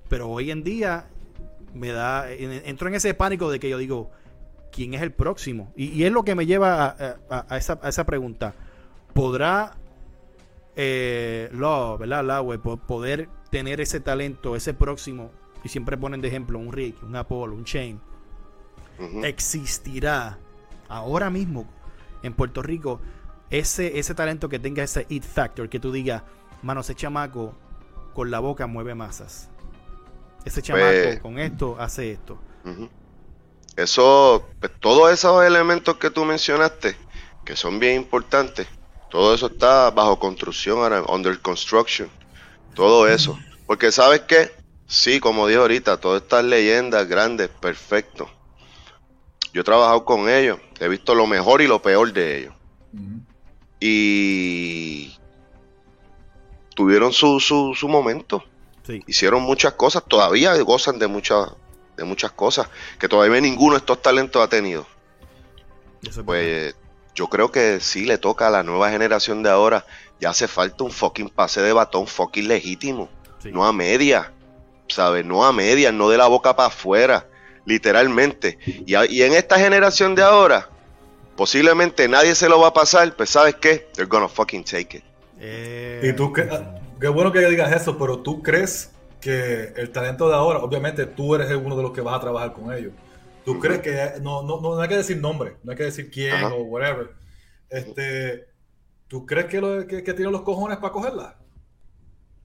Pero 0.09 0.29
hoy 0.29 0.51
en 0.51 0.63
día 0.63 1.07
me 1.73 1.93
da, 1.93 2.31
entro 2.31 2.89
en 2.89 2.95
ese 2.95 3.15
pánico 3.15 3.51
de 3.51 3.59
que 3.59 3.71
yo 3.71 3.79
digo, 3.79 4.11
¿quién 4.71 4.95
es 4.95 5.03
el 5.03 5.13
próximo? 5.13 5.73
Y, 5.77 6.05
es 6.05 6.13
lo 6.13 6.25
que 6.25 6.35
me 6.35 6.47
lleva 6.47 6.97
a, 7.31 7.57
esa, 7.57 7.79
a 7.83 7.89
esa, 7.89 8.05
pregunta. 8.05 8.55
¿Podrá 9.15 9.79
eh, 10.77 11.51
¿verdad? 11.53 12.25
La 12.25 12.41
web, 12.41 12.61
poder 12.61 13.29
tener 13.51 13.81
ese 13.81 14.01
talento, 14.01 14.57
ese 14.57 14.75
próximo, 14.75 15.31
y 15.65 15.69
siempre 15.69 15.97
ponen 15.97 16.21
de 16.21 16.29
ejemplo 16.29 16.59
un 16.59 16.73
Rick, 16.73 17.03
un 17.03 17.17
Apollo, 17.17 17.55
un 17.55 17.65
Shane, 17.65 17.99
existirá 19.25 20.39
ahora 20.89 21.31
mismo 21.31 21.67
en 22.23 22.35
Puerto 22.35 22.63
Rico 22.63 23.01
ese, 23.51 23.99
ese 23.99 24.15
talento 24.15 24.49
que 24.49 24.59
tenga 24.59 24.83
ese 24.83 25.07
it 25.09 25.25
factor, 25.25 25.69
que 25.69 25.79
tú 25.79 25.93
digas, 25.93 26.23
mano, 26.63 26.81
ese 26.81 26.95
chamaco 26.95 27.55
con 28.15 28.31
la 28.31 28.41
boca 28.41 28.67
mueve 28.67 28.95
masas. 28.95 29.49
Ese 30.45 30.61
pues, 30.61 30.65
chamaco 30.65 31.23
con 31.23 31.39
esto 31.39 31.77
hace 31.79 32.13
esto. 32.13 32.39
Eso, 33.77 34.49
pues, 34.61 34.73
todos 34.81 35.13
esos 35.13 35.45
elementos 35.45 35.97
que 35.97 36.11
tú 36.11 36.25
mencionaste, 36.25 36.97
que 37.45 37.57
son 37.57 37.79
bien 37.79 37.97
importantes, 37.97 38.67
todo 39.11 39.35
eso 39.35 39.47
está 39.47 39.91
bajo 39.91 40.19
construcción 40.19 40.79
ahora, 40.79 41.03
under 41.03 41.39
construction. 41.41 42.09
Todo 42.75 43.07
eso. 43.07 43.39
Porque 43.67 43.93
sabes 43.93 44.23
qué, 44.23 44.51
sí, 44.87 45.21
como 45.21 45.47
dijo 45.47 45.61
ahorita, 45.61 45.99
todas 45.99 46.23
estas 46.23 46.45
leyendas 46.45 47.07
grandes, 47.07 47.49
perfecto. 47.49 48.31
Yo 49.53 49.61
he 49.61 49.65
trabajado 49.65 50.05
con 50.05 50.29
ellos, 50.29 50.59
he 50.81 50.89
visto 50.89 51.15
lo 51.15 51.27
mejor 51.27 51.61
y 51.63 51.67
lo 51.67 51.83
peor 51.83 52.13
de 52.13 52.39
ellos. 52.39 52.55
Y 53.81 55.17
tuvieron 56.75 57.13
su, 57.13 57.41
su, 57.41 57.75
su 57.75 57.89
momento. 57.89 58.45
Hicieron 59.07 59.43
muchas 59.43 59.75
cosas, 59.75 60.03
todavía 60.07 60.55
gozan 60.63 60.99
de 60.99 61.07
muchas 61.07 61.49
de 61.97 62.05
muchas 62.05 62.33
cosas 62.33 62.69
que 62.99 63.07
todavía 63.07 63.41
ninguno 63.41 63.73
de 63.73 63.79
estos 63.79 64.01
talentos 64.01 64.43
ha 64.43 64.49
tenido. 64.49 64.87
pues 66.25 66.75
yo 67.15 67.29
creo 67.29 67.53
que 67.53 67.81
sí 67.81 68.05
le 68.07 68.19
toca 68.19 68.47
a 68.47 68.51
la 68.51 68.63
nueva 68.63 68.91
generación 68.91 69.43
de 69.43 69.51
ahora. 69.51 69.85
Ya 70.21 70.31
hace 70.31 70.49
falta 70.49 70.85
un 70.85 70.91
fucking 70.91 71.29
pase 71.29 71.61
de 71.61 71.73
batón 71.73 72.07
fucking 72.07 72.49
legítimo. 72.49 73.09
No 73.45 73.67
a 73.67 73.73
media. 73.73 74.33
¿Sabes? 74.89 75.25
No 75.25 75.45
a 75.45 75.53
media, 75.53 75.93
no 75.93 76.09
de 76.09 76.17
la 76.17 76.27
boca 76.27 76.57
para 76.57 76.69
afuera. 76.69 77.27
Literalmente. 77.65 78.59
Y, 78.67 78.95
y, 78.95 79.23
en 79.23 79.35
esta 79.35 79.59
generación 79.59 80.15
de 80.15 80.23
ahora, 80.23 80.69
posiblemente 81.37 82.09
nadie 82.09 82.35
se 82.35 82.49
lo 82.49 82.61
va 82.61 82.69
a 82.69 82.73
pasar. 82.73 83.15
Pues 83.15 83.31
¿sabes 83.31 83.55
qué? 83.57 83.89
They're 83.95 84.09
gonna 84.09 84.29
fucking 84.29 84.65
take 84.65 84.99
it. 84.99 85.05
Eh, 85.39 86.01
y 86.03 86.13
tú, 86.15 86.33
qué, 86.33 86.49
qué 87.01 87.09
bueno 87.09 87.33
que 87.33 87.41
digas 87.49 87.73
eso, 87.73 87.99
pero 87.99 88.19
tú 88.19 88.43
crees 88.43 88.91
que 89.21 89.73
el 89.77 89.91
talento 89.91 90.29
de 90.29 90.35
ahora, 90.35 90.59
obviamente 90.59 91.07
tú 91.07 91.35
eres 91.35 91.51
uno 91.53 91.77
de 91.77 91.83
los 91.83 91.93
que 91.93 92.01
vas 92.01 92.17
a 92.17 92.21
trabajar 92.21 92.53
con 92.53 92.73
ellos. 92.73 92.93
¿Tú 93.45 93.59
crees 93.59 93.81
que 93.81 94.21
no, 94.21 94.43
no, 94.43 94.61
no, 94.61 94.81
hay 94.81 94.89
que 94.89 94.97
decir 94.97 95.17
nombre, 95.17 95.57
no 95.65 95.73
hay 95.73 95.77
que 95.77 95.85
decir 95.85 96.11
quién 96.11 96.45
o 96.45 96.57
whatever? 96.63 97.11
Este, 97.69 98.47
¿Tú 99.09 99.27
crees 99.27 99.47
que, 99.47 99.61
lo, 99.61 99.87
que, 99.87 100.03
que 100.03 100.15
tiene 100.15 100.31
los 100.31 100.43
cojones 100.43 100.79
para 100.79 100.93
cogerla? 100.93 101.37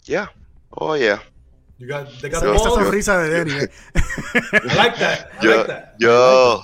Yeah. 0.06 0.32
Oh, 0.70 0.96
yeah. 0.96 1.22
You 1.80 1.88
got, 1.88 2.08
they 2.22 2.30
got 2.30 2.44
esa 2.44 2.70
sonrisa 2.70 3.18
de 3.20 3.30
Danny. 3.30 3.52
Eh. 3.54 3.70
I 3.94 4.76
like 4.76 4.98
that. 4.98 5.30
I 5.40 5.46
yo, 5.46 5.56
like 5.56 5.68
that. 5.68 5.94
Yo, 6.00 6.64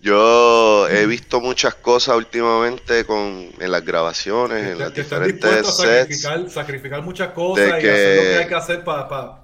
yo 0.00 0.88
he 0.88 1.06
visto 1.06 1.40
muchas 1.40 1.74
cosas 1.74 2.16
últimamente 2.16 3.06
con, 3.06 3.50
en 3.58 3.70
las 3.72 3.84
grabaciones, 3.84 4.66
en 4.66 4.78
las 4.78 4.92
diferentes 4.92 5.66
sets. 5.66 6.20
Sacrificar, 6.20 6.50
sacrificar 6.50 7.02
muchas 7.02 7.32
cosas 7.32 7.68
y 7.68 7.70
hacer 7.70 8.16
lo 8.16 8.22
que 8.22 8.36
hay 8.36 8.48
que 8.48 8.54
hacer 8.54 8.84
para 8.84 9.40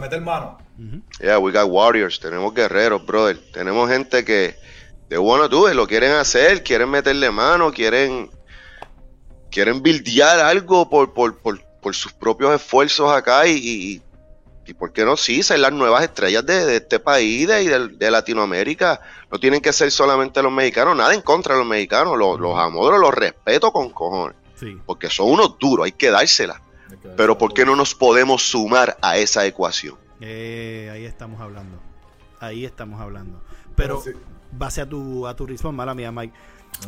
meter 0.00 0.20
mano. 0.20 0.58
Yeah, 1.20 1.38
we 1.38 1.52
got 1.52 1.68
warriors, 1.68 2.18
tenemos 2.18 2.54
guerreros, 2.54 3.04
brother. 3.04 3.38
Tenemos 3.52 3.90
gente 3.90 4.24
que 4.24 4.56
de 5.08 5.18
bueno 5.18 5.48
do 5.48 5.72
lo 5.74 5.86
quieren 5.86 6.12
hacer, 6.12 6.62
quieren 6.62 6.90
meterle 6.90 7.30
mano, 7.30 7.72
quieren 7.72 8.30
quieren 9.50 9.82
buildear 9.82 10.40
algo 10.40 10.88
por, 10.88 11.12
por, 11.12 11.36
por, 11.38 11.60
por 11.82 11.94
sus 11.94 12.12
propios 12.12 12.54
esfuerzos 12.54 13.12
acá 13.12 13.46
y, 13.46 13.52
y 13.52 14.02
por 14.74 14.92
qué 14.92 15.04
no, 15.04 15.16
sí, 15.16 15.42
ser 15.42 15.58
las 15.58 15.72
nuevas 15.72 16.02
estrellas 16.04 16.46
de, 16.46 16.76
este 16.76 17.00
país 17.00 17.48
de, 17.48 17.68
de, 17.68 17.88
de, 17.88 18.10
Latinoamérica. 18.10 19.00
No 19.30 19.38
tienen 19.38 19.60
que 19.60 19.72
ser 19.72 19.90
solamente 19.90 20.42
los 20.42 20.52
mexicanos, 20.52 20.96
nada 20.96 21.14
en 21.14 21.22
contra 21.22 21.54
de 21.54 21.60
los 21.60 21.68
mexicanos. 21.68 22.16
Los, 22.16 22.38
los 22.38 22.56
amodros 22.58 23.00
los 23.00 23.12
respeto 23.12 23.72
con 23.72 23.90
cojones. 23.90 24.36
Porque 24.86 25.10
son 25.10 25.30
unos 25.30 25.58
duros, 25.58 25.86
hay 25.86 25.92
que 25.92 26.10
dársela. 26.10 26.62
Pero 27.16 27.36
¿por 27.36 27.52
qué 27.52 27.64
no 27.64 27.74
nos 27.74 27.94
podemos 27.94 28.42
sumar 28.42 28.96
a 29.02 29.16
esa 29.16 29.44
ecuación? 29.44 29.96
Eh, 30.20 30.88
ahí 30.92 31.04
estamos 31.04 31.40
hablando. 31.40 31.80
Ahí 32.38 32.64
estamos 32.64 33.00
hablando. 33.00 33.42
Pero 33.74 34.02
base 34.52 34.80
a 34.80 34.88
tu, 34.88 35.26
a 35.26 35.34
tu 35.34 35.46
response, 35.46 35.76
mala 35.76 35.94
mía, 35.94 36.12
Mike. 36.12 36.34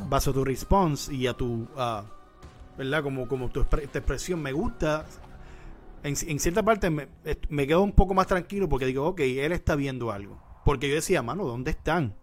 Base 0.07 0.31
a 0.31 0.33
tu 0.33 0.45
response 0.45 1.12
y 1.12 1.26
a 1.26 1.35
tu. 1.35 1.66
¿Verdad? 2.78 3.02
Como, 3.02 3.26
como 3.26 3.50
tu 3.50 3.61
expresión 3.61 4.40
me 4.40 4.52
gusta 4.52 5.04
en, 6.04 6.38
cierta 6.38 6.62
parte 6.62 6.90
me, 6.90 7.08
me, 7.49 7.67
quedo 7.67 7.82
un 7.82 7.93
poco 7.93 8.12
más 8.12 8.26
tranquilo 8.26 8.69
porque 8.69 8.84
digo, 8.84 9.06
ok, 9.06 9.21
él 9.21 9.52
está 9.52 9.75
viendo 9.75 10.12
algo. 10.12 10.38
Porque 10.64 10.88
yo 10.88 10.95
decía, 10.95 11.23
mano, 11.23 11.45
¿dónde 11.45 11.71
están? 11.71 12.14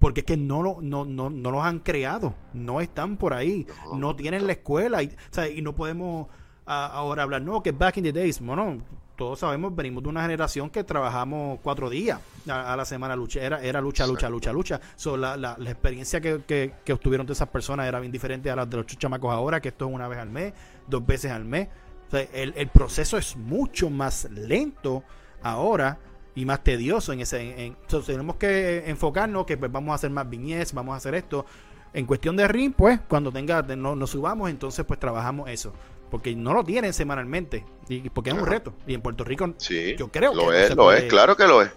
Porque 0.00 0.20
es 0.20 0.26
que 0.26 0.36
no, 0.36 0.62
lo, 0.62 0.78
no, 0.80 1.04
no, 1.04 1.30
no 1.30 1.50
los 1.50 1.62
han 1.62 1.80
creado, 1.80 2.34
no 2.52 2.80
están 2.80 3.16
por 3.16 3.32
ahí, 3.32 3.66
no 3.94 4.16
tienen 4.16 4.46
la 4.46 4.54
escuela 4.54 5.02
y, 5.02 5.14
y 5.54 5.62
no 5.62 5.74
podemos 5.74 6.28
ahora 6.66 7.22
hablar, 7.22 7.42
no, 7.42 7.62
que 7.62 7.72
back 7.72 7.98
in 7.98 8.04
the 8.04 8.12
days, 8.12 8.40
bueno, 8.40 8.78
todos 9.16 9.40
sabemos, 9.40 9.76
venimos 9.76 10.02
de 10.02 10.08
una 10.08 10.22
generación 10.22 10.70
que 10.70 10.82
trabajamos 10.82 11.58
cuatro 11.62 11.90
días 11.90 12.18
a, 12.48 12.74
la 12.74 12.84
semana, 12.84 13.14
lucha, 13.14 13.40
era, 13.40 13.62
era 13.62 13.80
lucha, 13.80 14.06
lucha, 14.06 14.30
lucha, 14.30 14.52
lucha. 14.52 14.80
So, 14.96 15.16
la, 15.16 15.36
la, 15.36 15.56
la, 15.58 15.70
experiencia 15.70 16.20
que, 16.20 16.40
que, 16.46 16.72
que 16.84 16.92
obtuvieron 16.92 17.26
de 17.26 17.34
esas 17.34 17.48
personas 17.48 17.86
era 17.86 18.00
bien 18.00 18.10
diferente 18.10 18.50
a 18.50 18.56
la 18.56 18.66
de 18.66 18.78
los 18.78 18.86
chamacos 18.86 19.32
ahora, 19.32 19.60
que 19.60 19.68
esto 19.68 19.86
es 19.86 19.94
una 19.94 20.08
vez 20.08 20.18
al 20.18 20.30
mes, 20.30 20.54
dos 20.88 21.04
veces 21.04 21.30
al 21.32 21.44
mes 21.44 21.68
el, 22.12 22.68
proceso 22.68 23.16
es 23.16 23.36
mucho 23.36 23.90
más 23.90 24.28
lento 24.30 25.04
ahora 25.42 25.98
y 26.34 26.44
más 26.44 26.62
tedioso 26.62 27.12
en 27.12 27.20
ese 27.20 27.66
entonces 27.66 28.06
tenemos 28.06 28.36
que 28.36 28.84
enfocarnos 28.86 29.46
que 29.46 29.56
pues, 29.56 29.70
vamos 29.70 29.92
a 29.92 29.94
hacer 29.96 30.10
más 30.10 30.28
viñetas 30.28 30.72
vamos 30.72 30.94
a 30.94 30.96
hacer 30.96 31.14
esto. 31.14 31.46
En 31.92 32.06
cuestión 32.06 32.36
de 32.36 32.46
ring 32.46 32.72
pues 32.76 33.00
cuando 33.08 33.32
tenga 33.32 33.62
no, 33.62 33.96
nos 33.96 34.10
subamos 34.10 34.50
entonces 34.50 34.84
pues 34.84 35.00
trabajamos 35.00 35.48
eso 35.50 35.72
porque 36.10 36.34
no 36.34 36.52
lo 36.52 36.64
tienen 36.64 36.92
semanalmente 36.92 37.64
y 37.88 38.08
porque 38.10 38.30
es 38.30 38.36
un 38.36 38.46
reto. 38.46 38.74
Y 38.86 38.94
en 38.94 39.02
Puerto 39.02 39.24
Rico 39.24 39.54
sí, 39.58 39.94
yo 39.96 40.08
creo 40.08 40.34
lo 40.34 40.52
es 40.52 40.74
lo 40.74 40.92
es 40.92 41.04
claro 41.04 41.36
que 41.36 41.46
lo 41.46 41.62
es. 41.62 41.70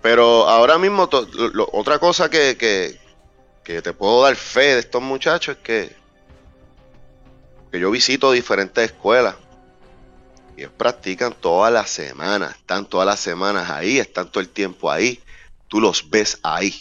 Pero 0.00 0.48
ahora 0.48 0.78
mismo 0.78 1.08
otra 1.72 1.98
cosa 1.98 2.28
que, 2.28 2.56
que, 2.58 3.00
que 3.62 3.80
te 3.80 3.92
puedo 3.94 4.22
dar 4.22 4.36
fe 4.36 4.74
de 4.74 4.80
estos 4.80 5.02
muchachos 5.02 5.56
es 5.56 5.62
que 5.62 6.04
que 7.72 7.80
yo 7.80 7.90
visito 7.90 8.30
diferentes 8.30 8.84
escuelas 8.84 9.34
ellos 10.56 10.72
practican 10.76 11.34
todas 11.40 11.72
las 11.72 11.90
semanas, 11.90 12.54
están 12.56 12.86
todas 12.86 13.06
las 13.06 13.20
semanas 13.20 13.70
ahí, 13.70 13.98
están 13.98 14.30
todo 14.30 14.40
el 14.40 14.48
tiempo 14.48 14.90
ahí. 14.90 15.20
Tú 15.68 15.80
los 15.80 16.08
ves 16.10 16.38
ahí. 16.42 16.74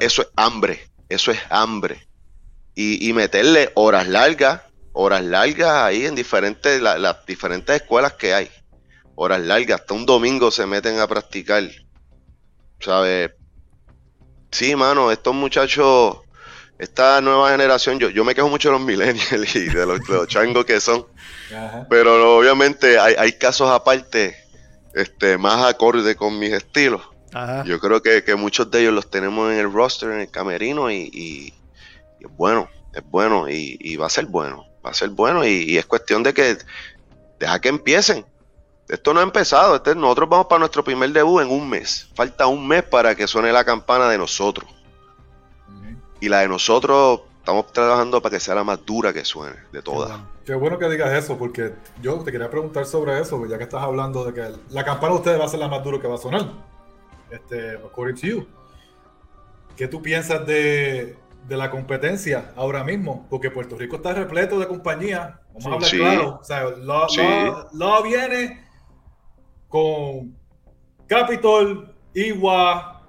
Eso 0.00 0.22
es 0.22 0.28
hambre, 0.36 0.88
eso 1.08 1.30
es 1.30 1.40
hambre. 1.50 2.06
Y, 2.74 3.12
meterle 3.12 3.72
horas 3.74 4.08
largas, 4.08 4.62
horas 4.92 5.22
largas 5.22 5.70
ahí 5.70 6.06
en 6.06 6.14
diferentes, 6.14 6.80
las 6.80 7.26
diferentes 7.26 7.76
escuelas 7.76 8.14
que 8.14 8.32
hay. 8.32 8.50
Horas 9.16 9.40
largas, 9.40 9.80
hasta 9.80 9.94
un 9.94 10.06
domingo 10.06 10.50
se 10.50 10.64
meten 10.66 10.98
a 10.98 11.06
practicar. 11.06 11.68
¿Sabes? 12.78 13.32
Sí, 14.50 14.74
mano, 14.74 15.10
estos 15.10 15.34
muchachos, 15.34 16.18
esta 16.80 17.20
nueva 17.20 17.50
generación, 17.50 17.98
yo, 17.98 18.08
yo 18.08 18.24
me 18.24 18.34
quejo 18.34 18.48
mucho 18.48 18.70
de 18.70 18.78
los 18.78 18.80
millennials 18.80 19.54
y 19.54 19.66
de 19.66 19.84
los, 19.84 20.00
de 20.00 20.14
los 20.14 20.26
changos 20.26 20.64
que 20.64 20.80
son. 20.80 21.04
Pero 21.90 22.38
obviamente 22.38 22.98
hay, 22.98 23.32
casos 23.32 23.70
aparte, 23.70 24.34
este, 24.94 25.36
más 25.36 25.62
acorde 25.66 26.16
con 26.16 26.38
mis 26.38 26.52
estilos. 26.52 27.02
Yo 27.66 27.78
creo 27.80 28.02
que, 28.02 28.34
muchos 28.34 28.70
de 28.70 28.80
ellos 28.80 28.94
los 28.94 29.10
tenemos 29.10 29.52
en 29.52 29.58
el 29.58 29.70
roster, 29.70 30.10
en 30.10 30.20
el 30.20 30.30
camerino, 30.30 30.90
y, 30.90 31.52
es 32.18 32.36
bueno, 32.36 32.70
es 32.94 33.02
bueno, 33.04 33.46
y, 33.48 33.96
va 33.96 34.06
a 34.06 34.10
ser 34.10 34.24
bueno, 34.24 34.64
va 34.84 34.90
a 34.90 34.94
ser 34.94 35.10
bueno, 35.10 35.46
y, 35.46 35.76
es 35.76 35.84
cuestión 35.84 36.22
de 36.22 36.32
que 36.32 36.56
deja 37.38 37.60
que 37.60 37.68
empiecen. 37.68 38.24
Esto 38.88 39.12
no 39.12 39.20
ha 39.20 39.22
empezado, 39.22 39.76
este, 39.76 39.94
nosotros 39.94 40.30
vamos 40.30 40.46
para 40.46 40.60
nuestro 40.60 40.82
primer 40.82 41.10
debut 41.12 41.42
en 41.42 41.50
un 41.50 41.68
mes. 41.68 42.08
Falta 42.14 42.46
un 42.46 42.66
mes 42.66 42.82
para 42.82 43.14
que 43.14 43.26
suene 43.26 43.52
la 43.52 43.64
campana 43.64 44.08
de 44.08 44.16
nosotros. 44.16 44.79
Y 46.20 46.28
la 46.28 46.40
de 46.40 46.48
nosotros 46.48 47.22
estamos 47.38 47.72
trabajando 47.72 48.20
para 48.20 48.36
que 48.36 48.40
sea 48.40 48.54
la 48.54 48.64
más 48.64 48.84
dura 48.84 49.12
que 49.12 49.24
suene 49.24 49.56
de 49.72 49.82
todas. 49.82 50.20
Qué 50.44 50.54
bueno. 50.54 50.78
que 50.78 50.88
digas 50.88 51.12
eso, 51.12 51.38
porque 51.38 51.74
yo 52.02 52.18
te 52.20 52.30
quería 52.30 52.50
preguntar 52.50 52.86
sobre 52.86 53.18
eso, 53.20 53.44
ya 53.46 53.56
que 53.56 53.64
estás 53.64 53.82
hablando 53.82 54.24
de 54.24 54.34
que 54.34 54.52
la 54.70 54.84
campana 54.84 55.14
de 55.14 55.18
ustedes 55.18 55.40
va 55.40 55.44
a 55.44 55.48
ser 55.48 55.60
la 55.60 55.68
más 55.68 55.82
dura 55.82 56.00
que 56.00 56.06
va 56.06 56.16
a 56.16 56.18
sonar. 56.18 56.46
Este, 57.30 57.76
according 57.76 58.16
to 58.16 58.26
you. 58.26 58.46
¿Qué 59.76 59.88
tú 59.88 60.02
piensas 60.02 60.46
de, 60.46 61.16
de 61.48 61.56
la 61.56 61.70
competencia 61.70 62.52
ahora 62.56 62.84
mismo? 62.84 63.26
Porque 63.30 63.50
Puerto 63.50 63.76
Rico 63.76 63.96
está 63.96 64.12
repleto 64.12 64.58
de 64.58 64.66
compañías. 64.66 65.34
Vamos 65.48 65.66
a 65.66 65.68
hablar 65.72 65.90
claro. 65.90 66.38
O 66.40 66.44
sea, 66.44 67.66
lo, 67.72 68.02
viene 68.02 68.66
con 69.68 70.36
Capitol, 71.06 71.94
Iwa, 72.14 72.99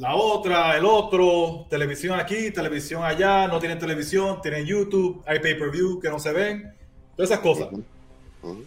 la 0.00 0.14
otra, 0.14 0.78
el 0.78 0.84
otro, 0.86 1.66
televisión 1.68 2.18
aquí, 2.18 2.50
televisión 2.50 3.04
allá, 3.04 3.46
no 3.46 3.58
tienen 3.58 3.78
televisión, 3.78 4.40
tienen 4.40 4.64
YouTube, 4.64 5.22
hay 5.26 5.40
pay-per-view 5.40 6.00
que 6.00 6.08
no 6.08 6.18
se 6.18 6.32
ven, 6.32 6.74
todas 7.14 7.30
esas 7.30 7.40
cosas. 7.40 7.68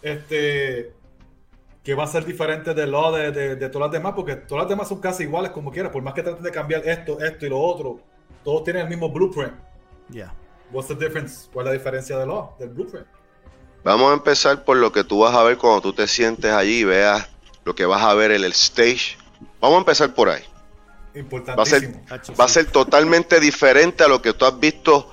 Este, 0.04 0.94
que 1.84 1.96
va 1.96 2.04
a 2.04 2.08
ser 2.08 2.24
diferente 2.24 2.76
de 2.76 2.86
lo 2.86 3.12
de, 3.12 3.32
de, 3.32 3.70
todas 3.70 3.88
las 3.88 3.92
demás, 3.92 4.14
porque 4.16 4.36
todas 4.36 4.66
las 4.66 4.70
demás 4.70 4.88
son 4.88 5.00
casi 5.00 5.24
iguales 5.24 5.50
como 5.50 5.72
quieras, 5.72 5.92
por 5.92 6.04
más 6.04 6.14
que 6.14 6.22
traten 6.22 6.44
de 6.44 6.52
cambiar 6.52 6.88
esto, 6.88 7.20
esto 7.20 7.48
y 7.48 7.50
lo 7.50 7.60
otro, 7.60 8.00
todos 8.44 8.64
tienen 8.64 8.84
el 8.84 8.90
mismo 8.90 9.10
blueprint. 9.10 9.54
Yeah. 10.12 10.36
What's 10.72 10.88
the 10.88 10.96
difference? 10.96 11.50
¿Cuál 11.52 11.66
es 11.66 11.72
la 11.72 11.78
diferencia 11.80 12.16
de 12.16 12.28
lo, 12.28 12.54
del 12.60 12.70
blueprint? 12.70 13.08
Vamos 13.84 14.12
a 14.12 14.14
empezar 14.14 14.64
por 14.64 14.78
lo 14.78 14.92
que 14.92 15.04
tú 15.04 15.22
vas 15.22 15.34
a 15.34 15.42
ver 15.42 15.58
cuando 15.58 15.82
tú 15.82 15.94
te 15.94 16.08
sientes 16.08 16.52
allí 16.52 16.82
y 16.82 16.84
veas 16.84 17.28
lo 17.66 17.74
que 17.74 17.88
vas 17.88 18.04
a 18.04 18.14
ver 18.14 18.30
en 18.30 18.44
el 18.44 18.52
stage. 18.52 19.18
Vamos 19.60 19.78
a 19.78 19.80
empezar 19.80 20.14
por 20.14 20.30
ahí. 20.30 20.44
Va 21.16 21.62
a, 21.62 21.66
ser, 21.66 21.94
va 22.40 22.46
a 22.46 22.48
ser 22.48 22.72
totalmente 22.72 23.40
diferente 23.40 24.04
a 24.04 24.08
lo 24.08 24.22
que 24.22 24.34
tú 24.34 24.46
has 24.46 24.60
visto 24.60 25.12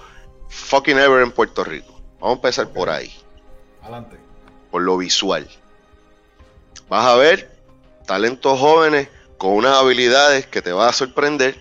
fucking 0.48 0.98
ever 0.98 1.22
en 1.22 1.30
Puerto 1.30 1.62
Rico. 1.62 2.00
Vamos 2.20 2.36
a 2.36 2.38
empezar 2.38 2.68
por 2.70 2.88
ahí. 2.88 3.12
Adelante. 3.82 4.16
Por 4.70 4.82
lo 4.82 4.96
visual. 4.96 5.48
vas 6.88 7.06
a 7.06 7.16
ver 7.16 7.50
talentos 8.06 8.58
jóvenes 8.58 9.08
con 9.36 9.52
unas 9.52 9.76
habilidades 9.76 10.46
que 10.46 10.62
te 10.62 10.72
va 10.72 10.88
a 10.88 10.92
sorprender. 10.92 11.56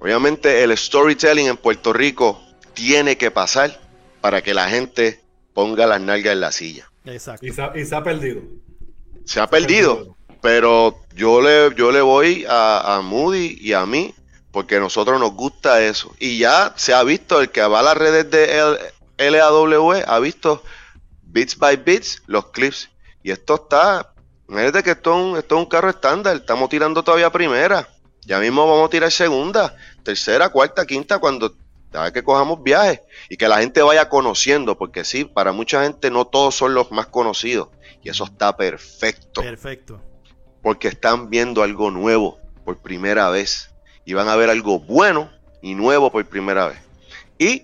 Obviamente 0.00 0.62
el 0.62 0.76
storytelling 0.76 1.48
en 1.48 1.56
Puerto 1.56 1.92
Rico 1.92 2.40
tiene 2.74 3.16
que 3.16 3.30
pasar 3.30 3.80
para 4.20 4.42
que 4.42 4.54
la 4.54 4.68
gente 4.68 5.20
ponga 5.52 5.86
las 5.86 6.00
nalgas 6.00 6.32
en 6.32 6.40
la 6.40 6.52
silla. 6.52 6.90
Exacto. 7.04 7.46
Y 7.46 7.52
se, 7.52 7.94
ha 7.94 8.02
perdido. 8.02 8.42
Se 9.24 9.40
ha, 9.40 9.46
perdido, 9.48 10.16
pero 10.40 10.98
yo 11.14 11.40
le, 11.40 11.74
yo 11.74 11.90
le 11.90 12.00
voy 12.00 12.46
a, 12.48 13.00
Moody 13.02 13.58
y 13.60 13.72
a 13.72 13.86
mí 13.86 14.14
porque 14.50 14.76
a 14.76 14.80
nosotros 14.80 15.20
nos 15.20 15.34
gusta 15.34 15.82
eso. 15.82 16.14
Y 16.18 16.38
ya 16.38 16.72
se 16.76 16.94
ha 16.94 17.02
visto, 17.02 17.40
el 17.40 17.50
que 17.50 17.60
va 17.62 17.80
a 17.80 17.82
las 17.82 17.96
redes 17.96 18.30
de 18.30 18.78
LAW 19.18 20.02
ha 20.06 20.18
visto 20.18 20.62
bits 21.22 21.58
by 21.58 21.76
bits 21.76 22.22
los 22.26 22.46
clips. 22.46 22.88
Y 23.22 23.30
esto 23.30 23.56
está, 23.56 24.12
imagínate 24.48 24.82
que 24.82 24.90
esto 24.92 25.38
es, 25.38 25.44
un, 25.50 25.66
carro 25.66 25.90
estándar, 25.90 26.36
estamos 26.36 26.68
tirando 26.68 27.02
todavía 27.02 27.30
primera. 27.30 27.88
Ya 28.22 28.38
mismo 28.38 28.66
vamos 28.66 28.86
a 28.86 28.90
tirar 28.90 29.10
segunda, 29.10 29.74
tercera, 30.02 30.48
cuarta, 30.50 30.86
quinta, 30.86 31.18
cuando 31.18 31.54
que 32.12 32.22
cojamos 32.22 32.62
viajes 32.62 33.00
y 33.28 33.36
que 33.36 33.48
la 33.48 33.58
gente 33.58 33.80
vaya 33.82 34.08
conociendo, 34.08 34.76
porque 34.76 35.04
sí, 35.04 35.24
para 35.24 35.52
mucha 35.52 35.82
gente 35.82 36.10
no 36.10 36.26
todos 36.26 36.54
son 36.54 36.74
los 36.74 36.90
más 36.90 37.06
conocidos. 37.06 37.68
Y 38.02 38.10
eso 38.10 38.24
está 38.24 38.56
perfecto. 38.56 39.42
Perfecto. 39.42 40.00
Porque 40.68 40.88
están 40.88 41.30
viendo 41.30 41.62
algo 41.62 41.90
nuevo 41.90 42.38
por 42.66 42.76
primera 42.76 43.30
vez. 43.30 43.70
Y 44.04 44.12
van 44.12 44.28
a 44.28 44.36
ver 44.36 44.50
algo 44.50 44.78
bueno 44.80 45.30
y 45.62 45.74
nuevo 45.74 46.12
por 46.12 46.26
primera 46.26 46.68
vez. 46.68 46.76
Y 47.38 47.62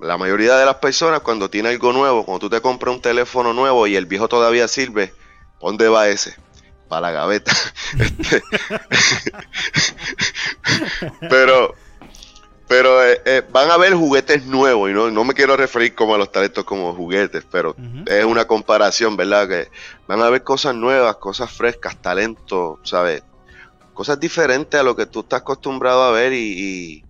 la 0.00 0.16
mayoría 0.16 0.56
de 0.56 0.64
las 0.64 0.76
personas 0.76 1.20
cuando 1.20 1.50
tiene 1.50 1.68
algo 1.68 1.92
nuevo, 1.92 2.24
cuando 2.24 2.38
tú 2.38 2.48
te 2.48 2.62
compras 2.62 2.94
un 2.94 3.02
teléfono 3.02 3.52
nuevo 3.52 3.86
y 3.86 3.94
el 3.94 4.06
viejo 4.06 4.26
todavía 4.26 4.68
sirve, 4.68 5.12
¿dónde 5.60 5.86
va 5.90 6.08
ese? 6.08 6.34
Para 6.88 7.02
la 7.02 7.10
gaveta. 7.10 7.52
Este, 7.98 8.42
pero 11.28 11.74
pero 12.68 13.04
eh, 13.04 13.20
eh, 13.24 13.42
van 13.50 13.70
a 13.70 13.76
ver 13.76 13.94
juguetes 13.94 14.44
nuevos 14.46 14.90
y 14.90 14.94
no, 14.94 15.10
no 15.10 15.24
me 15.24 15.34
quiero 15.34 15.56
referir 15.56 15.94
como 15.94 16.14
a 16.14 16.18
los 16.18 16.32
talentos 16.32 16.64
como 16.64 16.92
juguetes, 16.94 17.44
pero 17.50 17.76
es 18.06 18.24
una 18.24 18.46
comparación, 18.46 19.16
¿verdad? 19.16 19.48
Que 19.48 19.68
van 20.08 20.20
a 20.20 20.30
ver 20.30 20.42
cosas 20.42 20.74
nuevas, 20.74 21.16
cosas 21.16 21.50
frescas, 21.50 21.96
talentos, 22.02 22.78
¿sabes? 22.82 23.22
Cosas 23.94 24.18
diferentes 24.18 24.78
a 24.78 24.82
lo 24.82 24.96
que 24.96 25.06
tú 25.06 25.20
estás 25.20 25.40
acostumbrado 25.42 26.02
a 26.02 26.10
ver 26.10 26.32
y, 26.32 27.02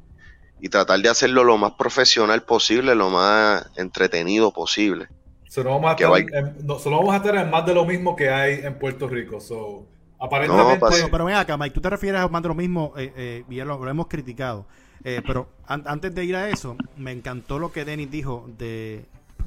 y, 0.60 0.68
tratar 0.68 0.98
de 0.98 1.08
hacerlo 1.08 1.44
lo 1.44 1.56
más 1.56 1.72
profesional 1.72 2.42
posible, 2.42 2.96
lo 2.96 3.08
más 3.08 3.64
entretenido 3.76 4.50
posible. 4.52 5.06
Solo 5.48 5.70
vamos, 5.70 5.92
a 5.92 5.96
tener, 5.96 6.54
solo 6.80 6.98
vamos 6.98 7.14
a 7.14 7.22
tener 7.22 7.46
más 7.46 7.64
de 7.64 7.72
lo 7.72 7.84
mismo 7.84 8.16
que 8.16 8.30
hay 8.30 8.60
en 8.64 8.76
Puerto 8.76 9.08
Rico. 9.08 9.40
So, 9.40 9.86
aparentemente... 10.26 11.02
No, 11.02 11.10
pero 11.10 11.24
ven 11.24 11.36
acá, 11.36 11.56
Mike, 11.56 11.74
tú 11.74 11.80
te 11.80 11.90
refieres 11.90 12.20
a 12.20 12.28
más 12.28 12.42
de 12.42 12.48
lo 12.48 12.54
mismo 12.54 12.92
eh, 12.96 13.12
eh, 13.16 13.44
y 13.48 13.56
ya 13.56 13.64
lo 13.64 13.88
hemos 13.88 14.06
criticado. 14.06 14.66
Eh, 15.04 15.22
pero 15.24 15.48
antes 15.66 16.12
de 16.14 16.24
ir 16.24 16.34
a 16.34 16.48
eso, 16.48 16.76
me 16.96 17.12
encantó 17.12 17.60
lo 17.60 17.70
que 17.70 17.84
Denis 17.84 18.10
dijo 18.10 18.48
de... 18.58 19.04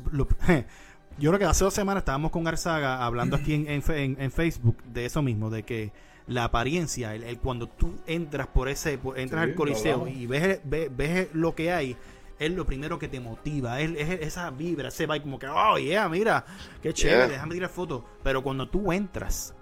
yo 1.20 1.32
creo 1.32 1.38
que 1.38 1.44
hace 1.44 1.66
dos 1.66 1.74
semanas 1.74 2.04
estábamos 2.04 2.32
con 2.32 2.48
Arzaga 2.48 3.06
hablando 3.06 3.36
aquí 3.36 3.54
en, 3.54 3.68
en, 3.68 4.32
Facebook 4.32 4.78
de 4.86 5.06
eso 5.06 5.22
mismo, 5.22 5.50
de 5.50 5.64
que 5.64 5.92
la 6.28 6.46
apariencia, 6.46 7.14
el, 7.14 7.40
cuando 7.40 7.68
tú 7.68 8.00
entras 8.08 8.48
por 8.48 8.70
ese, 8.70 9.00
entras 9.18 9.44
al 9.44 9.56
coliseo 9.56 10.08
y 10.08 10.28
ves, 10.28 10.62
ves, 10.64 11.28
lo 11.34 11.54
que 11.56 11.74
hay, 11.74 11.98
es 12.40 12.52
lo 12.52 12.66
primero 12.66 12.98
que 12.98 13.10
te 13.10 13.20
motiva, 13.20 13.82
es, 13.82 13.92
esa 14.22 14.50
vibra, 14.52 14.88
ese 14.88 15.08
va 15.08 15.20
como 15.20 15.40
que, 15.40 15.48
oh 15.48 15.78
yeah, 15.78 16.08
mira, 16.08 16.46
qué 16.82 16.94
chévere, 16.94 17.34
déjame 17.34 17.56
tirar 17.56 17.70
fotos. 17.70 18.04
Pero 18.24 18.42
cuando 18.42 18.70
tú 18.70 18.94
entras 18.94 19.54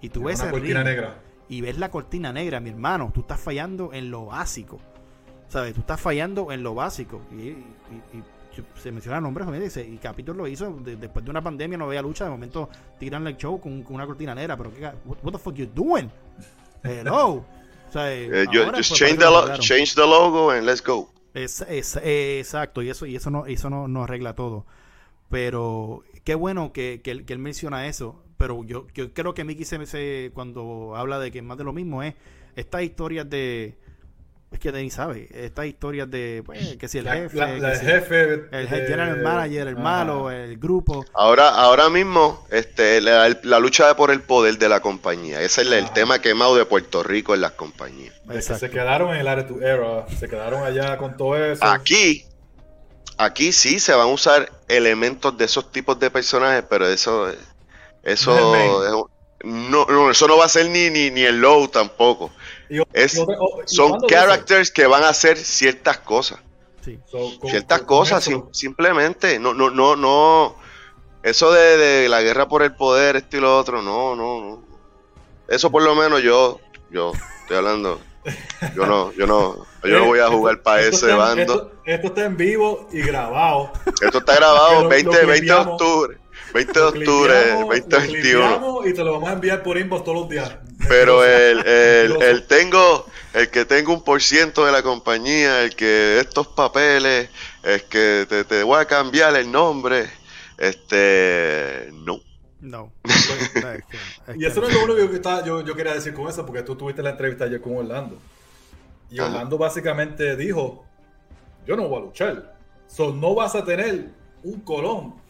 y 0.00 0.08
tú 0.08 0.24
ves 0.24 0.42
negra. 0.42 1.18
y 1.48 1.60
ves 1.60 1.78
la 1.78 1.90
cortina 1.90 2.32
negra, 2.32 2.60
mi 2.60 2.70
hermano, 2.70 3.10
tú 3.14 3.20
estás 3.20 3.40
fallando 3.40 3.92
en 3.92 4.10
lo 4.10 4.26
básico. 4.26 4.80
¿Sabes? 5.48 5.74
Tú 5.74 5.80
estás 5.80 6.00
fallando 6.00 6.50
en 6.50 6.62
lo 6.62 6.74
básico. 6.74 7.20
Y, 7.32 7.56
se 8.82 8.90
menciona 8.90 9.20
nombres, 9.20 9.46
dice, 9.60 9.86
y 9.86 9.98
Capitol 9.98 10.36
lo 10.38 10.48
hizo 10.48 10.78
después 10.82 11.22
de 11.22 11.30
una 11.30 11.42
pandemia, 11.42 11.76
no 11.76 11.88
veía 11.88 12.00
lucha, 12.00 12.24
de 12.24 12.30
momento 12.30 12.70
tiran 12.98 13.26
el 13.26 13.36
show 13.36 13.60
con, 13.60 13.84
una 13.90 14.06
cortina 14.06 14.34
negra, 14.34 14.56
pero 14.56 14.72
¿qué, 14.72 14.90
what, 15.04 15.32
the 15.32 15.38
fuck 15.38 15.54
you 15.54 15.66
doing? 15.66 16.10
Hello. 16.82 17.44
o 17.88 17.92
sea, 17.92 18.10
eh, 18.14 18.46
just 18.74 18.94
change 18.94 19.18
the, 19.18 19.58
change 19.58 19.94
the, 19.94 20.00
logo 20.00 20.50
and 20.52 20.64
let's 20.64 20.82
go. 20.82 21.10
Es, 21.34 21.60
exacto, 22.02 22.80
y 22.80 22.88
eso, 22.88 23.04
y 23.04 23.16
eso 23.16 23.28
no, 23.28 23.44
eso 23.44 23.68
no, 23.68 23.88
no 23.88 24.04
arregla 24.04 24.34
todo. 24.34 24.64
Pero 25.28 26.04
qué 26.24 26.34
bueno 26.34 26.72
que, 26.72 27.00
que, 27.02 27.10
él, 27.10 27.38
menciona 27.38 27.86
eso. 27.88 28.22
Pero 28.36 28.64
yo, 28.64 28.86
yo 28.94 29.12
creo 29.12 29.34
que 29.34 29.44
Mickey 29.44 29.64
se, 29.64 29.84
se, 29.86 30.30
cuando 30.34 30.94
habla 30.96 31.18
de 31.18 31.30
que 31.30 31.42
más 31.42 31.56
de 31.58 31.64
lo 31.64 31.72
mismo 31.72 32.02
es 32.02 32.14
estas 32.56 32.82
historias 32.82 33.28
de 33.28 33.76
es 34.50 34.60
que 34.60 34.70
Denis 34.70 34.94
sabe, 34.94 35.28
estas 35.32 35.66
historias 35.66 36.08
de 36.08 36.42
pues, 36.46 36.76
que 36.76 36.86
si 36.86 36.98
el 36.98 37.08
jefe, 37.08 37.56
el 37.56 37.78
jefe, 37.78 38.48
el 38.52 38.68
general 38.68 39.20
manager, 39.20 39.66
el 39.66 39.76
malo, 39.76 40.30
el 40.30 40.56
grupo. 40.56 41.04
Ahora, 41.14 41.48
ahora 41.48 41.90
mismo, 41.90 42.46
este, 42.50 43.00
la, 43.00 43.28
lucha 43.58 43.96
por 43.96 44.12
el 44.12 44.22
poder 44.22 44.56
de 44.58 44.68
la 44.68 44.80
compañía, 44.80 45.42
ese 45.42 45.62
es 45.62 45.72
el 45.72 45.90
tema 45.90 46.20
quemado 46.20 46.56
de 46.56 46.64
Puerto 46.64 47.02
Rico 47.02 47.34
en 47.34 47.40
las 47.40 47.52
compañías. 47.52 48.14
Se 48.40 48.70
quedaron 48.70 49.14
en 49.14 49.20
el 49.20 49.28
área 49.28 49.46
Era, 49.60 50.08
se 50.16 50.28
quedaron 50.28 50.62
allá 50.62 50.96
con 50.96 51.16
todo 51.16 51.36
eso. 51.36 51.64
Aquí, 51.64 52.24
aquí 53.18 53.50
sí 53.50 53.80
se 53.80 53.94
van 53.94 54.08
a 54.08 54.12
usar 54.12 54.52
elementos 54.68 55.36
de 55.36 55.44
esos 55.44 55.72
tipos 55.72 55.98
de 55.98 56.08
personajes, 56.08 56.64
pero 56.70 56.86
eso, 56.86 57.32
eso, 58.06 59.08
no, 59.44 60.10
eso 60.10 60.28
no 60.28 60.38
va 60.38 60.46
a 60.46 60.48
ser 60.48 60.70
ni, 60.70 60.88
ni, 60.90 61.10
ni 61.10 61.22
el 61.22 61.40
low 61.40 61.68
tampoco 61.68 62.30
son 63.64 64.00
characters 64.08 64.70
que 64.70 64.86
van 64.86 65.04
a 65.04 65.10
hacer 65.10 65.36
ciertas 65.38 65.98
cosas. 65.98 66.38
ciertas 67.48 67.82
cosas, 67.82 68.28
simplemente. 68.52 69.38
No, 69.38 69.54
no, 69.54 69.70
no, 69.70 69.96
no. 69.96 70.56
Eso 71.22 71.52
de, 71.52 72.08
la 72.08 72.22
guerra 72.22 72.48
por 72.48 72.62
el 72.62 72.74
poder, 72.74 73.16
esto 73.16 73.36
y 73.36 73.40
lo 73.40 73.58
otro, 73.58 73.82
no, 73.82 74.14
no, 74.14 74.40
no. 74.40 74.64
Eso 75.48 75.70
por 75.70 75.82
lo 75.82 75.94
menos 75.94 76.22
yo, 76.22 76.60
yo 76.90 77.12
estoy 77.42 77.56
hablando. 77.56 78.00
Yo 78.74 78.86
no, 78.86 79.12
yo 79.12 79.24
no, 79.26 79.66
yo 79.84 80.00
no 80.00 80.06
voy 80.06 80.18
a 80.18 80.28
jugar 80.28 80.60
para 80.60 80.82
ese 80.82 81.12
bando. 81.12 81.72
Esto, 81.84 82.08
está 82.08 82.24
en 82.24 82.36
vivo 82.36 82.88
y 82.92 83.00
grabado. 83.02 83.72
Esto 84.00 84.18
está 84.18 84.34
grabado 84.34 84.88
20, 84.88 85.26
20 85.26 85.46
de 85.46 85.52
octubre. 85.52 86.18
20 86.56 86.72
de 86.72 86.86
octubre, 86.86 87.34
2021. 87.68 88.86
Y 88.86 88.94
te 88.94 89.04
lo 89.04 89.12
vamos 89.12 89.28
a 89.28 89.32
enviar 89.34 89.62
por 89.62 89.76
inbox 89.76 90.04
todos 90.04 90.20
los 90.20 90.28
días. 90.28 90.56
Pero 90.88 91.22
el, 91.22 91.66
el, 91.66 92.46
tengo, 92.46 93.06
el 93.34 93.50
que 93.50 93.66
tengo 93.66 93.92
un 93.92 94.02
por 94.02 94.22
ciento 94.22 94.64
de 94.64 94.72
la 94.72 94.82
compañía, 94.82 95.62
el 95.62 95.76
que 95.76 96.18
estos 96.18 96.46
papeles, 96.48 97.28
es 97.62 97.82
que 97.82 98.26
te, 98.26 98.44
te 98.44 98.62
voy 98.62 98.80
a 98.80 98.86
cambiar 98.86 99.36
el 99.36 99.50
nombre, 99.52 100.08
este, 100.56 101.90
no. 101.92 102.20
No. 102.62 102.90
y 104.34 104.46
eso 104.46 104.60
no 104.62 104.68
es 104.68 104.74
lo 104.74 104.94
único 104.94 105.10
que 105.10 105.46
yo, 105.46 105.60
yo, 105.60 105.74
quería 105.74 105.92
decir 105.92 106.14
con 106.14 106.28
eso, 106.28 106.46
porque 106.46 106.62
tú 106.62 106.74
tuviste 106.74 107.02
la 107.02 107.10
entrevista 107.10 107.44
ayer 107.44 107.60
con 107.60 107.76
Orlando. 107.76 108.18
Y 109.10 109.20
Orlando 109.20 109.58
básicamente 109.58 110.36
dijo, 110.36 110.84
yo 111.66 111.76
no 111.76 111.86
voy 111.86 112.00
a 112.00 112.04
luchar. 112.06 112.56
So, 112.88 113.12
no 113.12 113.34
vas 113.34 113.54
a 113.54 113.64
tener 113.64 114.08
un 114.42 114.60
colón 114.60 115.25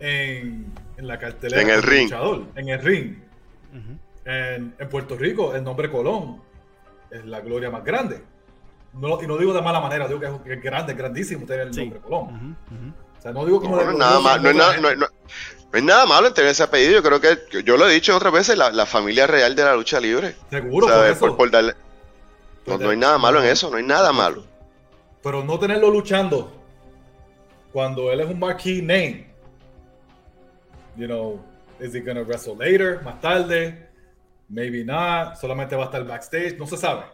en, 0.00 0.66
en 0.96 1.06
la 1.06 1.18
cartelera. 1.18 1.62
En 1.62 1.70
el 1.70 1.82
ring. 1.82 2.12
en 2.56 2.68
el 2.68 2.80
ring 2.80 3.26
en, 4.26 4.88
Puerto 4.90 5.16
Rico, 5.16 5.54
el 5.54 5.62
nombre 5.62 5.90
Colón 5.90 6.42
es 7.10 7.24
la 7.24 7.40
gloria 7.40 7.70
más 7.70 7.84
grande. 7.84 8.22
No, 8.92 9.22
y 9.22 9.26
no 9.26 9.36
digo 9.36 9.52
de 9.52 9.62
mala 9.62 9.80
manera, 9.80 10.08
digo 10.08 10.20
que 10.20 10.54
es, 10.54 10.62
grande, 10.62 10.92
es 10.92 10.98
grandísimo 10.98 11.46
tener 11.46 11.68
el 11.68 11.76
nombre 11.76 12.00
Colón. 12.00 12.56
O 13.18 13.22
sea, 13.22 13.32
no 13.32 13.44
digo 13.44 13.60
como 13.60 13.76
no, 13.76 13.92
nada 13.92 14.20
malo, 14.20 14.52
no, 14.52 15.06
es 15.72 15.82
nada, 15.82 16.06
malo 16.06 16.28
en 16.28 16.34
tener 16.34 16.50
ese 16.50 16.62
apellido. 16.62 16.92
Yo 16.92 17.02
creo 17.02 17.20
que, 17.20 17.62
yo 17.62 17.76
lo 17.76 17.88
he 17.88 17.94
dicho 17.94 18.16
otras 18.16 18.32
veces, 18.32 18.56
la, 18.56 18.86
familia 18.86 19.26
real 19.26 19.54
de 19.54 19.64
la 19.64 19.74
lucha 19.74 20.00
libre. 20.00 20.34
Seguro, 20.50 20.88
por, 21.36 21.50
darle, 21.50 21.74
no, 22.66 22.90
hay 22.90 22.96
nada 22.96 23.18
malo 23.18 23.42
en 23.42 23.48
eso, 23.48 23.70
no 23.70 23.76
hay 23.76 23.84
nada 23.84 24.12
malo. 24.12 24.44
Pero 25.22 25.44
no 25.44 25.58
tenerlo 25.58 25.90
luchando 25.90 26.52
cuando 27.72 28.10
él 28.10 28.20
es 28.20 28.26
un 28.26 28.38
marquee 28.38 28.80
name. 28.80 29.25
You 30.96 31.06
know, 31.06 31.44
is 31.80 31.94
he 31.94 32.00
gonna 32.00 32.22
wrestle 32.22 32.56
later, 32.56 33.02
más 33.02 33.20
tarde? 33.20 33.88
Maybe 34.48 34.84
not, 34.84 35.36
solamente 35.36 35.76
va 35.76 35.84
a 35.84 35.86
estar 35.86 36.04
backstage, 36.06 36.56
no 36.58 36.66
se 36.66 36.76
sabe. 36.76 37.04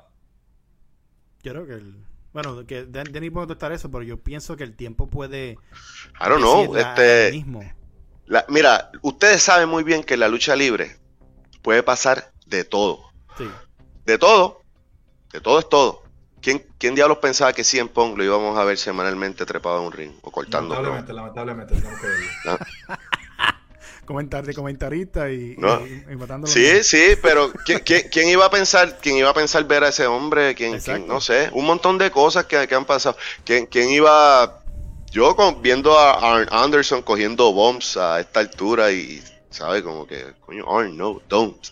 Yo 1.42 1.52
creo 1.52 1.66
que 1.66 1.72
el, 1.74 1.96
bueno, 2.32 2.64
que 2.66 2.84
Denny 2.84 3.30
puede 3.30 3.46
contestar 3.46 3.72
eso, 3.72 3.90
pero 3.90 4.02
yo 4.04 4.16
pienso 4.16 4.56
que 4.56 4.64
el 4.64 4.74
tiempo 4.74 5.08
puede. 5.08 5.58
I 6.20 6.28
don't 6.28 6.40
know, 6.40 6.76
este. 6.76 7.30
Mismo. 7.32 7.62
mira, 8.48 8.90
ustedes 9.02 9.42
saben 9.42 9.68
muy 9.68 9.84
bien 9.84 10.02
que 10.02 10.14
en 10.14 10.20
la 10.20 10.28
lucha 10.28 10.56
libre 10.56 10.96
puede 11.60 11.82
pasar 11.82 12.32
de 12.46 12.64
todo. 12.64 13.02
Sí. 13.36 13.48
De 14.06 14.18
todo. 14.18 14.62
De 15.32 15.40
todo 15.40 15.58
es 15.58 15.68
todo. 15.68 16.02
¿Quién, 16.40 16.66
¿Quién 16.78 16.94
diablos 16.94 17.18
pensaba 17.18 17.52
que 17.52 17.62
en 17.74 17.88
Pong 17.88 18.16
lo 18.16 18.24
íbamos 18.24 18.58
a 18.58 18.64
ver 18.64 18.76
semanalmente 18.76 19.46
trepado 19.46 19.78
en 19.78 19.86
un 19.86 19.92
ring 19.92 20.12
o 20.22 20.30
cortando? 20.30 20.74
Lamentablemente, 20.74 21.12
lamentablemente, 21.12 21.74
verlo. 21.74 22.58
Comentar 24.12 24.44
de 24.44 24.52
comentarista 24.52 25.30
y, 25.30 25.56
matándolo. 25.56 26.46
Sí, 26.46 26.84
sí, 26.84 27.16
pero 27.22 27.50
¿quién, 27.64 28.28
iba 28.28 28.44
a 28.44 28.50
pensar, 28.50 28.98
quién 29.00 29.16
iba 29.16 29.30
a 29.30 29.34
pensar 29.34 29.64
ver 29.64 29.84
a 29.84 29.88
ese 29.88 30.06
hombre? 30.06 30.54
¿Quién, 30.54 30.78
no 31.06 31.20
sé, 31.20 31.48
un 31.52 31.64
montón 31.64 31.96
de 31.96 32.10
cosas 32.10 32.44
que, 32.44 32.56
han 32.74 32.84
pasado. 32.84 33.16
¿Quién, 33.44 33.66
quién 33.66 33.88
iba 33.88 34.62
yo 35.10 35.34
viendo 35.62 35.98
a 35.98 36.12
Arn 36.34 36.48
Anderson 36.50 37.00
cogiendo 37.00 37.52
bombs 37.52 37.96
a 37.96 38.20
esta 38.20 38.40
altura 38.40 38.92
y, 38.92 39.22
¿sabes? 39.48 39.82
Como 39.82 40.06
que, 40.06 40.34
coño, 40.44 40.64
Arn, 40.70 40.94
no, 40.94 41.22
don't. 41.28 41.68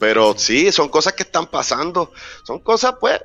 Pero 0.00 0.36
sí, 0.36 0.72
son 0.72 0.88
cosas 0.88 1.12
que 1.12 1.22
están 1.22 1.46
pasando. 1.46 2.12
Son 2.42 2.58
cosas, 2.58 2.96
pues, 3.00 3.20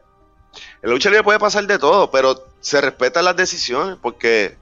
en 0.82 0.90
la 0.90 0.94
lucha 0.94 1.10
libre 1.10 1.24
puede 1.24 1.40
pasar 1.40 1.66
de 1.66 1.80
todo, 1.80 2.12
pero 2.12 2.46
se 2.60 2.82
respetan 2.82 3.26
las 3.26 3.36
decisiones 3.36 3.98
porque 4.00 4.58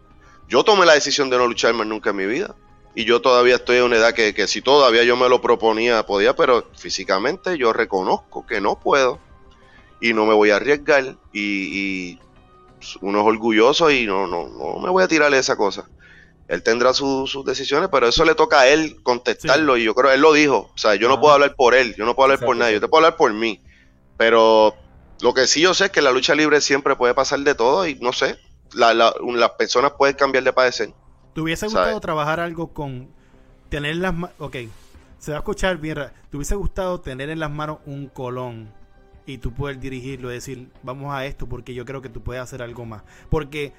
yo 0.48 0.64
tomé 0.64 0.86
la 0.86 0.94
decisión 0.94 1.30
de 1.30 1.38
no 1.38 1.46
luchar 1.46 1.74
más 1.74 1.88
nunca 1.88 2.12
en 2.12 2.16
mi 2.16 2.26
vida. 2.26 2.56
Y 2.96 3.06
yo 3.06 3.22
todavía 3.22 3.56
estoy 3.56 3.78
en 3.78 3.84
una 3.84 3.98
edad 3.98 4.14
que, 4.14 4.34
que 4.34 4.48
si 4.48 4.62
todavía 4.62 5.04
yo 5.04 5.16
me 5.16 5.30
lo 5.30 5.42
proponía, 5.42 6.06
podía, 6.06 6.36
pero 6.36 6.68
físicamente 6.76 7.58
yo 7.58 7.72
reconozco 7.74 8.46
que 8.46 8.60
no 8.60 8.80
puedo 8.80 9.20
y 10.02 10.14
no 10.14 10.26
me 10.26 10.34
voy 10.34 10.50
a 10.50 10.56
arriesgar. 10.56 11.16
Y, 11.32 11.42
y 11.42 12.20
uno 13.02 13.20
es 13.22 13.26
orgulloso 13.26 13.92
y 13.92 14.06
no, 14.06 14.28
no, 14.28 14.48
no 14.48 14.80
me 14.80 14.90
voy 14.90 15.04
a 15.04 15.08
tirarle 15.08 15.38
esa 15.38 15.56
cosa. 15.56 15.88
Él 16.48 16.64
tendrá 16.64 16.94
sus 16.94 17.44
decisiones, 17.46 17.90
pero 17.92 18.08
eso 18.08 18.24
le 18.24 18.34
toca 18.34 18.62
a 18.62 18.68
él 18.68 19.02
contestarlo 19.04 19.76
y 19.76 19.84
yo 19.84 19.94
creo, 19.94 20.12
él 20.12 20.22
lo 20.22 20.32
dijo, 20.32 20.72
o 20.74 20.78
sea, 20.78 20.96
yo 20.96 21.10
no 21.10 21.20
puedo 21.20 21.34
hablar 21.34 21.56
por 21.56 21.76
él, 21.76 21.94
yo 21.98 22.06
no 22.06 22.16
puedo 22.16 22.32
hablar 22.32 22.46
por 22.46 22.56
nadie, 22.56 22.76
yo 22.76 22.80
te 22.80 22.88
puedo 22.88 23.04
hablar 23.04 23.18
por 23.18 23.34
mí, 23.34 23.62
pero 24.16 24.74
lo 25.20 25.34
que 25.34 25.46
sí 25.46 25.60
yo 25.60 25.74
sé 25.74 25.86
es 25.86 25.92
que 25.92 26.02
la 26.02 26.12
lucha 26.12 26.36
libre 26.36 26.62
siempre 26.62 26.96
puede 26.96 27.14
pasar 27.14 27.40
de 27.40 27.54
todo 27.54 27.86
y 27.86 27.96
no 27.96 28.14
sé, 28.14 28.38
las 28.74 29.52
personas 29.58 29.92
pueden 29.98 30.16
cambiar 30.16 30.46
de 30.46 30.54
padecer. 30.54 30.94
¿Te 31.38 31.42
hubiese 31.42 31.68
gustado 31.68 32.00
trabajar 32.00 32.40
algo 32.40 32.74
con 32.74 33.10
tener 33.70 33.98
las 33.98 34.12
manos, 34.12 34.32
ok, 34.40 34.56
se 35.20 35.30
va 35.30 35.38
a 35.38 35.42
escuchar 35.42 35.78
bien, 35.78 36.00
¿te 36.32 36.36
hubiese 36.36 36.56
gustado 36.56 37.00
tener 37.00 37.30
en 37.30 37.40
las 37.40 37.52
manos 37.52 37.78
un 37.86 38.08
colón 38.08 38.74
y 39.28 39.38
tú 39.38 39.54
puedes 39.54 39.80
dirigirlo 39.80 40.32
y 40.32 40.34
decir, 40.34 40.72
vamos 40.82 41.14
a 41.14 41.28
esto 41.28 41.48
porque 41.48 41.76
yo 41.76 41.86
creo 41.86 42.02
que 42.02 42.10
tú 42.10 42.24
puedes 42.24 42.42
hacer 42.42 42.64
algo 42.64 42.88
más. 42.88 43.04
Porque 43.30 43.72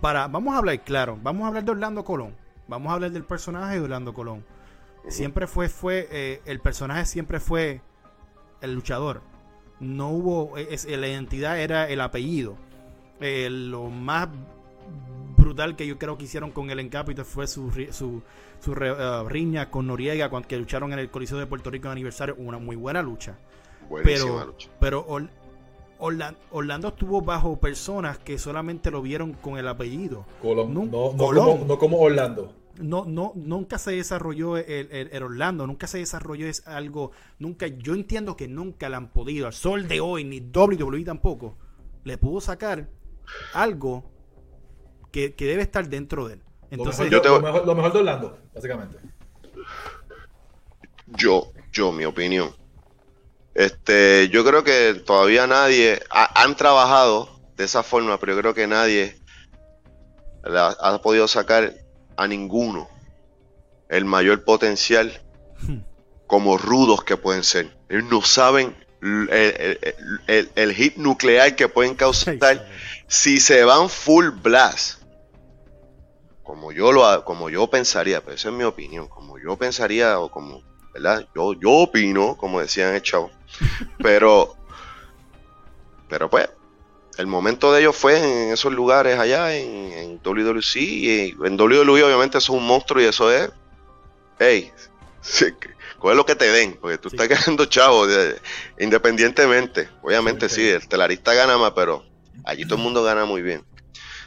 para, 0.00 0.28
vamos 0.28 0.54
a 0.54 0.56
hablar 0.56 0.82
claro, 0.82 1.18
vamos 1.22 1.44
a 1.44 1.48
hablar 1.48 1.66
de 1.66 1.72
Orlando 1.72 2.04
Colón, 2.04 2.34
vamos 2.68 2.88
a 2.88 2.94
hablar 2.94 3.10
del 3.10 3.24
personaje 3.24 3.74
de 3.74 3.82
Orlando 3.82 4.14
Colón. 4.14 4.42
Siempre 5.08 5.46
fue, 5.46 5.68
fue, 5.68 6.08
eh, 6.10 6.40
el 6.46 6.58
personaje 6.60 7.04
siempre 7.04 7.38
fue 7.38 7.82
el 8.62 8.72
luchador. 8.72 9.20
No 9.78 10.08
hubo, 10.08 10.56
es, 10.56 10.86
la 10.86 11.06
identidad 11.06 11.60
era 11.60 11.86
el 11.86 12.00
apellido. 12.00 12.56
Eh, 13.20 13.50
lo 13.50 13.90
más 13.90 14.30
brutal 15.44 15.76
que 15.76 15.86
yo 15.86 15.98
creo 15.98 16.16
que 16.18 16.24
hicieron 16.24 16.50
con 16.50 16.70
el 16.70 16.80
Encapito 16.80 17.24
fue 17.24 17.46
su, 17.46 17.70
su, 17.90 18.22
su 18.60 18.72
uh, 18.72 19.28
riña 19.28 19.70
con 19.70 19.86
Noriega 19.86 20.28
cuando 20.28 20.48
que 20.48 20.56
lucharon 20.56 20.92
en 20.92 20.98
el 20.98 21.10
Coliseo 21.10 21.38
de 21.38 21.46
Puerto 21.46 21.70
Rico 21.70 21.88
en 21.88 21.92
aniversario. 21.92 22.34
Una 22.38 22.58
muy 22.58 22.76
buena 22.76 23.02
lucha 23.02 23.36
pero, 24.02 24.54
pero 24.80 25.06
Orlando, 25.98 26.88
estuvo 26.88 27.22
bajo 27.22 27.56
personas 27.58 28.18
que 28.18 28.38
solamente 28.38 28.90
lo 28.90 29.02
vieron 29.02 29.32
con 29.34 29.58
el 29.58 29.68
apellido. 29.68 30.24
no, 30.86 31.78
Como, 31.78 31.98
Orlando. 31.98 32.52
No, 32.80 33.04
no, 33.04 33.32
nunca 33.36 33.78
se 33.78 33.92
desarrolló 33.92 34.56
el, 34.56 35.22
Orlando, 35.22 35.66
nunca 35.66 35.86
se 35.86 35.98
desarrolló 35.98 36.46
es 36.48 36.66
algo, 36.66 37.12
nunca, 37.38 37.68
yo 37.68 37.94
entiendo 37.94 38.36
que 38.36 38.48
nunca 38.48 38.88
le 38.88 38.96
han 38.96 39.12
podido, 39.12 39.46
al 39.46 39.52
sol 39.52 39.86
de 39.86 40.00
hoy, 40.00 40.24
ni 40.24 40.40
WWE 40.40 41.04
tampoco, 41.04 41.56
le 42.02 42.18
pudo 42.18 42.40
sacar 42.40 42.88
algo 43.52 44.10
que, 45.14 45.46
debe 45.46 45.62
estar 45.62 45.88
dentro 45.88 46.28
de 46.28 46.34
él. 46.34 46.42
Entonces, 46.70 47.10
lo, 47.10 47.40
mejor, 47.40 47.66
lo 47.66 47.74
mejor 47.74 47.92
de 47.92 47.98
Orlando, 48.00 48.38
básicamente. 48.52 48.98
Yo, 51.06 51.52
yo, 51.72 51.92
mi 51.92 52.04
opinión 52.04 52.52
este, 53.54 54.28
yo 54.30 54.44
creo 54.44 54.64
que 54.64 54.94
todavía 55.06 55.46
nadie 55.46 56.02
han 56.10 56.56
trabajado 56.56 57.40
de 57.56 57.64
esa 57.64 57.84
forma, 57.84 58.18
pero 58.18 58.34
yo 58.34 58.40
creo 58.40 58.54
que 58.54 58.66
nadie 58.66 59.16
ha, 60.44 61.00
podido 61.00 61.28
sacar 61.28 61.72
a 62.16 62.26
ninguno 62.26 62.88
el 63.88 64.04
mayor 64.04 64.42
potencial 64.44 65.22
como 66.26 66.58
rudos 66.58 67.04
que 67.04 67.16
pueden 67.16 67.44
ser. 67.44 67.76
Ellos 67.88 68.04
no 68.10 68.22
saben 68.22 68.74
el, 69.00 70.74
hit 70.74 70.96
nuclear 70.96 71.54
que 71.54 71.68
pueden 71.68 71.94
causar 71.94 72.66
si 73.06 73.38
se 73.38 73.62
van 73.62 73.88
full 73.88 74.30
blast. 74.30 75.03
Como 76.44 76.70
yo 76.70 76.92
lo 76.92 77.24
como 77.24 77.50
yo 77.50 77.66
pensaría, 77.68 78.20
pero 78.20 78.36
esa 78.36 78.50
es 78.50 78.54
mi 78.54 78.64
opinión, 78.64 79.08
como 79.08 79.38
yo 79.38 79.56
pensaría 79.56 80.20
o 80.20 80.30
como, 80.30 80.62
¿verdad? 80.92 81.26
Yo, 81.34 81.54
yo 81.54 81.70
opino, 81.70 82.36
como 82.36 82.60
decían 82.60 82.94
el 82.94 83.02
chavo 83.02 83.30
pero, 83.98 84.54
pero 86.08 86.30
pues, 86.30 86.48
el 87.16 87.26
momento 87.26 87.72
de 87.72 87.80
ellos 87.80 87.96
fue 87.96 88.18
en 88.18 88.52
esos 88.52 88.72
lugares 88.72 89.18
allá, 89.18 89.54
en, 89.56 89.92
en 89.92 90.20
WWC, 90.22 90.76
y 90.76 91.36
en 91.44 91.60
WWE 91.60 92.04
obviamente 92.04 92.38
eso 92.38 92.52
es 92.52 92.58
un 92.58 92.66
monstruo 92.66 93.02
y 93.02 93.06
eso 93.06 93.30
es, 93.32 93.50
hey, 94.38 94.72
coge 95.98 96.14
lo 96.14 96.26
que 96.26 96.34
te 96.34 96.50
den, 96.50 96.76
porque 96.80 96.98
tú 96.98 97.08
estás 97.08 97.28
ganando 97.28 97.64
chavo, 97.66 98.06
independientemente, 98.78 99.88
obviamente 100.02 100.48
sí, 100.48 100.68
el 100.68 100.86
telarista 100.88 101.32
gana 101.34 101.56
más, 101.56 101.72
pero 101.72 102.04
allí 102.44 102.64
todo 102.64 102.76
el 102.76 102.82
mundo 102.82 103.02
gana 103.02 103.24
muy 103.24 103.42
bien. 103.42 103.64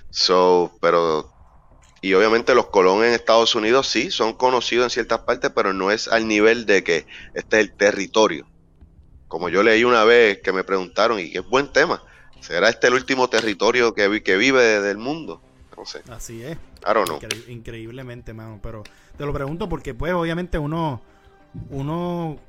So, 0.10 0.72
pero 0.82 1.32
y 2.02 2.14
obviamente 2.14 2.56
los 2.56 2.68
Colón 2.68 3.04
en 3.04 3.14
Estados 3.14 3.56
Unidos 3.56 3.88
sí 3.88 4.12
son 4.12 4.34
conocidos 4.34 4.86
en 4.86 4.90
ciertas 4.92 5.20
partes, 5.20 5.52
pero 5.54 5.74
no 5.74 5.92
es 5.92 6.08
al 6.08 6.28
nivel 6.28 6.66
de 6.66 6.84
que 6.84 7.08
este 7.34 7.60
es 7.60 7.68
el 7.68 7.74
territorio. 7.74 8.48
Como 9.28 9.50
yo 9.50 9.64
leí 9.64 9.84
una 9.84 10.04
vez 10.04 10.40
que 10.42 10.54
me 10.54 10.64
preguntaron, 10.64 11.20
y 11.20 11.32
qué 11.32 11.40
buen 11.40 11.72
tema, 11.72 12.04
¿será 12.40 12.70
este 12.70 12.88
el 12.88 12.94
último 12.94 13.30
territorio 13.30 13.94
que, 13.94 14.24
que 14.24 14.38
vive 14.38 14.82
del 14.82 14.98
mundo? 14.98 15.42
No 15.76 15.86
sé. 15.86 16.02
Así 16.10 16.42
es. 16.44 16.58
Claro, 16.82 17.06
no. 17.06 17.20
increíblemente, 17.48 18.34
mano. 18.34 18.60
Pero 18.64 18.84
te 19.18 19.26
lo 19.26 19.34
pregunto 19.34 19.70
porque, 19.70 19.94
pues, 19.94 20.14
obviamente 20.14 20.58
uno, 20.58 21.02
uno 21.70 22.40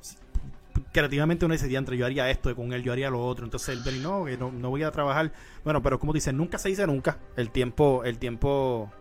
creativamente 0.91 1.45
uno 1.45 1.53
dice, 1.53 1.73
entre 1.75 1.97
yo 1.97 2.05
haría 2.05 2.29
esto, 2.29 2.55
con 2.55 2.73
él 2.73 2.83
yo 2.83 2.91
haría 2.91 3.09
lo 3.09 3.23
otro. 3.25 3.45
Entonces 3.45 3.69
él 3.69 3.83
dice, 3.83 3.99
no, 3.99 4.25
no, 4.25 4.51
no 4.51 4.69
voy 4.69 4.83
a 4.83 4.91
trabajar. 4.91 5.31
Bueno, 5.63 5.81
pero 5.81 5.99
como 5.99 6.13
dicen, 6.13 6.37
nunca 6.37 6.57
se 6.57 6.69
dice 6.69 6.87
nunca. 6.87 7.17
El 7.35 7.51
tiempo, 7.51 8.03
el 8.03 8.17
tiempo, 8.17 8.91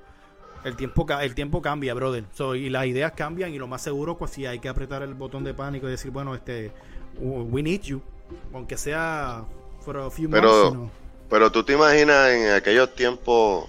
el 0.65 0.77
tiempo, 0.77 1.07
el 1.21 1.35
tiempo 1.35 1.63
cambia, 1.63 1.95
brother. 1.95 2.25
y 2.57 2.69
las 2.69 2.87
ideas 2.87 3.13
cambian 3.13 3.53
y 3.53 3.59
lo 3.59 3.67
más 3.67 3.83
seguro, 3.83 4.17
pues 4.17 4.33
si 4.33 4.47
hay 4.47 4.59
que 4.59 4.69
apretar 4.69 5.03
el 5.03 5.15
botón 5.15 5.45
de 5.45 5.55
pánico 5.55 5.87
y 5.87 5.91
decir, 5.91 6.11
bueno, 6.11 6.35
este, 6.35 6.73
we 7.19 7.63
need 7.63 7.83
you, 7.83 8.01
aunque 8.53 8.77
sea 8.77 9.45
for 9.81 9.97
a 9.99 10.11
few 10.11 10.29
pero, 10.31 10.91
Pero 11.31 11.53
tú 11.53 11.63
te 11.63 11.73
imaginas 11.75 12.31
en 12.31 12.53
aquellos 12.53 12.95
tiempos 12.95 13.67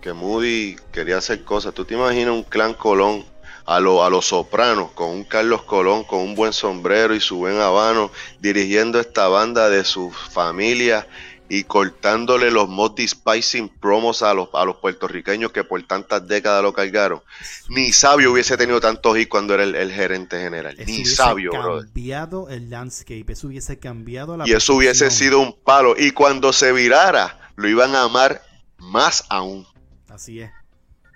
que 0.00 0.12
Moody 0.12 0.76
quería 0.92 1.18
hacer 1.18 1.42
cosas, 1.44 1.74
tú 1.74 1.84
te 1.84 1.94
imaginas 1.94 2.34
un 2.34 2.42
clan 2.44 2.74
Colón 2.74 3.24
a, 3.64 3.80
lo, 3.80 4.04
a 4.04 4.10
los 4.10 4.26
sopranos, 4.26 4.92
con 4.92 5.10
un 5.10 5.24
Carlos 5.24 5.62
Colón 5.62 6.04
con 6.04 6.20
un 6.20 6.34
buen 6.34 6.52
sombrero 6.52 7.14
y 7.14 7.20
su 7.20 7.38
buen 7.38 7.58
habano, 7.60 8.12
dirigiendo 8.40 9.00
esta 9.00 9.26
banda 9.28 9.68
de 9.68 9.84
su 9.84 10.10
familia 10.10 11.06
y 11.48 11.64
cortándole 11.64 12.50
los 12.50 12.68
mod 12.68 12.98
spicing 13.06 13.68
promos 13.68 14.22
a 14.22 14.34
los, 14.34 14.48
a 14.52 14.64
los 14.64 14.76
puertorriqueños 14.76 15.52
que 15.52 15.64
por 15.64 15.82
tantas 15.84 16.26
décadas 16.26 16.62
lo 16.62 16.72
cargaron. 16.72 17.22
Ni 17.68 17.92
Sabio 17.92 18.32
hubiese 18.32 18.56
tenido 18.56 18.80
tantos 18.80 19.16
hits 19.18 19.28
cuando 19.28 19.54
era 19.54 19.64
el, 19.64 19.92
gerente 19.92 20.40
general. 20.40 20.76
Ni 20.86 21.04
Sabio, 21.04 21.52
cambiado 21.52 22.48
el 22.48 22.70
landscape, 22.70 23.26
eso 23.28 23.48
hubiese 23.48 23.78
cambiado 23.78 24.36
la 24.36 24.48
Y 24.48 24.52
eso 24.52 24.74
hubiese 24.74 25.10
sido 25.10 25.40
un 25.40 25.52
palo. 25.52 25.94
Y 25.96 26.12
cuando 26.12 26.52
se 26.52 26.72
virara, 26.72 27.50
lo 27.56 27.68
iban 27.68 27.94
a 27.94 28.02
amar 28.02 28.42
más 28.78 29.24
aún. 29.28 29.66
Así 30.08 30.40
es. 30.40 30.50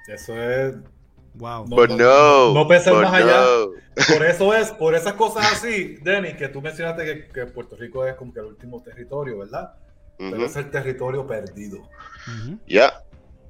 Eso 0.09 0.35
es 0.35 0.75
Wow. 1.35 1.67
No, 1.69 1.87
no, 1.87 2.55
no, 2.55 2.65
más 2.65 2.87
allá. 2.87 3.45
Por 4.09 4.27
eso 4.27 4.55
es, 4.55 4.71
por 4.73 4.95
esas 4.95 5.15
cosas 5.15 5.53
así, 5.53 5.97
Denny, 6.03 6.35
que 6.35 6.49
tú 6.49 6.61
mencionaste 6.61 7.29
que, 7.33 7.47
Puerto 7.47 7.77
Rico 7.77 8.07
es 8.07 8.15
como 8.15 8.33
que 8.33 8.41
el 8.41 8.47
último 8.47 8.83
territorio, 8.83 9.39
¿verdad? 9.39 9.75
Pero 10.31 10.45
es 10.45 10.57
el 10.57 10.71
territorio 10.71 11.27
perdido. 11.27 11.79
Ya. 12.67 13.03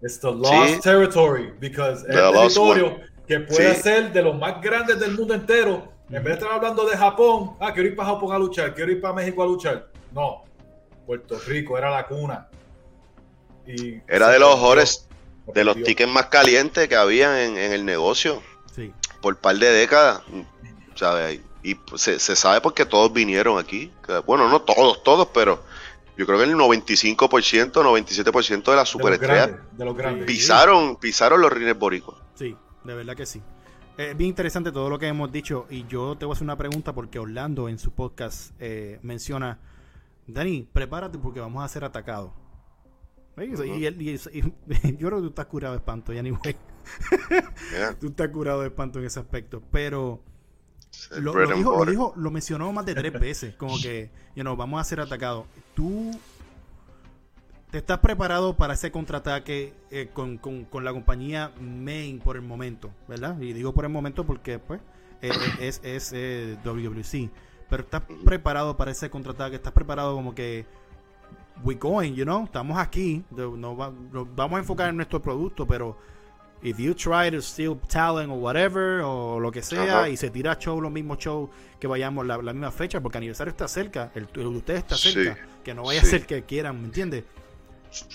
Es 0.02 0.20
the 0.20 0.30
lost 0.30 0.82
territory, 0.82 1.52
because 1.58 2.02
es 2.08 2.16
el 2.16 2.32
territorio 2.32 3.00
que 3.26 3.40
puede 3.40 3.74
ser 3.76 4.12
de 4.12 4.22
los 4.22 4.38
más 4.38 4.60
grandes 4.60 4.98
del 4.98 5.12
mundo 5.12 5.34
entero. 5.34 5.92
En 6.08 6.24
vez 6.24 6.24
de 6.24 6.32
estar 6.32 6.52
hablando 6.52 6.86
de 6.86 6.96
Japón, 6.96 7.56
ah, 7.60 7.72
quiero 7.72 7.88
ir 7.88 7.96
para 7.96 8.10
Japón 8.10 8.32
a 8.32 8.38
luchar, 8.38 8.74
quiero 8.74 8.90
ir 8.90 9.00
para 9.00 9.14
México 9.14 9.42
a 9.42 9.46
luchar. 9.46 9.88
No, 10.12 10.42
Puerto 11.06 11.38
Rico 11.46 11.76
era 11.78 11.90
la 11.90 12.06
cuna. 12.06 12.48
Y 13.66 14.00
era 14.08 14.28
de 14.30 14.38
los 14.38 14.56
mejores, 14.56 15.06
de 15.54 15.64
los 15.64 15.76
tickets 15.82 16.10
más 16.10 16.26
calientes 16.26 16.88
que 16.88 16.96
había 16.96 17.44
en, 17.44 17.56
el 17.56 17.84
negocio. 17.84 18.42
Sí. 18.74 18.92
Por 19.20 19.36
par 19.36 19.56
de 19.56 19.70
décadas. 19.70 20.22
¿sabes? 20.94 21.40
Y 21.62 21.76
se, 21.96 22.18
se 22.18 22.36
sabe 22.36 22.60
porque 22.60 22.86
todos 22.86 23.12
vinieron 23.12 23.58
aquí. 23.58 23.92
Bueno, 24.26 24.48
no 24.48 24.62
todos, 24.62 25.02
todos, 25.02 25.28
pero 25.32 25.62
yo 26.20 26.26
creo 26.26 26.36
que 26.36 26.44
el 26.44 26.54
95%, 26.54 27.72
97% 27.72 28.70
de 28.70 28.76
las 28.76 28.90
superestrellas 28.90 29.52
de 29.72 29.84
los 29.86 29.96
grandes, 29.96 30.26
pisaron, 30.26 30.96
pisaron 30.96 31.40
los 31.40 31.50
rines 31.50 31.78
boricos. 31.78 32.22
Sí, 32.34 32.54
de 32.84 32.94
verdad 32.94 33.16
que 33.16 33.24
sí. 33.24 33.40
Es 33.96 34.14
bien 34.14 34.28
interesante 34.28 34.70
todo 34.70 34.90
lo 34.90 34.98
que 34.98 35.06
hemos 35.06 35.32
dicho 35.32 35.66
y 35.70 35.86
yo 35.86 36.18
te 36.18 36.26
voy 36.26 36.34
a 36.34 36.36
hacer 36.36 36.44
una 36.44 36.58
pregunta 36.58 36.92
porque 36.92 37.18
Orlando 37.18 37.70
en 37.70 37.78
su 37.78 37.92
podcast 37.92 38.52
eh, 38.58 38.98
menciona, 39.00 39.60
Dani, 40.26 40.68
prepárate 40.70 41.16
porque 41.16 41.40
vamos 41.40 41.64
a 41.64 41.68
ser 41.68 41.84
atacados. 41.84 42.32
Y, 43.38 43.48
yo 43.52 43.56
creo 43.56 45.16
que 45.16 45.22
tú 45.22 45.28
estás 45.28 45.46
curado 45.46 45.72
de 45.72 45.78
espanto, 45.78 46.12
ya 46.12 46.22
ni 46.22 46.32
güey. 46.32 46.54
Tú 47.98 48.08
estás 48.08 48.28
curado 48.28 48.60
de 48.60 48.66
espanto 48.66 48.98
en 48.98 49.06
ese 49.06 49.20
aspecto. 49.20 49.62
Pero 49.70 50.22
lo, 51.18 51.32
dijo, 51.86 52.14
lo, 52.16 52.30
mencionó 52.30 52.72
más 52.72 52.84
de 52.84 52.94
tres 52.94 53.12
veces. 53.12 53.54
Como 53.54 53.78
que, 53.80 54.10
you 54.34 54.42
know, 54.42 54.56
vamos 54.56 54.80
a 54.80 54.84
ser 54.84 55.00
atacados. 55.00 55.46
Tú 55.80 56.10
te 57.70 57.78
estás 57.78 58.00
preparado 58.00 58.54
para 58.54 58.74
ese 58.74 58.92
contraataque 58.92 59.72
eh, 59.90 60.10
con, 60.12 60.36
con, 60.36 60.84
la 60.84 60.92
compañía 60.92 61.52
main 61.58 62.18
por 62.18 62.36
el 62.36 62.42
momento, 62.42 62.90
¿verdad? 63.08 63.40
Y 63.40 63.54
digo 63.54 63.72
por 63.72 63.86
el 63.86 63.90
momento 63.90 64.26
porque, 64.26 64.58
pues, 64.58 64.78
eh, 65.22 65.30
eh, 65.58 65.68
es, 65.68 65.80
es 65.82 66.12
WWC. 66.62 67.30
Pero 67.70 67.82
estás 67.84 68.02
preparado 68.26 68.76
para 68.76 68.90
ese 68.90 69.08
contraataque. 69.08 69.56
Estás 69.56 69.72
preparado 69.72 70.14
como 70.14 70.34
que 70.34 70.66
we 71.64 71.76
going, 71.76 72.12
you 72.12 72.24
know, 72.24 72.44
estamos 72.44 72.76
aquí, 72.76 73.24
no, 73.30 73.74
vamos 73.74 74.56
a 74.56 74.58
enfocar 74.58 74.90
en 74.90 74.96
nuestro 74.96 75.22
producto, 75.22 75.66
pero 75.66 75.96
if 76.62 76.78
you 76.78 76.94
try 76.94 77.30
to 77.30 77.40
steal 77.40 77.76
talent 77.88 78.30
o 78.30 78.34
whatever, 78.34 79.00
o 79.02 79.40
lo 79.40 79.50
que 79.50 79.62
sea, 79.62 80.08
y 80.08 80.16
se 80.16 80.30
tira 80.30 80.58
show, 80.58 80.80
los 80.80 80.92
mismos 80.92 81.18
shows, 81.18 81.50
que 81.78 81.86
vayamos 81.86 82.26
la, 82.26 82.38
la 82.38 82.52
misma 82.52 82.70
fecha, 82.70 83.00
porque 83.00 83.18
aniversario 83.18 83.50
está 83.50 83.68
cerca, 83.68 84.12
el, 84.14 84.26
de 84.26 84.46
ustedes 84.46 84.80
está 84.80 84.96
cerca, 84.96 85.38
que 85.64 85.74
no 85.74 85.84
vaya 85.84 86.02
a 86.02 86.04
ser 86.04 86.26
que 86.26 86.42
quieran, 86.44 86.80
¿me 86.80 86.86
entiendes? 86.86 87.24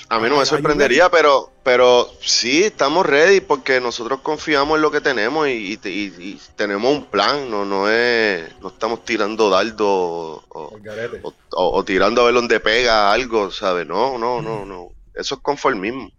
A 0.08 0.20
mí 0.20 0.30
no 0.30 0.38
me 0.38 0.46
sorprendería, 0.46 1.10
pero, 1.10 1.52
pero 1.62 2.10
sí, 2.22 2.64
estamos 2.64 3.06
ready 3.06 3.42
porque 3.42 3.82
nosotros 3.82 4.22
confiamos 4.22 4.78
en 4.78 4.82
lo 4.82 4.90
que 4.90 5.02
tenemos 5.02 5.50
y, 5.50 5.78
tenemos 6.56 6.96
un 6.96 7.06
plan, 7.06 7.50
no, 7.50 7.66
no 7.66 7.90
es, 7.90 8.58
no 8.62 8.70
estamos 8.70 9.04
tirando 9.04 9.50
dardo 9.50 10.44
o, 10.48 11.84
tirando 11.86 12.22
a 12.22 12.26
ver 12.26 12.34
dónde 12.36 12.62
pega 12.62 13.12
algo, 13.12 13.52
¿sabes? 13.52 13.86
No, 13.86 14.18
no, 14.18 14.42
no, 14.42 14.66
no. 14.66 14.92
Eso 15.14 15.36
es 15.36 15.42
conformismo. 15.42 16.10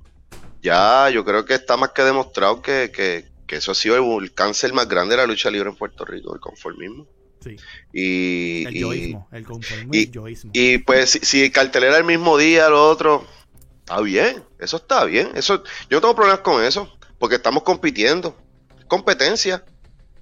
Ya, 0.62 1.10
yo 1.10 1.24
creo 1.24 1.44
que 1.44 1.54
está 1.54 1.76
más 1.76 1.90
que 1.90 2.02
demostrado 2.02 2.62
que, 2.62 2.90
que, 2.92 3.56
eso 3.56 3.72
ha 3.72 3.74
sido 3.74 4.18
el, 4.18 4.32
cáncer 4.34 4.72
más 4.72 4.88
grande 4.88 5.14
de 5.14 5.22
la 5.22 5.26
lucha 5.26 5.50
libre 5.50 5.70
en 5.70 5.76
Puerto 5.76 6.04
Rico, 6.04 6.34
el 6.34 6.40
conformismo. 6.40 7.06
Sí. 7.40 7.56
Y, 7.92 8.64
el 8.66 8.74
yoísmo, 8.74 9.28
el 9.30 9.44
conformismo 9.44 9.94
y, 9.94 10.02
el 10.02 10.10
yoísmo. 10.10 10.50
Y 10.52 10.78
pues 10.78 11.10
si, 11.10 11.20
si 11.20 11.50
cartelera 11.50 11.96
el 11.96 12.04
mismo 12.04 12.36
día, 12.36 12.68
lo 12.68 12.88
otro, 12.88 13.26
Está 13.86 14.00
bien, 14.00 14.42
eso 14.58 14.78
está 14.78 15.04
bien. 15.04 15.30
Eso, 15.36 15.62
yo 15.88 15.98
no 15.98 16.00
tengo 16.00 16.16
problemas 16.16 16.40
con 16.40 16.60
eso, 16.64 16.92
porque 17.20 17.36
estamos 17.36 17.62
compitiendo. 17.62 18.36
Competencia. 18.88 19.64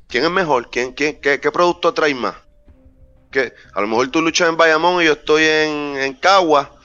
¿Quién 0.07 0.25
es 0.25 0.31
mejor? 0.31 0.69
¿Quién, 0.71 0.93
quién, 0.93 1.19
qué, 1.19 1.39
producto 1.51 1.95
trae 1.95 2.15
más? 2.15 2.37
Que 3.31 3.55
a 3.73 3.81
lo 3.81 3.87
mejor 3.87 4.09
tú 4.11 4.21
luchas 4.21 4.51
en 4.51 4.59
Bayamón 4.59 5.03
y 5.03 5.07
yo 5.07 5.13
estoy 5.13 5.45
en, 5.45 5.97
en 5.97 6.13
Cagua. 6.13 6.79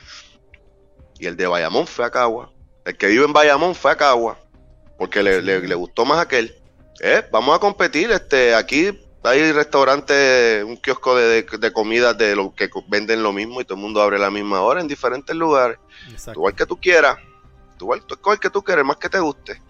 Y 1.20 1.26
el 1.26 1.36
de 1.36 1.48
Bayamón 1.48 1.86
fue 1.86 2.06
a 2.06 2.12
Cagua. 2.12 2.54
El 2.90 2.98
que 2.98 3.06
vive 3.06 3.24
en 3.24 3.34
Bayamón 3.34 3.76
fue 3.76 3.92
a 3.92 3.96
Cagua. 3.96 4.40
Porque 4.98 5.22
le, 5.22 5.44
le, 5.44 5.76
gustó 5.76 6.06
más 6.06 6.18
aquel. 6.18 6.56
Eh, 7.00 7.24
vamos 7.32 7.56
a 7.56 7.60
competir. 7.60 8.10
Este, 8.10 8.56
aquí 8.56 8.90
hay 9.22 9.52
restaurantes, 9.52 10.64
un 10.64 10.76
kiosco 10.76 11.16
de, 11.16 11.44
de, 11.44 11.72
comidas 11.72 12.18
de 12.18 12.36
lo 12.36 12.56
que 12.56 12.68
venden 12.88 13.22
lo 13.22 13.32
mismo 13.32 13.62
y 13.62 13.64
todo 13.64 13.76
el 13.76 13.82
mundo 13.82 14.02
abre 14.02 14.16
a 14.18 14.22
la 14.22 14.32
misma 14.32 14.62
hora 14.62 14.82
en 14.82 14.88
diferentes 14.88 15.36
lugares. 15.36 15.78
Tú 16.34 16.48
el 16.48 16.56
que 16.56 16.66
tú 16.66 16.78
quieras, 16.78 17.20
tú, 17.78 17.94
escoge 17.94 18.34
el 18.34 18.40
que 18.40 18.50
tú 18.50 18.64
quieras, 18.64 18.84
más 18.84 18.98
que 18.98 19.08
te 19.08 19.20
guste. 19.20 19.62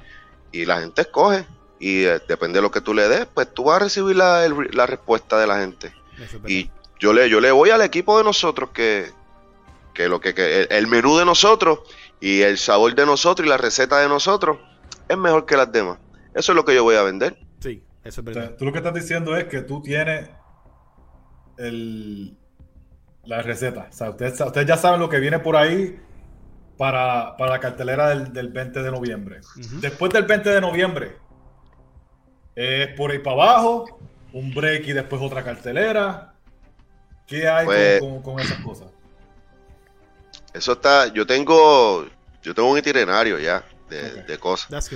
Y 0.53 0.65
la 0.65 0.79
gente 0.79 1.01
escoge. 1.01 1.45
Y 1.77 2.05
eh, 2.05 2.21
depende 2.25 2.59
de 2.59 2.61
lo 2.61 2.71
que 2.71 2.79
tú 2.79 2.93
le 2.93 3.09
des, 3.09 3.25
pues 3.25 3.53
tú 3.53 3.65
vas 3.65 3.75
a 3.75 3.79
recibir 3.79 4.15
la, 4.15 4.47
la 4.71 4.85
respuesta 4.85 5.37
de 5.37 5.45
la 5.45 5.59
gente. 5.59 5.93
Y 6.47 6.69
yo 7.01 7.11
le, 7.11 7.29
yo 7.29 7.41
le 7.41 7.51
voy 7.51 7.69
al 7.71 7.81
equipo 7.81 8.17
de 8.17 8.23
nosotros 8.23 8.69
que, 8.69 9.11
que 9.93 10.07
lo 10.07 10.21
que, 10.21 10.33
que 10.33 10.61
el, 10.69 10.87
menú 10.87 11.17
de 11.17 11.25
nosotros 11.25 11.79
y 12.19 12.41
el 12.41 12.57
sabor 12.57 12.95
de 12.95 13.05
nosotros 13.05 13.45
y 13.45 13.49
la 13.49 13.57
receta 13.57 13.99
de 13.99 14.07
nosotros 14.07 14.57
es 15.07 15.17
mejor 15.17 15.45
que 15.45 15.57
las 15.57 15.71
demás. 15.71 15.99
Eso 16.33 16.51
es 16.51 16.55
lo 16.55 16.65
que 16.65 16.75
yo 16.75 16.83
voy 16.83 16.95
a 16.95 17.03
vender. 17.03 17.37
Sí, 17.59 17.83
eso 18.03 18.21
es 18.21 18.25
verdad. 18.25 18.55
tú 18.57 18.65
lo 18.65 18.71
que 18.71 18.77
estás 18.79 18.93
diciendo 18.93 19.35
es 19.35 19.45
que 19.45 19.61
tú 19.61 19.81
tienes 19.81 20.29
el, 21.57 22.37
la 23.25 23.41
receta. 23.41 23.87
O 23.89 23.93
sea, 23.93 24.09
ustedes, 24.09 24.39
ustedes 24.39 24.67
ya 24.67 24.77
saben 24.77 24.99
lo 24.99 25.09
que 25.09 25.19
viene 25.19 25.39
por 25.39 25.55
ahí 25.55 25.99
para, 26.77 27.35
la 27.37 27.59
cartelera 27.59 28.09
del, 28.15 28.49
20 28.49 28.81
de 28.81 28.91
noviembre. 28.91 29.41
Después 29.81 30.13
del 30.13 30.23
20 30.23 30.49
de 30.49 30.61
noviembre, 30.61 31.17
es 32.55 32.87
por 32.95 33.11
ahí 33.11 33.19
para 33.19 33.35
abajo, 33.35 33.99
un 34.33 34.53
break 34.53 34.87
y 34.87 34.93
después 34.93 35.21
otra 35.21 35.43
cartelera. 35.43 36.33
¿Qué 37.27 37.47
hay 37.47 37.65
pues, 37.65 38.01
con, 38.23 38.39
esas 38.39 38.59
cosas? 38.61 38.87
Eso 40.53 40.73
está, 40.73 41.07
yo 41.07 41.25
tengo, 41.25 42.05
yo 42.41 42.53
tengo 42.53 42.71
un 42.71 42.77
itinerario 42.77 43.37
ya 43.39 43.63
de, 43.89 44.37
cosas. 44.39 44.91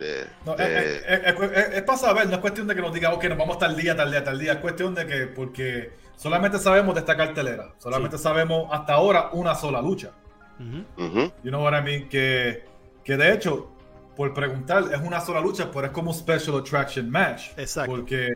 es, 0.00 1.82
para 1.82 1.98
saber, 1.98 2.26
no 2.28 2.34
es 2.34 2.38
cuestión 2.38 2.66
de 2.66 2.74
que 2.74 2.80
nos 2.80 2.92
diga, 2.92 3.12
ok, 3.12 3.24
nos 3.24 3.38
vamos 3.38 3.58
tal 3.58 3.76
día, 3.76 3.96
tal 3.96 4.10
día, 4.10 4.24
tal 4.24 4.38
día. 4.38 4.52
Es 4.52 4.58
cuestión 4.58 4.94
de 4.94 5.06
que, 5.06 5.26
porque 5.26 5.92
solamente 6.16 6.58
sabemos 6.58 6.94
de 6.94 7.00
esta 7.00 7.16
cartelera, 7.16 7.72
solamente 7.78 8.18
sabemos 8.18 8.68
hasta 8.72 8.94
ahora 8.94 9.30
una 9.32 9.54
sola 9.54 9.80
lucha. 9.80 10.12
You 10.58 11.50
know 11.50 11.62
what 11.62 11.78
I 11.78 11.82
mean? 11.82 12.08
Que, 12.08 12.64
que 13.04 13.16
de 13.16 13.32
hecho, 13.32 13.70
por 14.16 14.34
preguntar, 14.34 14.84
es 14.92 15.00
una 15.00 15.20
sola 15.20 15.40
lucha, 15.40 15.70
pero 15.72 15.86
es 15.86 15.92
como 15.92 16.10
un 16.10 16.16
special 16.16 16.58
attraction 16.58 17.08
match. 17.08 17.50
Exacto. 17.56 17.92
Porque 17.92 18.34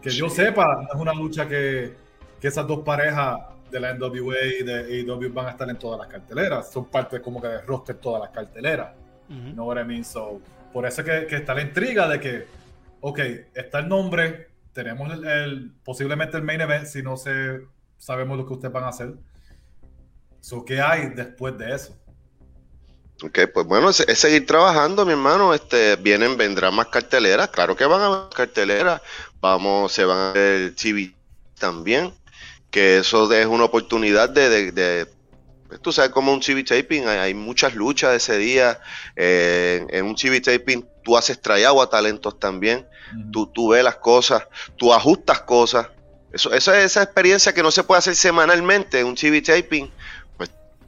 que 0.00 0.10
yo 0.10 0.28
sepa, 0.28 0.86
es 0.92 1.00
una 1.00 1.12
lucha 1.12 1.48
que, 1.48 1.96
que 2.40 2.48
esas 2.48 2.66
dos 2.66 2.80
parejas 2.80 3.38
de 3.74 3.80
la 3.80 3.92
NWA 3.92 4.36
y 4.60 4.62
de 4.62 5.02
AEW 5.02 5.32
van 5.32 5.46
a 5.48 5.50
estar 5.50 5.68
en 5.68 5.76
todas 5.76 5.98
las 5.98 6.06
carteleras. 6.06 6.70
Son 6.70 6.86
parte 6.86 7.20
como 7.20 7.42
que 7.42 7.48
de 7.48 7.60
roster 7.62 7.96
todas 7.96 8.22
las 8.22 8.30
carteleras. 8.30 8.94
You 9.28 9.52
know 9.52 9.66
what 9.66 9.80
I 9.80 9.84
mean? 9.84 10.04
So, 10.04 10.40
por 10.72 10.86
eso 10.86 11.02
que, 11.02 11.26
que, 11.26 11.36
está 11.36 11.54
la 11.54 11.62
intriga 11.62 12.06
de 12.06 12.20
que, 12.20 12.46
ok, 13.00 13.18
está 13.54 13.80
el 13.80 13.88
nombre, 13.88 14.48
tenemos 14.72 15.12
el, 15.12 15.72
posiblemente 15.82 16.36
el 16.36 16.44
main 16.44 16.60
event, 16.60 16.86
si 16.86 17.02
no 17.02 17.16
sé, 17.16 17.62
sabemos 17.96 18.38
lo 18.38 18.46
que 18.46 18.52
ustedes 18.52 18.72
van 18.72 18.84
a 18.84 18.88
hacer. 18.88 19.14
¿Qué 20.66 20.80
hay 20.80 21.08
después 21.08 21.58
de 21.58 21.74
eso? 21.74 21.96
Ok, 23.24 23.38
pues 23.52 23.66
bueno, 23.66 23.90
es, 23.90 23.96
seguir 23.96 24.46
trabajando, 24.46 25.04
mi 25.04 25.12
hermano. 25.12 25.52
Este, 25.54 25.96
vienen, 25.96 26.36
vendrán 26.36 26.74
más 26.74 26.88
carteleras. 26.88 27.48
Claro 27.48 27.74
que 27.74 27.86
van 27.86 28.00
a 28.02 28.06
haber 28.06 28.28
carteleras. 28.34 29.00
Vamos, 29.40 29.90
se 29.90 30.04
van 30.04 30.18
a 30.18 30.32
ver 30.32 30.74
TV 30.76 31.14
también. 31.58 32.12
Que 32.74 32.98
eso 32.98 33.32
es 33.32 33.46
una 33.46 33.62
oportunidad 33.62 34.28
de, 34.30 35.06
pues, 35.68 35.80
tú 35.80 35.92
sabes, 35.92 36.10
como 36.10 36.32
un 36.32 36.40
TV 36.40 36.64
taping, 36.64 37.06
hay, 37.06 37.32
muchas 37.32 37.76
luchas 37.76 38.16
ese 38.16 38.36
día. 38.36 38.80
Eh, 39.14 39.86
en 39.90 40.06
un 40.06 40.16
TV 40.16 40.40
taping 40.40 40.84
tú 41.04 41.16
haces 41.16 41.40
tryout 41.40 41.80
a 41.80 41.88
talentos 41.88 42.36
también. 42.40 42.84
tú, 43.30 43.46
tú 43.46 43.68
ves 43.68 43.84
las 43.84 43.94
cosas, 43.94 44.42
tú 44.74 44.92
ajustas 44.92 45.42
cosas. 45.42 45.86
Eso, 46.32 46.52
esa, 46.52 46.82
esa 46.82 47.04
experiencia 47.04 47.54
que 47.54 47.62
no 47.62 47.70
se 47.70 47.84
puede 47.84 48.00
hacer 48.00 48.16
semanalmente 48.16 48.98
en 48.98 49.06
un 49.06 49.14
TV 49.14 49.40
taping 49.40 49.88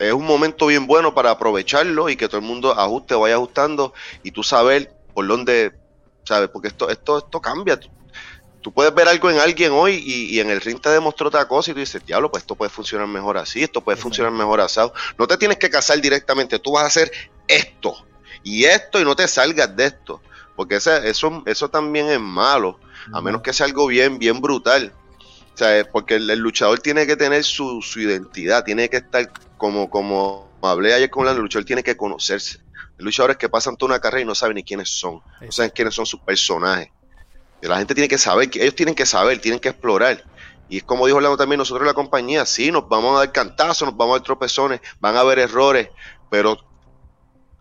es 0.00 0.12
un 0.12 0.26
momento 0.26 0.66
bien 0.66 0.88
bueno 0.88 1.14
para 1.14 1.30
aprovecharlo 1.30 2.08
y 2.08 2.16
que 2.16 2.26
todo 2.26 2.40
el 2.40 2.46
mundo 2.46 2.72
ajuste, 2.72 3.14
vaya 3.14 3.36
ajustando 3.36 3.94
y 4.24 4.32
tú 4.32 4.42
saber 4.42 4.92
por 5.14 5.28
dónde, 5.28 5.72
¿sabes? 6.24 6.48
Porque 6.48 6.66
esto, 6.66 6.90
esto, 6.90 7.18
esto 7.18 7.40
cambia. 7.40 7.78
Tú, 8.66 8.72
puedes 8.72 8.92
ver 8.92 9.06
algo 9.06 9.30
en 9.30 9.38
alguien 9.38 9.70
hoy 9.70 10.02
y, 10.04 10.40
en 10.40 10.50
el 10.50 10.60
ring 10.60 10.80
te 10.80 10.90
demostró 10.90 11.28
otra 11.28 11.46
cosa 11.46 11.70
y 11.70 11.74
tú 11.74 11.78
dices, 11.78 12.04
diablo, 12.04 12.32
pues 12.32 12.42
esto 12.42 12.56
puede 12.56 12.68
funcionar 12.68 13.06
mejor 13.06 13.38
así, 13.38 13.62
esto 13.62 13.80
puede 13.80 13.96
funcionar 13.96 14.32
mejor 14.32 14.60
asado. 14.60 14.92
No 15.16 15.28
te 15.28 15.36
tienes 15.36 15.56
que 15.58 15.70
casar 15.70 16.00
directamente, 16.00 16.58
tú 16.58 16.72
vas 16.72 16.82
a 16.82 16.86
hacer 16.88 17.12
esto 17.46 18.04
y 18.42 18.64
esto 18.64 19.00
y 19.00 19.04
no 19.04 19.14
te 19.14 19.28
salgas 19.28 19.76
de 19.76 19.86
esto. 19.86 20.20
Porque 20.56 20.74
ese, 20.74 21.08
eso, 21.08 21.44
eso 21.46 21.68
también 21.68 22.08
es 22.08 22.18
malo, 22.18 22.80
a 23.12 23.20
menos 23.20 23.40
que 23.40 23.52
sea 23.52 23.66
algo 23.66 23.86
bien, 23.86 24.18
bien 24.18 24.40
brutal. 24.40 24.92
O 25.54 25.56
sea, 25.56 25.88
porque 25.92 26.16
el, 26.16 26.26
luchador 26.40 26.80
tiene 26.80 27.06
que 27.06 27.14
tener 27.14 27.44
su, 27.44 27.80
su, 27.82 28.00
identidad, 28.00 28.64
tiene 28.64 28.88
que 28.88 28.96
estar 28.96 29.30
como, 29.58 29.88
como 29.88 30.50
hablé 30.60 30.92
ayer 30.92 31.08
con 31.08 31.28
el 31.28 31.36
luchador, 31.36 31.66
tiene 31.66 31.84
que 31.84 31.96
conocerse. 31.96 32.58
Hay 32.98 33.04
luchadores 33.04 33.36
que 33.36 33.48
pasan 33.48 33.76
toda 33.76 33.92
una 33.92 34.00
carrera 34.00 34.22
y 34.22 34.24
no 34.24 34.34
saben 34.34 34.56
ni 34.56 34.64
quiénes 34.64 34.90
son, 34.90 35.20
no 35.40 35.52
saben 35.52 35.70
quiénes 35.72 35.94
son 35.94 36.04
sus 36.04 36.18
personajes. 36.18 36.90
La 37.68 37.78
gente 37.78 37.94
tiene 37.94 38.08
que 38.08 38.18
saber, 38.18 38.50
ellos 38.54 38.74
tienen 38.74 38.94
que 38.94 39.06
saber, 39.06 39.40
tienen 39.40 39.60
que 39.60 39.68
explorar. 39.68 40.22
Y 40.68 40.78
es 40.78 40.84
como 40.84 41.06
dijo 41.06 41.20
Lalo 41.20 41.36
también, 41.36 41.58
nosotros 41.58 41.82
en 41.82 41.88
la 41.88 41.94
compañía, 41.94 42.44
sí, 42.44 42.72
nos 42.72 42.88
vamos 42.88 43.16
a 43.16 43.18
dar 43.20 43.32
cantazos, 43.32 43.86
nos 43.88 43.96
vamos 43.96 44.14
a 44.14 44.18
dar 44.18 44.24
tropezones, 44.24 44.80
van 45.00 45.16
a 45.16 45.20
haber 45.20 45.38
errores, 45.38 45.90
pero 46.30 46.58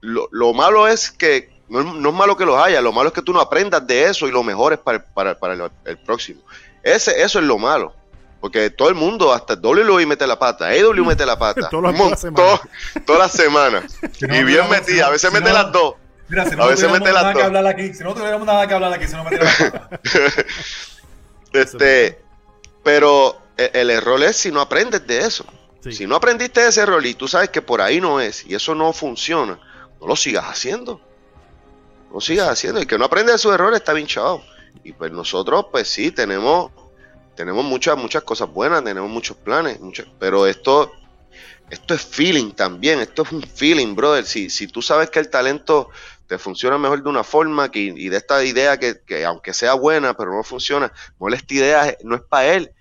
lo, 0.01 0.53
malo 0.53 0.87
es 0.87 1.11
que, 1.11 1.61
no, 1.69 1.81
es 1.81 2.15
malo 2.15 2.35
que 2.37 2.45
los 2.45 2.59
haya, 2.59 2.81
lo 2.81 2.91
malo 2.91 3.09
es 3.09 3.13
que 3.13 3.21
tú 3.21 3.33
no 3.33 3.39
aprendas 3.39 3.85
de 3.85 4.05
eso 4.05 4.27
y 4.27 4.31
lo 4.31 4.43
mejores 4.43 4.79
para, 4.79 5.03
para, 5.03 5.37
para 5.37 5.53
el, 5.53 5.71
el, 5.85 5.97
próximo. 5.97 6.41
Ese, 6.83 7.21
eso 7.21 7.39
es 7.39 7.45
lo 7.45 7.57
malo. 7.57 7.93
Porque 8.39 8.69
todo 8.69 8.89
el 8.89 8.95
mundo, 8.95 9.33
hasta 9.33 9.55
WWE 9.55 10.05
mete 10.05 10.27
la 10.27 10.37
pata, 10.37 10.67
AEW 10.67 11.03
mete 11.05 11.25
la 11.25 11.39
pata. 11.39 11.69
todas 13.05 13.19
las 13.19 13.31
semanas. 13.31 13.97
y 14.21 14.43
bien 14.43 14.69
metida, 14.69 15.07
a 15.07 15.09
veces 15.09 15.31
mete 15.31 15.51
las 15.51 15.71
dos. 15.71 15.95
Mira, 16.27 16.49
si 16.49 16.55
no 16.55 16.63
a 16.63 16.67
veces 16.67 16.91
mete 16.91 17.11
nada 17.11 17.33
que 17.33 17.43
hablar 17.43 17.67
aquí, 17.67 17.93
si 17.93 18.03
no 18.03 18.13
tuviéramos 18.13 18.47
nada 18.47 18.67
que 18.67 18.73
hablar 18.73 18.93
aquí, 18.93 19.07
si 19.07 19.13
no 19.13 19.23
me 19.23 19.39
Este, 21.53 22.19
pero 22.83 23.37
e, 23.57 23.71
el, 23.73 23.89
error 23.89 24.21
es 24.23 24.35
si 24.35 24.51
no 24.51 24.61
aprendes 24.61 25.05
de 25.07 25.19
eso. 25.19 25.45
Si 25.91 26.07
no 26.07 26.15
aprendiste 26.15 26.61
de 26.61 26.69
ese 26.69 26.81
error 26.81 27.05
y 27.05 27.13
tú 27.13 27.27
sabes 27.27 27.49
que 27.49 27.61
por 27.61 27.79
ahí 27.79 28.01
no 28.01 28.19
es 28.19 28.43
y 28.47 28.55
eso 28.55 28.73
no 28.73 28.91
funciona, 28.91 29.59
no 30.01 30.07
lo 30.07 30.15
sigas 30.15 30.45
haciendo. 30.45 30.99
No 32.11 32.19
sigas 32.19 32.49
haciendo. 32.49 32.81
Y 32.81 32.87
que 32.87 32.97
no 32.97 33.05
aprende 33.05 33.31
de 33.31 33.37
sus 33.37 33.53
errores 33.53 33.79
está 33.79 33.93
bien 33.93 34.07
chavo. 34.07 34.43
Y 34.83 34.93
pues 34.93 35.11
nosotros, 35.11 35.67
pues 35.71 35.87
sí, 35.87 36.11
tenemos, 36.11 36.71
tenemos 37.35 37.63
muchas, 37.63 37.97
muchas 37.97 38.23
cosas 38.23 38.49
buenas, 38.51 38.83
tenemos 38.83 39.09
muchos 39.09 39.37
planes, 39.37 39.79
pero 40.19 40.47
esto, 40.47 40.91
esto 41.69 41.93
es 41.93 42.01
feeling 42.01 42.51
también, 42.51 42.99
esto 42.99 43.21
es 43.21 43.31
un 43.31 43.43
feeling, 43.43 43.95
brother. 43.95 44.25
Si, 44.25 44.49
si 44.49 44.67
tú 44.67 44.81
sabes 44.81 45.11
que 45.11 45.19
el 45.19 45.29
talento 45.29 45.89
te 46.27 46.37
funciona 46.37 46.77
mejor 46.77 47.03
de 47.03 47.09
una 47.09 47.23
forma 47.23 47.71
que, 47.71 47.79
y 47.79 48.09
de 48.09 48.17
esta 48.17 48.43
idea 48.43 48.77
que, 48.77 49.25
aunque 49.25 49.53
sea 49.53 49.73
buena, 49.73 50.15
pero 50.15 50.33
no 50.33 50.43
funciona, 50.43 50.91
esta 51.33 51.53
idea 51.53 51.97
no 52.03 52.15
es 52.15 52.21
para 52.21 52.53
él. 52.53 52.71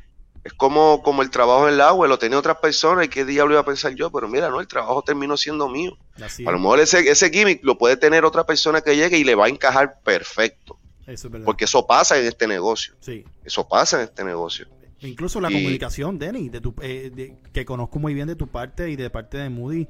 Es 0.43 0.53
como, 0.53 1.03
como 1.03 1.23
el 1.23 1.31
trabajo 1.31 1.67
en 1.67 1.75
el 1.75 1.81
agua, 1.81 2.07
lo 2.07 2.19
tenía 2.19 2.39
otras 2.39 2.59
personas 2.59 3.07
y 3.07 3.09
qué 3.09 3.25
diablo 3.25 3.55
iba 3.55 3.63
a 3.63 3.65
pensar 3.65 3.95
yo, 3.95 4.11
pero 4.11 4.29
mira, 4.29 4.51
no, 4.51 4.61
el 4.61 4.69
trabajo 4.69 5.03
terminó 5.03 5.39
siendo 5.39 5.69
mío. 5.69 5.97
a 6.19 6.51
lo 6.51 6.59
mejor 6.59 6.81
ese, 6.81 7.09
ese 7.11 7.31
gimmick 7.31 7.65
lo 7.65 7.79
puede 7.79 7.97
tener 7.97 8.27
otra 8.27 8.45
persona 8.45 8.83
que 8.83 8.95
llegue 8.95 9.17
y 9.17 9.25
le 9.25 9.35
va 9.35 9.47
a 9.47 9.49
encajar 9.49 10.01
perfecto. 10.03 10.79
Porque 11.45 11.65
eso 11.65 11.87
pasa 11.87 12.19
en 12.19 12.27
este 12.27 12.47
negocio. 12.47 12.95
Sí. 13.01 13.25
Eso 13.45 13.69
pasa 13.69 13.99
en 13.99 14.05
este 14.05 14.25
negocio. 14.25 14.67
Incluso 15.01 15.41
la 15.41 15.51
comunicación, 15.51 16.19
Denny, 16.19 16.49
de 16.49 16.61
tu, 16.61 16.75
eh, 16.81 17.35
que 17.53 17.65
conozco 17.65 17.99
muy 17.99 18.15
bien 18.15 18.27
de 18.27 18.37
tu 18.37 18.47
parte 18.47 18.91
y 18.91 18.97
de 18.97 19.11
parte 19.11 19.37
de 19.39 19.51
Moody, 19.51 19.87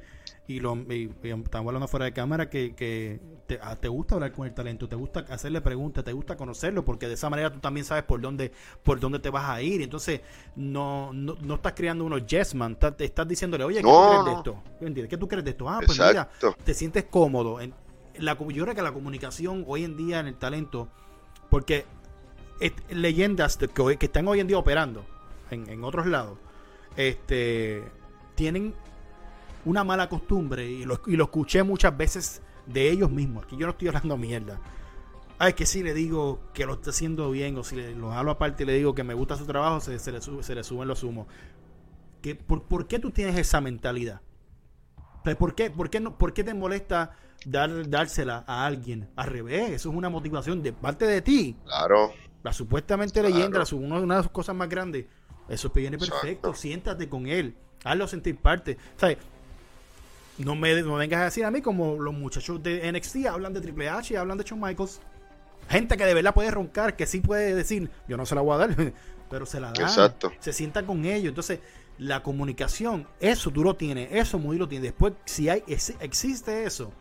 y, 0.46 0.60
lo, 0.60 0.76
estamos 1.22 1.54
hablando 1.54 1.88
fuera 1.88 2.04
de 2.04 2.12
cámara, 2.12 2.50
que, 2.50 3.20
ah, 3.62 3.76
te, 3.76 3.88
gusta 3.88 4.14
hablar 4.16 4.32
con 4.32 4.46
el 4.46 4.52
talento, 4.52 4.88
te 4.88 4.96
gusta 4.96 5.20
hacerle 5.30 5.60
preguntas, 5.60 6.04
te 6.04 6.12
gusta 6.12 6.36
conocerlo, 6.36 6.84
porque 6.84 7.08
de 7.08 7.14
esa 7.14 7.30
manera 7.30 7.50
tú 7.50 7.60
también 7.60 7.86
sabes 7.86 8.04
por 8.04 8.20
dónde 8.20 8.52
por 8.82 9.00
dónde 9.00 9.18
te 9.18 9.30
vas 9.30 9.48
a 9.48 9.62
ir. 9.62 9.80
Entonces, 9.80 10.20
no, 10.56 11.12
no, 11.12 11.54
estás 11.54 11.72
creando 11.74 12.04
unos 12.04 12.26
yes 12.26 12.54
man, 12.54 12.76
te 12.76 13.04
estás 13.04 13.26
diciéndole, 13.26 13.64
oye, 13.64 13.78
¿qué 13.78 13.82
tú 13.82 14.10
crees 14.10 14.24
de 14.24 14.32
esto? 14.32 15.08
¿Qué 15.08 15.16
tú 15.16 15.28
crees 15.28 15.44
de 15.44 15.50
esto? 15.50 15.68
Ah, 15.68 15.80
pues 15.84 15.98
mira, 15.98 16.28
te 16.62 16.74
sientes 16.74 17.04
cómodo. 17.04 17.60
En, 17.60 17.72
la, 18.18 18.36
yo 18.38 18.64
creo 18.64 18.74
que 18.74 18.82
la 18.82 18.92
comunicación 18.92 19.64
hoy 19.66 19.84
en 19.84 19.96
día 19.96 20.20
en 20.20 20.26
el 20.26 20.36
talento 20.36 20.88
porque 21.50 21.86
leyendas 22.90 23.56
que, 23.56 23.96
que, 23.96 24.06
están 24.06 24.28
hoy 24.28 24.40
en 24.40 24.46
día 24.46 24.58
operando 24.58 25.04
en, 25.50 25.84
otros 25.84 26.06
lados, 26.06 26.38
este, 26.96 27.84
tienen 28.34 28.74
una 29.64 29.84
mala 29.84 30.08
costumbre 30.08 30.70
y 30.70 30.84
lo, 30.84 31.00
y 31.06 31.16
lo 31.16 31.24
escuché 31.24 31.62
muchas 31.62 31.96
veces 31.96 32.42
de 32.66 32.90
ellos 32.90 33.10
mismos. 33.10 33.44
Aquí 33.44 33.56
yo 33.56 33.66
no 33.66 33.72
estoy 33.72 33.88
hablando 33.88 34.16
mierda. 34.16 34.60
Ay, 35.38 35.54
que 35.54 35.66
si 35.66 35.82
le 35.82 35.94
digo 35.94 36.40
que 36.52 36.64
lo 36.64 36.74
está 36.74 36.90
haciendo 36.90 37.30
bien 37.30 37.58
o 37.58 37.64
si 37.64 37.76
le, 37.76 37.94
lo 37.94 38.12
hablo 38.12 38.30
aparte 38.30 38.62
y 38.62 38.66
le 38.66 38.74
digo 38.74 38.94
que 38.94 39.02
me 39.02 39.14
gusta 39.14 39.36
su 39.36 39.46
trabajo, 39.46 39.80
se, 39.80 39.92
le, 39.92 40.20
se 40.20 40.54
le 40.54 40.64
suben 40.64 40.88
los 40.88 41.02
humos. 41.02 41.26
¿Qué, 42.22 42.34
por, 42.34 42.86
qué 42.86 42.98
tú 42.98 43.10
tienes 43.10 43.36
esa 43.36 43.60
mentalidad? 43.60 44.20
¿Por 45.38 45.54
qué, 45.54 45.70
por 45.70 45.90
qué, 45.90 46.00
no, 46.00 46.16
¿Por 46.16 46.32
qué 46.32 46.44
te 46.44 46.54
molesta 46.54 47.16
dar, 47.44 47.88
dársela 47.88 48.44
a 48.46 48.66
alguien. 48.66 49.10
Al 49.16 49.26
revés, 49.28 49.70
eso 49.70 49.90
es 49.90 49.94
una 49.94 50.08
motivación 50.08 50.62
de 50.62 50.72
parte 50.72 51.06
de 51.06 51.22
ti. 51.22 51.56
Claro. 51.64 52.12
La 52.42 52.52
supuestamente 52.52 53.22
leyenda, 53.22 53.58
la, 53.58 53.76
una, 53.76 54.16
de 54.16 54.22
sus 54.22 54.32
cosas 54.32 54.54
más 54.54 54.68
grandes. 54.68 55.06
Eso 55.48 55.70
viene 55.70 55.98
perfecto. 55.98 56.54
Siéntate 56.54 57.08
con 57.08 57.26
él. 57.26 57.56
Hazlo 57.84 58.06
sentir 58.06 58.36
parte. 58.38 58.78
¿Sabes? 58.96 59.18
No 60.38 60.56
me 60.56 60.82
no 60.82 60.96
vengas 60.96 61.20
a 61.20 61.24
decir 61.24 61.44
a 61.44 61.50
mí 61.50 61.60
como 61.60 61.96
los 61.96 62.12
muchachos 62.12 62.62
de 62.62 62.90
NXT 62.90 63.26
hablan 63.26 63.52
de 63.52 63.60
Triple 63.60 63.88
H 63.88 64.14
y 64.14 64.16
hablan 64.16 64.38
de 64.38 64.44
Shawn 64.44 64.60
Michaels. 64.60 65.00
Gente 65.68 65.96
que 65.96 66.04
de 66.04 66.14
verdad 66.14 66.34
puede 66.34 66.50
roncar, 66.50 66.96
que 66.96 67.06
sí 67.06 67.20
puede 67.20 67.54
decir, 67.54 67.90
yo 68.08 68.16
no 68.16 68.26
se 68.26 68.34
la 68.34 68.40
voy 68.40 68.54
a 68.54 68.66
dar, 68.66 68.76
pero 69.30 69.46
se 69.46 69.60
la 69.60 69.72
da. 69.72 69.82
Exacto. 69.82 70.32
Se 70.40 70.52
sienta 70.52 70.84
con 70.84 71.04
ellos. 71.04 71.28
Entonces, 71.28 71.60
la 71.98 72.22
comunicación, 72.22 73.06
eso 73.20 73.50
tú 73.50 73.62
lo 73.62 73.76
tienes, 73.76 74.08
eso 74.12 74.38
muy 74.38 74.58
lo 74.58 74.68
tienes. 74.68 74.90
Después, 74.90 75.14
si 75.24 75.48
hay, 75.48 75.62
existe 75.66 76.64
eso, 76.64 76.92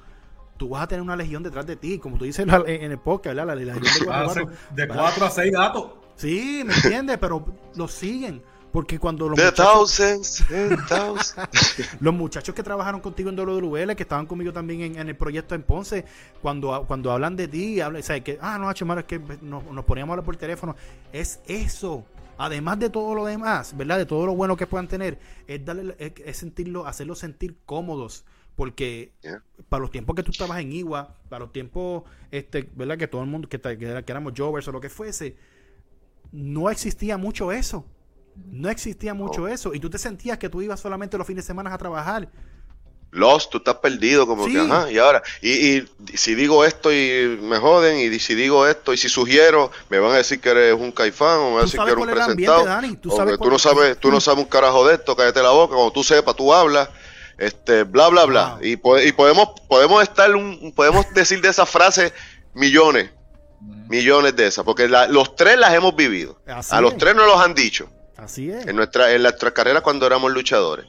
tú 0.58 0.70
vas 0.70 0.84
a 0.84 0.88
tener 0.88 1.02
una 1.02 1.16
legión 1.16 1.44
detrás 1.44 1.66
de 1.66 1.76
ti, 1.76 1.98
como 1.98 2.18
tú 2.18 2.26
dices 2.26 2.46
en 2.48 2.92
el 2.92 3.00
podcast, 3.00 3.36
La, 3.36 3.56
legión 3.56 3.82
de, 3.82 4.48
de 4.84 4.88
cuatro 4.88 5.26
a 5.26 5.30
seis 5.30 5.52
gatos. 5.52 5.92
Sí, 6.16 6.64
¿me 6.66 6.74
entiendes? 6.74 7.18
Pero 7.18 7.46
lo 7.76 7.88
siguen. 7.88 8.42
Porque 8.74 8.98
cuando 8.98 9.30
los 9.30 9.38
muchachos, 9.38 10.44
los 12.00 12.14
muchachos 12.16 12.56
que 12.56 12.64
trabajaron 12.64 13.02
contigo 13.02 13.30
en 13.30 13.36
WWL, 13.36 13.96
que 13.96 14.02
estaban 14.02 14.26
conmigo 14.26 14.52
también 14.52 14.98
en, 14.98 15.08
el 15.08 15.16
proyecto 15.16 15.54
en 15.54 15.62
Ponce, 15.62 16.06
cuando, 16.42 16.84
cuando 16.88 17.12
hablan 17.12 17.36
de 17.36 17.48
ti, 17.48 17.82
hablan, 17.82 18.02
¿sabes? 18.02 18.24
que, 18.24 18.40
ah, 18.42 18.58
no, 18.58 18.68
H, 18.68 18.84
es 18.98 19.04
que 19.06 19.22
nos, 19.44 19.64
poníamos 19.86 20.10
a 20.10 20.14
hablar 20.14 20.26
por 20.26 20.38
teléfono, 20.38 20.76
es 21.12 21.40
eso. 21.46 22.04
Además 22.40 22.80
de 22.80 22.90
todo 22.90 23.14
lo 23.14 23.26
demás, 23.26 23.78
¿verdad? 23.78 24.00
De 24.00 24.08
todo 24.08 24.26
lo 24.26 24.34
bueno 24.34 24.58
que 24.58 24.66
puedan 24.66 24.88
tener, 24.88 25.20
es 25.46 25.64
darle, 25.64 25.96
es, 26.00 26.36
sentirlo, 26.36 26.88
hacerlos 26.88 27.20
sentir 27.20 27.56
cómodos 27.68 28.26
porque 28.56 29.14
para 29.70 29.82
los 29.82 29.92
tiempos 29.92 30.16
que 30.16 30.24
tú 30.24 30.32
estabas 30.32 30.60
en 30.60 30.72
Igua, 30.72 31.16
para 31.30 31.46
los 31.46 31.54
tiempos, 31.54 32.06
este, 32.32 32.68
¿verdad? 32.74 32.98
Que 32.98 33.08
todo 33.08 33.22
el 33.22 33.28
mundo, 33.28 33.48
que, 33.48 33.60
que, 33.62 34.04
éramos 34.08 34.34
Jovers 34.36 34.68
o 34.68 34.72
lo 34.72 34.82
que 34.82 34.90
fuese, 34.90 35.38
no 36.32 36.72
existía 36.72 37.18
mucho 37.18 37.52
eso. 37.52 37.86
No 38.36 38.70
existía 38.70 39.14
mucho 39.14 39.48
eso. 39.48 39.74
Y 39.74 39.80
tú 39.80 39.90
te 39.90 39.98
sentías 39.98 40.38
que 40.38 40.50
tú 40.50 40.62
ibas 40.62 40.80
solamente 40.80 41.18
los 41.18 41.28
fines 41.28 41.44
de 41.44 41.48
semana 41.48 41.74
a 41.74 41.78
trabajar. 41.78 42.30
Lost, 43.14 43.52
tú 43.52 43.60
estás 43.60 43.76
perdido, 43.76 44.26
como 44.26 44.48
que, 44.48 44.60
ajá, 44.60 44.92
y 44.92 44.98
ahora, 44.98 45.22
y, 45.42 45.84
si 46.16 46.34
digo 46.34 46.66
esto 46.66 46.92
y 46.92 47.40
me 47.42 47.60
joden, 47.60 48.00
y 48.00 48.20
si 48.20 48.34
digo 48.34 48.68
esto 48.68 48.92
y 48.92 48.98
si 48.98 49.08
sugiero, 49.08 49.72
me 49.90 50.00
van 50.00 50.14
a 50.14 50.18
decir 50.18 50.42
que 50.42 50.50
eres 50.50 50.74
un 50.74 50.92
caifán, 50.92 51.38
o 51.38 51.50
me 51.50 51.52
van 51.52 51.60
a 51.60 51.66
decir 51.66 51.80
que 51.80 51.92
eres 51.92 52.04
un 52.04 52.12
presentado. 52.12 52.66
¿Tú, 53.00 53.12
sabes 53.12 53.38
tú 53.38 53.50
no 53.50 53.60
sabes, 53.60 54.00
tú 54.00 54.12
no 54.12 54.20
sabes 54.20 54.44
un 54.44 54.50
carajo 54.50 54.88
de 54.88 54.96
esto, 54.96 55.16
cállate 55.16 55.44
la 55.44 55.52
boca, 55.52 55.76
cuando 55.76 55.92
tú 55.92 56.04
sepas, 56.04 56.36
tú 56.36 56.52
hablas, 56.52 56.90
este, 57.38 57.84
bla, 57.84 58.10
bla, 58.10 58.26
bla. 58.26 58.58
Y, 58.64 58.74
y, 58.74 59.12
podemos, 59.12 59.50
podemos 59.68 60.02
estar, 60.02 60.36
un, 60.36 60.74
podemos 60.76 61.06
decir 61.14 61.40
de 61.40 61.50
esa 61.50 61.68
frase 61.68 62.14
millones, 62.56 63.12
millones 63.90 64.36
de 64.36 64.48
esas, 64.48 64.66
porque 64.66 64.88
los 64.88 65.36
tres 65.36 65.60
las 65.60 65.74
hemos 65.74 65.96
vivido. 65.96 66.40
a 66.48 66.82
los 66.82 66.98
tres 66.98 67.16
nos 67.16 67.28
los 67.28 67.40
han 67.40 67.54
dicho. 67.54 67.90
Así 68.24 68.50
es. 68.50 68.66
En 68.68 68.76
nuestra, 68.76 69.12
en 69.12 69.22
nuestras 69.22 69.54
carreras 69.54 69.82
cuando 69.82 70.06
éramos 70.06 70.32
luchadores. 70.32 70.86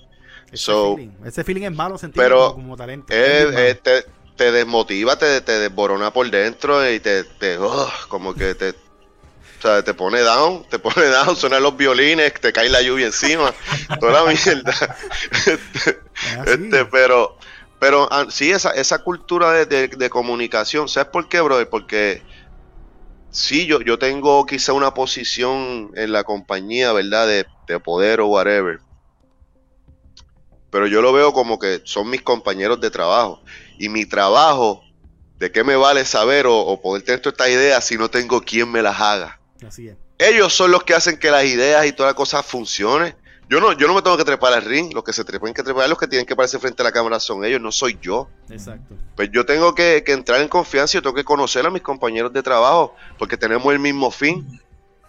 Ese, 0.53 0.73
feeling. 0.73 1.11
Ese 1.25 1.45
feeling 1.45 1.63
es 1.63 1.73
malo 1.73 1.99
sentirlo 1.99 2.55
como 2.55 2.77
talento. 2.77 3.07
te, 3.09 4.05
te, 4.37 4.53
desmotiva, 4.53 5.19
te, 5.19 5.41
te 5.41 5.59
desborona 5.59 6.13
por 6.13 6.31
dentro 6.31 6.89
y 6.89 7.01
te, 7.01 7.25
te 7.25 7.59
oh, 7.59 7.91
como 8.09 8.35
que 8.35 8.55
te, 8.55 8.71
o 8.71 9.63
sea, 9.63 9.83
te 9.83 9.95
pone 9.95 10.21
down, 10.21 10.65
te 10.69 10.79
pone 10.79 11.07
down, 11.11 11.37
suenan 11.37 11.63
los 11.63 11.77
violines, 11.77 12.35
te 12.35 12.53
cae 12.53 12.69
la 12.69 12.83
lluvia 12.83 13.07
encima, 13.07 13.53
toda 14.01 14.25
la 14.25 14.31
mierda. 14.31 14.97
este, 16.47 16.85
pero, 16.87 17.37
pero 17.81 18.09
ah, 18.11 18.27
sí, 18.29 18.51
esa, 18.51 18.71
esa 18.73 18.99
cultura 18.99 19.65
de, 19.65 20.11
comunicación, 20.11 20.89
¿sabes 20.89 21.09
por 21.11 21.29
qué, 21.29 21.41
brother? 21.41 21.69
Porque 21.69 22.23
sí, 23.35 23.67
yo, 23.67 23.81
yo 23.83 23.99
tengo 23.99 24.47
quizá 24.47 24.73
una 24.73 24.95
posición 24.95 25.91
en 25.97 26.13
la 26.13 26.25
compañía, 26.25 26.93
¿verdad? 26.93 27.27
De, 27.27 27.47
de 27.67 27.81
poder 27.81 28.21
o 28.21 28.29
whatever. 28.29 28.79
Pero 30.71 30.87
yo 30.87 31.03
lo 31.03 31.13
veo 31.13 31.33
como 31.33 31.59
que 31.59 31.83
son 31.85 32.09
mis 32.09 32.23
compañeros 32.23 32.81
de 32.81 32.91
trabajo. 32.91 33.43
Y 33.79 33.89
mi 33.89 34.07
trabajo, 34.07 34.83
¿de 35.39 35.51
qué 35.51 35.65
me 35.65 35.77
vale 35.77 36.05
saber 36.05 36.47
o, 36.47 36.57
o 36.57 36.81
poder 36.81 37.03
tener 37.03 37.21
toda 37.21 37.33
esta 37.33 37.51
idea 37.51 37.81
si 37.81 37.99
no 37.99 38.09
tengo 38.09 38.41
quien 38.41 38.71
me 38.71 38.83
las 38.83 39.01
haga? 39.01 39.41
Ellos 40.17 40.55
son 40.55 40.71
los 40.71 40.85
que 40.85 40.95
hacen 40.95 41.19
que 41.19 41.31
las 41.31 41.45
ideas 41.45 41.85
y 41.87 41.93
toda 41.93 42.11
la 42.11 42.15
cosa 42.15 42.43
funcione. 42.43 43.17
Yo 43.49 43.61
no, 43.61 43.73
yo 43.73 43.87
no 43.87 43.95
me 43.95 44.03
tengo 44.03 44.17
que 44.17 44.25
trepar 44.25 44.55
al 44.55 44.63
ring, 44.63 44.93
los 44.95 45.05
que 45.05 45.13
se 45.13 45.25
trepan 45.25 45.53
que 45.53 45.63
trepar, 45.63 45.89
los 45.89 45.99
que 45.99 46.07
tienen 46.07 46.27
que 46.27 46.33
aparecer 46.33 46.61
frente 46.61 46.83
a 46.83 46.85
la 46.85 46.93
cámara 46.93 47.21
son 47.21 47.45
ellos, 47.45 47.61
no 47.61 47.71
soy 47.71 47.99
yo. 48.01 48.29
Exacto. 48.49 48.95
Pues 49.17 49.31
yo 49.33 49.45
tengo 49.45 49.75
que, 49.75 50.03
entrar 50.07 50.41
en 50.41 50.49
confianza 50.49 50.97
y 50.97 51.03
tengo 51.03 51.15
que 51.15 51.25
conocer 51.25 51.67
a 51.67 51.71
mis 51.71 51.83
compañeros 51.83 52.33
de 52.33 52.43
trabajo, 52.43 52.95
porque 53.19 53.37
tenemos 53.37 53.71
el 53.73 53.79
mismo 53.79 54.11
fin, 54.11 54.61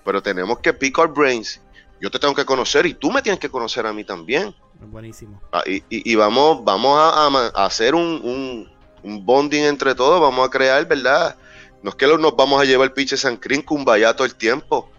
pero 0.04 0.22
tenemos 0.22 0.60
que 0.60 0.74
pick 0.74 0.98
our 0.98 1.12
brains. 1.12 1.62
Yo 2.02 2.12
te 2.12 2.20
tengo 2.20 2.36
que 2.36 2.46
conocer 2.46 2.86
y 2.86 2.94
tú 2.94 3.10
me 3.10 3.22
tienes 3.22 3.40
que 3.40 3.50
conocer 3.50 3.86
a 3.86 3.94
mí 3.94 4.04
también. 4.04 4.54
Buenísimo. 4.82 5.42
Ah, 5.54 5.64
y, 5.66 6.16
vamos, 6.16 6.64
vamos 6.66 7.00
a, 7.00 7.66
hacer 7.66 7.96
un, 7.96 8.20
un, 8.22 8.70
un, 9.02 9.26
bonding 9.26 9.64
entre 9.64 9.96
todos, 9.96 10.20
vamos 10.20 10.46
a 10.46 10.52
crear, 10.52 10.86
¿verdad? 10.86 11.38
No 11.82 11.90
es 11.92 11.96
que 11.96 12.06
nos 12.06 12.36
vamos 12.36 12.60
a 12.60 12.66
llevar 12.66 12.94
pinche 12.94 13.16
San 13.16 13.38
Crin 13.38 13.62
Kumbaya 13.62 14.14
todo 14.16 14.26
el 14.26 14.36
tiempo. 14.36 14.90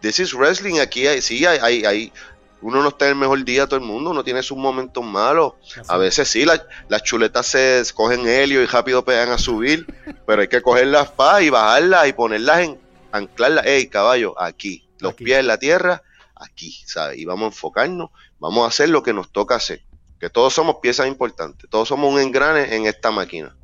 This 0.00 0.20
is 0.20 0.32
wrestling. 0.32 0.78
Aquí 0.78 1.06
hay, 1.06 1.20
sí, 1.20 1.44
hay, 1.44 1.84
hay, 1.84 2.12
uno 2.62 2.82
no 2.82 2.88
está 2.88 3.06
en 3.06 3.12
el 3.12 3.18
mejor 3.18 3.44
día 3.44 3.66
todo 3.66 3.78
el 3.78 3.84
mundo, 3.84 4.10
uno 4.10 4.24
tiene 4.24 4.42
sus 4.42 4.56
momentos 4.56 5.04
malos. 5.04 5.54
A 5.88 5.96
veces 5.98 6.28
sí, 6.28 6.44
las 6.44 7.02
chuletas 7.02 7.46
se 7.46 7.82
cogen 7.94 8.26
helio 8.26 8.62
y 8.62 8.66
rápido 8.66 9.04
pegan 9.04 9.30
a 9.30 9.38
subir, 9.38 9.86
pero 10.26 10.42
hay 10.42 10.48
que 10.48 10.62
cogerlas 10.62 11.10
pa 11.10 11.42
y 11.42 11.50
bajarlas 11.50 12.08
y 12.08 12.12
ponerlas 12.12 12.60
en, 12.60 12.80
anclarlas. 13.12 13.66
Ey, 13.66 13.88
caballo, 13.88 14.40
aquí. 14.40 14.88
Los 14.98 15.14
pies 15.14 15.38
en 15.38 15.46
la 15.46 15.58
tierra, 15.58 16.02
aquí, 16.34 16.72
¿sabes? 16.86 17.18
Y 17.18 17.26
vamos 17.26 17.44
a 17.44 17.46
enfocarnos, 17.48 18.10
vamos 18.38 18.64
a 18.64 18.68
hacer 18.68 18.88
lo 18.88 19.02
que 19.02 19.12
nos 19.12 19.30
toca 19.30 19.56
hacer. 19.56 19.82
Que 20.18 20.30
todos 20.30 20.54
somos 20.54 20.76
piezas 20.76 21.06
importantes, 21.06 21.68
todos 21.68 21.86
somos 21.86 22.12
un 22.12 22.18
engrane 22.18 22.74
en 22.74 22.86
esta 22.86 23.10
máquina. 23.10 23.54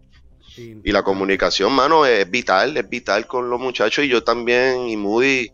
Y, 0.55 0.93
la 0.93 1.03
comunicación, 1.03 1.73
mano, 1.73 2.05
es 2.05 2.31
vital, 2.31 2.77
es 2.77 2.87
vital 2.87 3.27
con 3.27 3.49
los 3.49 3.59
muchachos 3.59 4.05
y 4.05 4.09
yo 4.09 4.23
también 4.23 4.87
y 4.87 4.99
Moody, 4.99 5.51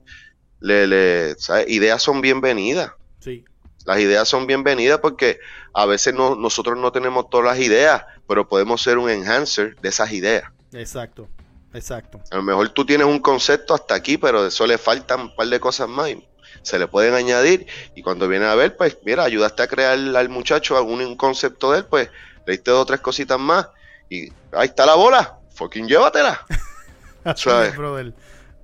le, 0.59 0.89
le, 0.89 1.37
ideas 1.69 2.03
son 2.03 2.21
bienvenidas. 2.21 2.91
Sí. 3.29 3.45
Las 3.85 3.99
ideas 4.01 4.29
son 4.29 4.47
bienvenidas 4.47 5.01
porque 5.01 5.39
a 5.75 5.87
veces 5.87 6.15
no, 6.15 6.35
nosotros 6.35 6.79
no 6.79 6.93
tenemos 6.93 7.29
todas 7.31 7.47
las 7.47 7.59
ideas, 7.59 8.05
pero 8.27 8.49
podemos 8.49 8.83
ser 8.83 8.99
un 8.99 9.11
enhancer 9.11 9.77
de 9.81 9.89
esas 9.89 10.13
ideas. 10.13 10.45
Exacto, 10.73 11.29
exacto. 11.73 12.21
A 12.31 12.37
lo 12.37 12.43
mejor 12.43 12.71
tú 12.71 12.85
tienes 12.85 13.07
un 13.07 13.19
concepto 13.21 13.75
hasta 13.75 13.95
aquí, 13.95 14.19
pero 14.19 14.43
de 14.43 14.49
eso 14.49 14.67
le 14.67 14.79
faltan 14.79 15.21
un 15.21 15.37
par 15.37 15.49
de 15.49 15.61
cosas 15.61 15.89
más 15.89 16.11
y 16.11 16.27
se 16.63 16.79
le 16.79 16.87
pueden 16.87 17.15
añadir. 17.15 17.67
Y 17.95 18.03
cuando 18.03 18.29
viene 18.29 18.47
a 18.47 18.55
ver, 18.55 18.77
pues 18.77 18.99
mira, 19.05 19.25
ayudaste 19.25 19.63
a 19.63 19.69
crear 19.69 19.99
al 19.99 20.29
muchacho 20.29 20.77
algún 20.77 21.01
un 21.01 21.17
concepto 21.17 21.73
de 21.73 21.79
él, 21.79 21.85
pues 21.85 22.11
le 22.47 22.53
diste 22.53 22.71
dos 22.71 22.83
o 22.83 22.87
tres 22.87 23.01
cositas 23.01 23.39
más 23.39 23.69
y 24.09 24.31
ahí 24.53 24.69
está 24.69 24.87
la 24.87 24.95
bola, 24.95 25.39
fucking 25.55 25.87
llévatela. 25.87 26.47
¿Sabes? 27.37 27.77
Brother. 27.77 28.15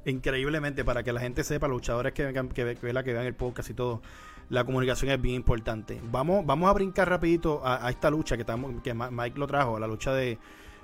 Increíblemente, 0.06 0.84
para 0.84 1.02
que 1.02 1.12
la 1.12 1.20
gente 1.20 1.44
sepa, 1.44 1.66
los 1.66 1.76
luchadores 1.76 2.12
que, 2.12 2.32
que, 2.32 2.48
que, 2.48 2.76
que 2.76 3.12
vean 3.12 3.26
el 3.26 3.34
podcast 3.34 3.70
y 3.70 3.74
todo, 3.74 4.02
la 4.50 4.64
comunicación 4.64 5.10
es 5.10 5.20
bien 5.20 5.36
importante. 5.36 6.00
Vamos, 6.10 6.44
vamos 6.46 6.68
a 6.70 6.72
brincar 6.72 7.08
rapidito 7.08 7.62
a, 7.64 7.88
esta 7.90 8.10
lucha 8.10 8.36
que, 8.36 8.42
estamos, 8.42 8.82
que 8.82 8.94
Mike 8.94 9.38
lo 9.38 9.46
trajo, 9.46 9.78
la 9.78 9.86
lucha 9.86 10.12
de, 10.12 10.38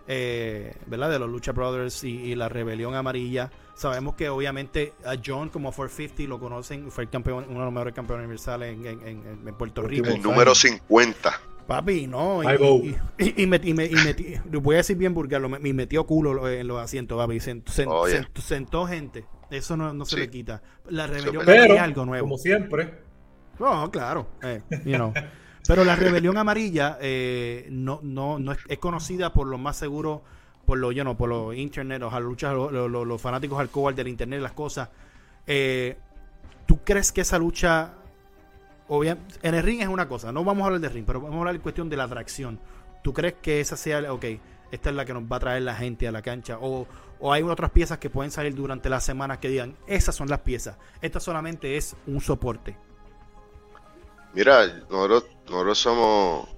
eh, 0.06 0.74
¿verdad? 0.86 1.10
De 1.10 1.18
los 1.18 1.30
Lucha 1.30 1.52
Brothers 1.52 2.02
y, 2.04 2.34
la 2.34 2.48
rebelión 2.48 2.94
amarilla. 2.94 3.50
Sabemos 3.74 4.14
que 4.14 4.28
obviamente 4.28 4.92
a 5.04 5.14
John 5.24 5.48
como 5.48 5.72
450 5.72 6.28
lo 6.28 6.40
conocen, 6.40 6.90
fue 6.90 7.04
el 7.04 7.10
campeón, 7.10 7.46
uno 7.48 7.60
de 7.60 7.64
los 7.64 7.72
mejores 7.72 7.94
campeones 7.94 8.24
universales 8.24 8.76
en, 8.76 8.86
en, 8.86 9.38
en 9.46 9.54
Puerto 9.54 9.82
Rico. 9.82 10.08
El 10.08 10.20
número 10.20 10.54
50. 10.54 11.40
Papi, 11.70 12.08
no. 12.08 12.42
Y, 12.42 12.96
y, 13.18 13.44
y, 13.44 13.44
y, 13.44 14.58
voy 14.58 14.74
a 14.74 14.78
decir 14.78 14.96
bien 14.96 15.14
vulgar, 15.14 15.40
me, 15.48 15.72
metió 15.72 16.04
culo 16.04 16.48
en 16.48 16.66
los 16.66 16.80
asientos, 16.80 17.16
papi. 17.16 17.38
Oh, 17.86 18.06
sentó, 18.34 18.86
gente. 18.86 19.24
Eso 19.52 19.76
no, 19.76 19.92
no 19.92 20.04
se 20.04 20.18
le 20.18 20.28
quita. 20.28 20.60
La 20.88 21.06
rebelión 21.06 21.48
es 21.48 21.80
algo 21.80 22.04
nuevo. 22.04 22.26
Como 22.26 22.38
siempre. 22.38 23.09
No, 23.60 23.90
claro. 23.90 24.26
Eh, 24.42 24.62
Pero 25.68 25.84
la 25.84 25.94
rebelión 25.94 26.38
amarilla 26.38 26.96
eh, 27.00 27.68
no, 27.70 28.00
no, 28.02 28.38
no 28.38 28.52
es, 28.52 28.78
conocida 28.78 29.34
por 29.34 29.46
lo 29.46 29.58
más 29.58 29.76
seguro, 29.76 30.22
por 30.64 30.78
lo, 30.78 30.90
you 30.90 31.04
por 31.14 31.28
los 31.28 31.54
internet, 31.54 32.00
los, 32.00 32.18
luchas, 32.22 32.54
los, 32.54 32.90
los, 32.90 33.20
fanáticos 33.20 33.60
al 33.60 33.94
del 33.94 34.08
internet, 34.08 34.40
las 34.40 34.52
cosas. 34.52 34.88
Eh, 35.46 35.98
¿Tú 36.66 36.80
crees 36.82 37.12
que 37.12 37.20
esa 37.20 37.38
lucha, 37.38 37.92
en 38.88 39.54
el 39.54 39.62
ring 39.62 39.82
es 39.82 39.88
una 39.88 40.08
cosa, 40.08 40.32
no 40.32 40.42
vamos 40.42 40.62
a 40.62 40.66
hablar 40.66 40.80
de 40.80 40.88
ring, 40.88 41.04
pero 41.04 41.20
vamos 41.20 41.36
a 41.36 41.38
hablar 41.40 41.54
de 41.54 41.60
cuestión 41.60 41.90
de 41.90 41.96
la 41.96 42.04
atracción. 42.04 42.58
¿Tú 43.02 43.12
crees 43.12 43.34
que 43.42 43.60
esa 43.60 43.76
sea, 43.76 44.10
ok, 44.10 44.24
esta 44.72 44.88
es 44.88 44.96
la 44.96 45.04
que 45.04 45.12
nos 45.12 45.24
va 45.24 45.36
a 45.36 45.40
traer 45.40 45.62
la 45.62 45.74
gente 45.74 46.08
a 46.08 46.12
la 46.12 46.22
cancha? 46.22 46.58
¿O, 46.60 46.86
o 47.18 47.32
hay 47.32 47.42
otras 47.42 47.70
piezas 47.70 47.98
que 47.98 48.08
pueden 48.08 48.30
salir 48.30 48.54
durante 48.54 48.88
la 48.88 49.00
semana 49.00 49.38
que 49.38 49.48
digan, 49.48 49.76
esas 49.86 50.14
son 50.14 50.28
las 50.28 50.40
piezas, 50.40 50.78
esta 51.02 51.20
solamente 51.20 51.76
es 51.76 51.94
un 52.06 52.20
soporte? 52.20 52.89
Mira, 54.32 54.66
nosotros, 54.88 55.24
nosotros 55.48 55.78
somos 55.78 56.48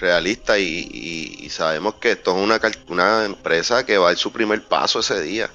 realistas 0.00 0.58
y, 0.58 1.48
sabemos 1.50 1.94
que 1.94 2.12
esto 2.12 2.36
es 2.36 2.60
una, 2.88 3.24
empresa 3.24 3.86
que 3.86 3.96
va 3.96 4.06
a 4.06 4.10
dar 4.10 4.18
su 4.18 4.32
primer 4.32 4.66
paso 4.66 5.00
ese 5.00 5.20
día. 5.22 5.50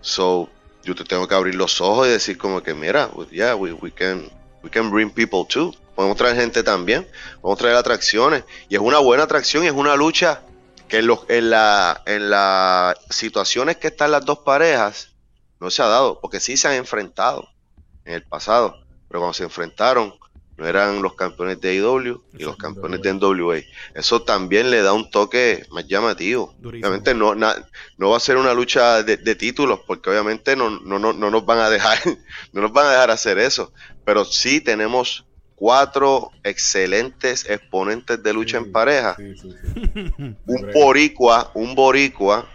So, 0.00 0.48
yo 0.84 0.94
te 0.94 1.04
tengo 1.04 1.26
que 1.26 1.34
abrir 1.34 1.54
los 1.54 1.80
ojos 1.80 2.06
y 2.06 2.10
decir 2.10 2.38
como 2.38 2.62
que, 2.62 2.74
mira, 2.74 3.10
yeah, 3.30 3.54
we, 3.54 3.72
we, 3.72 3.90
can, 3.90 4.30
we 4.62 4.70
can 4.70 4.90
bring 4.90 5.10
people 5.10 5.44
too. 5.48 5.74
Podemos 5.94 6.16
traer 6.16 6.36
gente 6.36 6.62
también, 6.62 7.06
podemos 7.40 7.58
traer 7.58 7.76
atracciones. 7.76 8.44
Y 8.68 8.76
es 8.76 8.80
una 8.80 8.98
buena 8.98 9.24
atracción 9.24 9.64
y 9.64 9.66
es 9.66 9.72
una 9.72 9.96
lucha 9.96 10.42
que 10.88 10.98
en, 10.98 11.06
los, 11.06 11.20
en, 11.28 11.50
la, 11.50 12.02
en 12.06 12.30
las 12.30 12.96
situaciones 13.10 13.76
que 13.76 13.88
están 13.88 14.12
las 14.12 14.24
dos 14.24 14.38
parejas 14.38 15.12
no 15.60 15.70
se 15.70 15.82
ha 15.82 15.86
dado, 15.86 16.20
porque 16.20 16.40
sí 16.40 16.56
se 16.56 16.68
han 16.68 16.74
enfrentado 16.74 17.48
en 18.04 18.14
el 18.14 18.22
pasado, 18.22 18.76
pero 19.08 19.20
cuando 19.20 19.34
se 19.34 19.44
enfrentaron 19.44 20.14
no 20.60 20.66
eran 20.66 21.00
los 21.00 21.14
campeones 21.14 21.58
de 21.58 21.70
AEW 21.70 22.22
y 22.38 22.42
los 22.42 22.56
campeones 22.56 23.00
de 23.00 23.14
NWA. 23.14 23.60
Eso 23.94 24.20
también 24.20 24.70
le 24.70 24.82
da 24.82 24.92
un 24.92 25.10
toque 25.10 25.64
más 25.70 25.88
llamativo. 25.88 26.54
Obviamente 26.62 27.14
no, 27.14 27.34
no 27.34 28.10
va 28.10 28.16
a 28.18 28.20
ser 28.20 28.36
una 28.36 28.52
lucha 28.52 29.02
de, 29.02 29.34
títulos, 29.36 29.80
porque 29.86 30.10
obviamente 30.10 30.56
no, 30.56 30.68
no, 30.68 30.98
no, 30.98 31.14
no, 31.14 31.30
nos 31.30 31.46
van 31.46 31.60
a 31.60 31.70
dejar, 31.70 31.96
no 32.52 32.60
nos 32.60 32.74
van 32.74 32.88
a 32.88 32.90
dejar 32.90 33.10
hacer 33.10 33.38
eso. 33.38 33.72
Pero 34.04 34.26
sí 34.26 34.60
tenemos 34.60 35.24
cuatro 35.54 36.30
excelentes 36.44 37.48
exponentes 37.48 38.22
de 38.22 38.32
lucha 38.34 38.58
en 38.58 38.70
pareja. 38.70 39.16
un 39.18 40.70
boricua, 40.74 41.52
un 41.54 41.74
boricua, 41.74 42.46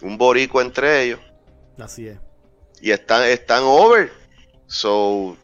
un 0.00 0.16
boricua 0.16 0.62
entre 0.62 1.02
ellos. 1.02 1.20
Así 1.78 2.06
es. 2.06 2.18
Y 2.80 2.92
están, 2.92 3.24
están 3.24 3.62
over. 3.62 4.10
So, 4.66 5.36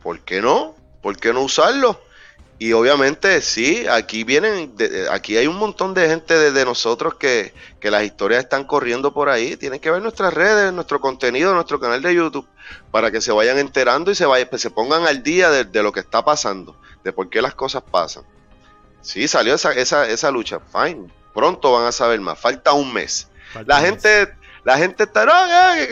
¿por 0.00 0.20
qué 0.20 0.40
no? 0.40 0.76
¿Por 1.06 1.16
qué 1.18 1.32
no 1.32 1.42
usarlo? 1.42 2.00
Y 2.58 2.72
obviamente 2.72 3.40
sí, 3.40 3.86
aquí 3.86 4.24
vienen, 4.24 4.74
aquí 5.12 5.36
hay 5.36 5.46
un 5.46 5.54
montón 5.54 5.94
de 5.94 6.08
gente 6.08 6.50
de, 6.50 6.64
nosotros 6.64 7.14
que, 7.14 7.54
las 7.80 8.02
historias 8.02 8.42
están 8.42 8.64
corriendo 8.64 9.14
por 9.14 9.28
ahí. 9.28 9.56
Tienen 9.56 9.78
que 9.78 9.88
ver 9.88 10.02
nuestras 10.02 10.34
redes, 10.34 10.72
nuestro 10.72 11.00
contenido, 11.00 11.54
nuestro 11.54 11.78
canal 11.78 12.02
de 12.02 12.12
YouTube, 12.12 12.44
para 12.90 13.12
que 13.12 13.20
se 13.20 13.30
vayan 13.30 13.56
enterando 13.56 14.10
y 14.10 14.16
se, 14.16 14.26
vayan, 14.26 14.48
se 14.58 14.68
pongan 14.68 15.06
al 15.06 15.22
día 15.22 15.48
de, 15.48 15.80
lo 15.80 15.92
que 15.92 16.00
está 16.00 16.24
pasando, 16.24 16.74
de 17.04 17.12
por 17.12 17.30
qué 17.30 17.40
las 17.40 17.54
cosas 17.54 17.84
pasan. 17.88 18.24
Sí, 19.00 19.28
salió 19.28 19.54
esa, 19.54 19.74
esa, 19.74 20.08
esa 20.08 20.32
lucha, 20.32 20.58
fine. 20.58 21.06
Pronto 21.32 21.70
van 21.70 21.86
a 21.86 21.92
saber 21.92 22.20
más, 22.20 22.36
falta 22.36 22.72
un 22.72 22.92
mes. 22.92 23.28
la 23.64 23.80
gente 23.80 24.34
la 24.66 24.76
gente 24.78 25.04
está, 25.04 25.24
no, 25.24 25.32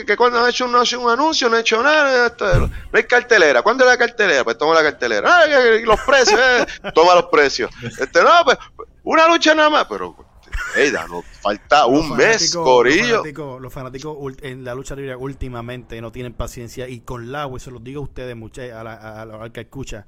que, 0.05 0.17
cuando 0.17 0.41
han 0.41 0.51
hecho 0.51 0.65
un, 0.65 0.75
un 0.75 1.11
anuncio, 1.11 1.49
no 1.49 1.55
ha 1.55 1.61
hecho 1.61 1.81
nada, 1.81 2.35
no 2.41 2.69
hay 2.93 3.05
cartelera. 3.05 3.63
¿Cuándo 3.63 3.85
es 3.85 3.91
la 3.91 3.97
cartelera? 3.97 4.43
Pues 4.43 4.59
toma 4.59 4.75
la 4.75 4.83
cartelera. 4.83 5.31
Ah, 5.33 5.45
los 5.85 6.01
precios, 6.01 6.41
eh, 6.41 6.67
toma 6.93 7.15
los 7.15 7.27
precios. 7.27 7.71
Este, 8.01 8.21
no, 8.21 8.31
pues, 8.45 8.59
una 9.05 9.29
lucha 9.29 9.55
nada 9.55 9.71
más, 9.71 9.87
pero 9.89 10.17
Hey, 10.75 10.93
nos 11.09 11.25
falta 11.41 11.87
un 11.87 12.17
mes, 12.17 12.53
Corillo. 12.53 13.23
Los 13.61 13.73
fanáticos, 13.73 14.17
en 14.43 14.65
la 14.65 14.75
lucha 14.75 14.97
libre 14.97 15.15
últimamente 15.15 16.01
no 16.01 16.11
tienen 16.11 16.33
paciencia 16.33 16.89
y 16.89 16.99
con 16.99 17.31
la 17.31 17.47
web, 17.47 17.61
se 17.61 17.71
los 17.71 17.83
digo 17.85 18.01
a 18.01 18.05
ustedes, 18.05 18.35
muchachos, 18.35 18.75
a, 18.75 19.23
al 19.23 19.53
que 19.53 19.61
escucha, 19.61 20.05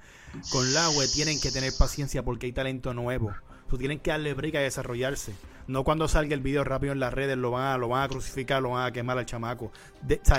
con 0.50 0.74
la 0.74 0.90
web 0.90 1.08
tienen 1.14 1.40
que 1.40 1.52
tener 1.52 1.72
paciencia 1.78 2.24
porque 2.24 2.46
hay 2.46 2.52
talento 2.52 2.92
nuevo. 2.94 3.32
Tienen 3.78 4.00
que 4.00 4.10
darle 4.10 4.34
briga 4.34 4.60
y 4.60 4.64
desarrollarse. 4.64 5.34
No 5.68 5.82
cuando 5.82 6.06
salga 6.06 6.34
el 6.34 6.40
video 6.40 6.62
rápido 6.62 6.92
en 6.92 7.00
las 7.00 7.12
redes 7.12 7.36
lo 7.36 7.50
van 7.50 7.64
a, 7.64 7.78
lo 7.78 7.88
van 7.88 8.04
a 8.04 8.08
crucificar, 8.08 8.62
lo 8.62 8.70
van 8.70 8.86
a 8.86 8.92
quemar 8.92 9.18
al 9.18 9.26
chamaco. 9.26 9.72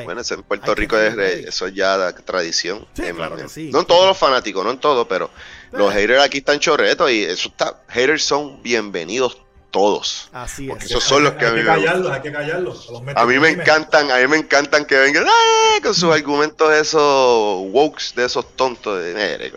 bueno, 0.05 0.21
en 0.29 0.43
Puerto 0.43 0.73
Rico 0.73 0.97
es, 0.97 1.17
eso 1.17 1.67
ya 1.67 2.13
tradición. 2.13 2.87
Sí, 2.93 3.03
claro 3.13 3.35
que 3.35 3.49
sí. 3.49 3.69
No 3.71 3.81
en 3.81 3.85
todos 3.85 4.07
los 4.07 4.17
fanáticos, 4.17 4.63
no 4.63 4.71
en 4.71 4.79
todos, 4.79 5.05
pero 5.07 5.29
los 5.71 5.93
haters 5.93 6.23
aquí 6.23 6.37
están 6.37 6.59
chorretos 6.59 7.11
y 7.11 7.23
eso 7.23 7.49
está. 7.49 7.81
Haters 7.89 8.23
son 8.23 8.63
bienvenidos 8.63 9.41
todos. 9.69 10.29
Así 10.31 10.71
es. 10.71 10.85
Esos 10.85 11.03
son 11.03 11.25
los 11.25 11.33
que, 11.33 11.45
a 11.45 11.51
mí 11.51 11.61
callarlos, 11.61 12.09
hay 12.09 12.21
que 12.21 12.31
callarlos. 12.31 12.89
A 13.15 13.25
mí 13.25 13.37
me 13.37 13.49
encantan, 13.49 14.09
a 14.09 14.17
mí 14.19 14.27
me 14.27 14.37
encantan 14.37 14.85
que 14.85 14.97
vengan 14.97 15.25
con 15.83 15.93
sus 15.93 16.13
argumentos 16.13 16.73
esos 16.73 17.63
wokes 17.69 18.13
de 18.15 18.25
esos 18.25 18.55
tontos 18.55 19.03
de 19.03 19.51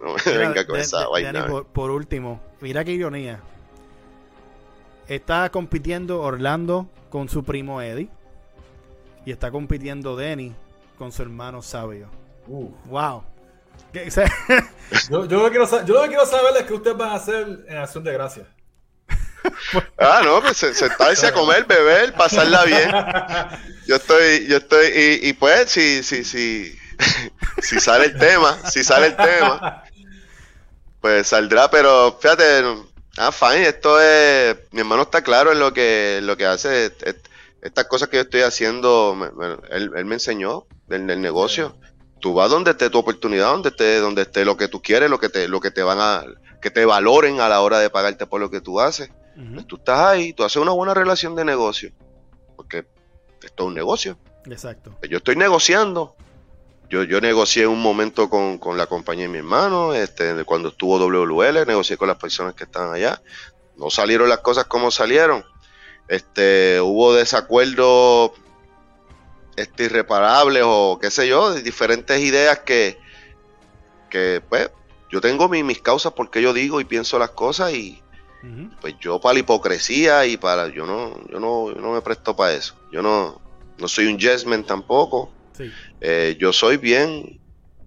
no 0.00 0.14
venga 0.24 0.64
con 0.64 0.78
esa 0.78 1.08
vaina. 1.08 1.48
por 1.72 1.90
último, 1.90 2.40
mira 2.60 2.84
qué 2.84 2.92
ironía 2.92 3.40
Está 5.08 5.50
compitiendo 5.50 6.20
Orlando 6.20 6.90
con 7.10 7.28
su 7.28 7.44
primo 7.44 7.80
Eddie. 7.80 8.08
Y 9.24 9.32
está 9.32 9.50
compitiendo 9.50 10.16
Denny 10.16 10.54
con 10.98 11.12
su 11.12 11.22
hermano 11.22 11.62
Sabio. 11.62 12.08
Wow. 12.46 13.24
yo, 15.10 15.24
lo 15.24 15.44
que 15.44 15.50
quiero, 15.50 15.84
yo, 15.84 15.94
lo 15.94 16.02
que 16.02 16.08
quiero 16.08 16.26
saber 16.26 16.56
es 16.58 16.64
que 16.64 16.74
ustedes 16.74 16.96
van 16.96 17.10
a 17.10 17.14
hacer 17.14 17.64
en 17.66 17.76
acción 17.76 18.04
de 18.04 18.12
gracia. 18.12 18.46
ah, 19.98 20.22
no, 20.24 20.40
pues 20.40 20.56
sentarse 20.56 21.26
a 21.26 21.32
comer, 21.32 21.64
beber, 21.64 22.12
pasarla 22.14 22.64
bien. 22.64 22.90
Yo 23.86 23.96
estoy, 23.96 24.46
yo 24.46 24.58
estoy, 24.58 24.86
y, 24.88 25.28
y 25.28 25.32
pues, 25.32 25.70
si, 25.70 26.02
si, 26.02 26.24
si, 26.24 26.76
si 27.62 27.80
sale 27.80 28.06
el 28.06 28.18
tema, 28.18 28.58
si 28.68 28.82
sale 28.84 29.08
el 29.08 29.16
tema, 29.16 29.82
pues 31.00 31.28
saldrá, 31.28 31.70
pero 31.70 32.18
fíjate, 32.20 32.62
Ah, 33.16 33.32
fine, 33.32 33.68
esto 33.68 34.00
es. 34.00 34.56
Mi 34.72 34.80
hermano 34.80 35.02
está 35.02 35.22
claro 35.22 35.52
en 35.52 35.58
lo 35.58 35.72
que, 35.72 36.20
lo 36.22 36.36
que 36.36 36.46
hace. 36.46 36.92
estas 37.62 37.84
cosas 37.86 38.08
que 38.08 38.16
yo 38.16 38.22
estoy 38.22 38.42
haciendo, 38.42 39.16
él, 39.70 40.04
me 40.04 40.14
enseñó 40.14 40.66
del, 40.86 41.06
negocio. 41.20 41.76
Tú 42.20 42.34
vas 42.34 42.50
donde 42.50 42.72
esté 42.72 42.90
tu 42.90 42.98
oportunidad, 42.98 43.52
donde 43.52 43.70
esté, 43.70 43.98
donde 43.98 44.22
esté 44.22 44.44
lo 44.44 44.56
que 44.56 44.68
tú 44.68 44.82
quieres, 44.82 45.10
lo 45.10 45.18
que 45.18 45.28
te, 45.28 45.48
lo 45.48 45.60
que 45.60 45.70
te 45.70 45.82
van 45.82 45.98
a, 46.00 46.24
que 46.60 46.70
te 46.70 46.84
valoren 46.84 47.40
a 47.40 47.48
la 47.48 47.60
hora 47.60 47.78
de 47.78 47.90
pagarte 47.90 48.26
por 48.26 48.40
lo 48.40 48.50
que 48.50 48.60
tú 48.60 48.80
haces. 48.80 49.10
Pues 49.52 49.66
tú 49.66 49.76
estás 49.76 50.00
ahí, 50.00 50.32
tú 50.32 50.44
haces 50.44 50.56
una 50.56 50.72
buena 50.72 50.94
relación 50.94 51.34
de 51.34 51.44
negocio. 51.44 51.92
Porque 52.56 52.86
esto 53.42 53.64
es 53.64 53.66
un 53.66 53.74
negocio. 53.74 54.18
Exacto. 54.46 54.96
Pues 54.98 55.10
yo 55.10 55.18
estoy 55.18 55.36
negociando, 55.36 56.16
yo, 56.88 57.02
yo 57.02 57.20
negocié 57.20 57.66
un 57.66 57.80
momento 57.80 58.28
con, 58.30 58.60
la 58.76 58.86
compañía 58.86 59.24
de 59.26 59.32
mi 59.32 59.38
hermano, 59.38 59.94
este, 59.94 60.44
cuando 60.44 60.68
estuvo 60.68 60.98
WWL, 60.98 61.66
negocié 61.66 61.96
con 61.96 62.08
las 62.08 62.18
personas 62.18 62.54
que 62.54 62.64
estaban 62.64 62.94
allá. 62.94 63.20
No 63.76 63.90
salieron 63.90 64.28
las 64.28 64.38
cosas 64.38 64.64
como 64.64 64.90
salieron. 64.90 65.44
este, 66.08 66.80
hubo 66.80 67.14
desacuerdos 67.14 68.32
este, 69.56 69.84
irreparables 69.84 70.62
o 70.64 70.98
qué 71.00 71.10
sé 71.10 71.28
yo, 71.28 71.52
de 71.52 71.62
diferentes 71.62 72.20
ideas 72.20 72.60
que, 72.60 72.98
que 74.08 74.42
pues, 74.48 74.70
yo 75.10 75.20
tengo 75.20 75.48
mis 75.48 75.80
causas 75.80 76.12
porque 76.12 76.42
yo 76.42 76.52
digo 76.52 76.80
y 76.80 76.84
pienso 76.84 77.18
las 77.18 77.30
cosas 77.30 77.72
y 77.72 78.02
pues 78.80 78.94
yo 79.00 79.20
para 79.20 79.34
la 79.34 79.40
hipocresía 79.40 80.24
y 80.26 80.36
para, 80.36 80.68
yo 80.68 80.86
no, 80.86 81.20
yo 81.28 81.40
no, 81.40 81.72
no 81.72 81.92
me 81.92 82.00
presto 82.00 82.36
para 82.36 82.52
eso. 82.52 82.74
Yo 82.92 83.02
no, 83.02 83.40
no 83.78 83.88
soy 83.88 84.06
un 84.06 84.18
yesman 84.18 84.62
tampoco. 84.62 85.32
Eh, 86.00 86.36
yo 86.38 86.52
soy 86.52 86.76
bien, 86.76 87.40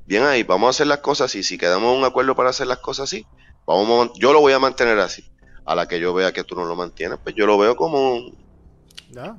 bien 0.06 0.24
ahí. 0.24 0.44
Vamos 0.44 0.68
a 0.68 0.70
hacer 0.72 0.88
las 0.88 1.00
cosas 1.00 1.26
así. 1.26 1.44
Si 1.44 1.58
quedamos 1.58 1.94
en 1.94 2.00
un 2.00 2.06
acuerdo 2.06 2.36
para 2.36 2.50
hacer 2.50 2.68
las 2.68 2.80
cosas 2.80 3.04
así, 3.06 3.26
vamos 3.66 4.12
yo 4.16 4.34
lo 4.34 4.42
voy 4.42 4.54
a 4.54 4.60
mantener 4.60 5.00
así. 5.00 5.24
A 5.66 5.76
la 5.76 5.88
que 5.88 6.00
yo 6.00 6.14
vea 6.14 6.34
que 6.34 6.44
tú 6.44 6.56
no 6.56 6.66
lo 6.66 6.76
mantienes, 6.76 7.20
pues 7.24 7.36
yo 7.36 7.46
lo 7.46 7.58
veo 7.58 7.76
como 7.76 8.32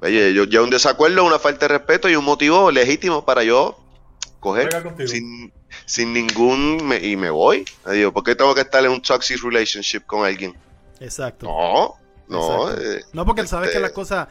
Oye, 0.03 0.35
yo, 0.35 0.45
ya 0.45 0.63
un 0.63 0.71
desacuerdo, 0.71 1.25
una 1.25 1.39
falta 1.39 1.67
de 1.67 1.79
respeto 1.79 2.09
y 2.09 2.17
un 2.17 2.25
motivo 2.25 2.71
legítimo 2.71 3.25
para 3.25 3.45
yo 3.45 3.79
coger 4.41 4.69
sin, 5.07 5.53
sin, 5.87 6.13
ningún 6.13 6.93
y 7.01 7.17
me 7.17 7.31
voy. 7.31 7.65
Adiós, 7.85 8.13
¿por 8.13 8.25
qué 8.25 8.35
tengo 8.35 8.55
que 8.55 8.63
estar 8.63 8.85
en 8.85 8.91
un 8.91 9.03
toxic 9.03 9.41
relationship 9.43 10.01
con 10.07 10.25
alguien? 10.25 10.57
Exacto. 10.99 11.47
No, 11.47 11.95
no. 12.29 12.73
Eh, 12.73 13.05
no, 13.13 13.25
porque 13.25 13.43
él 13.43 13.49
sabe 13.49 13.67
que 13.67 13.73
este 13.73 13.81
las 13.81 13.93
cosas 13.93 14.29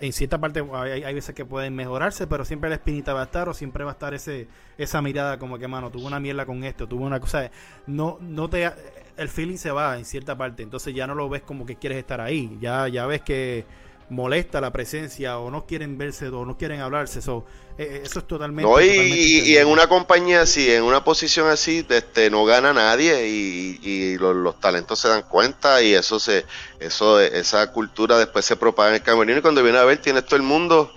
en 0.00 0.12
cierta 0.12 0.38
parte 0.38 0.64
hay, 0.72 1.02
hay, 1.02 1.14
veces 1.14 1.34
que 1.34 1.44
pueden 1.44 1.74
mejorarse, 1.74 2.26
pero 2.26 2.46
siempre 2.46 2.70
la 2.70 2.76
espinita 2.76 3.12
va 3.12 3.20
a 3.20 3.24
estar 3.24 3.48
o 3.48 3.54
siempre 3.54 3.84
va 3.84 3.90
a 3.90 3.92
estar 3.92 4.14
ese 4.14 4.48
esa 4.78 5.02
mirada 5.02 5.38
como 5.38 5.58
que, 5.58 5.68
mano, 5.68 5.90
tuvo 5.90 6.06
una 6.06 6.18
mierda 6.18 6.46
con 6.46 6.64
esto, 6.64 6.88
tuvo 6.88 7.04
una 7.04 7.20
cosa, 7.20 7.50
no 7.86 8.18
no 8.20 8.48
te 8.48 8.70
el 9.16 9.28
feeling 9.28 9.56
se 9.56 9.70
va 9.70 9.98
en 9.98 10.06
cierta 10.06 10.36
parte, 10.36 10.62
entonces 10.62 10.94
ya 10.94 11.06
no 11.06 11.14
lo 11.14 11.28
ves 11.28 11.42
como 11.42 11.66
que 11.66 11.76
quieres 11.76 11.98
estar 11.98 12.22
ahí, 12.22 12.56
ya 12.60 12.88
ya 12.88 13.04
ves 13.06 13.20
que 13.20 13.66
molesta 14.10 14.60
la 14.60 14.72
presencia 14.72 15.38
o 15.38 15.50
no 15.50 15.66
quieren 15.66 15.96
verse 15.96 16.28
o 16.28 16.44
no 16.44 16.58
quieren 16.58 16.80
hablarse. 16.80 17.20
Eso, 17.20 17.46
eh, 17.78 17.88
eh, 17.90 18.02
eso 18.04 18.18
es 18.18 18.26
totalmente. 18.26 18.70
No, 18.70 18.80
y, 18.80 19.56
en 19.56 19.68
una 19.68 19.86
compañía 19.86 20.42
así, 20.42 20.70
en 20.70 20.82
una 20.82 21.02
posición 21.02 21.48
así, 21.48 21.86
este, 21.88 22.28
no 22.30 22.44
gana 22.44 22.72
nadie 22.72 23.26
y, 23.26 24.18
los, 24.18 24.60
talentos 24.60 24.98
se 24.98 25.08
dan 25.08 25.22
cuenta 25.22 25.82
y 25.82 25.94
eso 25.94 26.20
se, 26.20 26.44
eso, 26.78 27.20
esa 27.20 27.72
cultura 27.72 28.18
después 28.18 28.44
se 28.44 28.56
propaga 28.56 28.90
en 28.90 28.96
el 28.96 29.02
camerino 29.02 29.38
y 29.38 29.42
cuando 29.42 29.62
viene 29.62 29.78
a 29.78 29.84
ver 29.84 29.98
tiene 29.98 30.20
todo 30.22 30.36
el 30.36 30.42
mundo. 30.42 30.92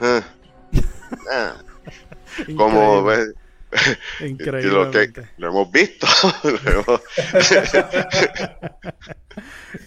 Eh, 0.00 0.22
como 2.56 3.02
ves, 3.04 3.34
Increíble. 4.20 4.70
Lo, 4.70 4.90
lo 5.38 5.48
hemos 5.48 5.72
visto. 5.72 6.06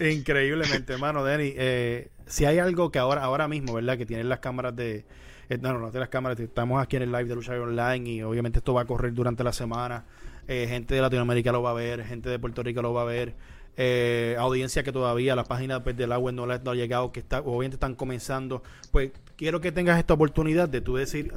Increíblemente, 0.00 0.92
hermano, 0.92 1.24
Denny. 1.24 1.54
Eh, 1.56 2.10
si 2.28 2.44
hay 2.44 2.58
algo 2.58 2.90
que 2.90 2.98
ahora, 2.98 3.24
ahora 3.24 3.48
mismo, 3.48 3.74
¿verdad? 3.74 3.98
Que 3.98 4.06
tienen 4.06 4.28
las 4.28 4.38
cámaras 4.38 4.76
de. 4.76 5.04
Eh, 5.48 5.58
no, 5.60 5.72
no, 5.72 5.78
no 5.78 5.90
de 5.90 5.98
las 5.98 6.08
cámaras. 6.08 6.38
Estamos 6.38 6.82
aquí 6.82 6.96
en 6.96 7.02
el 7.02 7.12
live 7.12 7.24
de 7.24 7.34
Lucha 7.34 7.52
Online 7.54 8.10
y 8.10 8.22
obviamente 8.22 8.58
esto 8.58 8.74
va 8.74 8.82
a 8.82 8.84
correr 8.84 9.12
durante 9.14 9.42
la 9.42 9.52
semana. 9.52 10.04
Eh, 10.46 10.66
gente 10.68 10.94
de 10.94 11.00
Latinoamérica 11.00 11.52
lo 11.52 11.62
va 11.62 11.70
a 11.70 11.74
ver, 11.74 12.04
gente 12.04 12.30
de 12.30 12.38
Puerto 12.38 12.62
Rico 12.62 12.82
lo 12.82 12.92
va 12.92 13.02
a 13.02 13.06
ver. 13.06 13.34
Eh, 13.80 14.34
audiencia 14.38 14.82
que 14.82 14.90
todavía 14.92 15.36
la 15.36 15.44
página 15.44 15.82
pues, 15.84 15.96
del 15.96 16.10
agua 16.10 16.32
no, 16.32 16.46
le, 16.46 16.54
ha 16.54 16.74
llegado, 16.74 17.12
que 17.12 17.20
está, 17.20 17.40
obviamente 17.40 17.76
están 17.76 17.94
comenzando. 17.94 18.62
Pues 18.90 19.12
quiero 19.36 19.60
que 19.60 19.72
tengas 19.72 19.98
esta 19.98 20.14
oportunidad 20.14 20.68
de 20.68 20.80
tú 20.80 20.96
decir, 20.96 21.32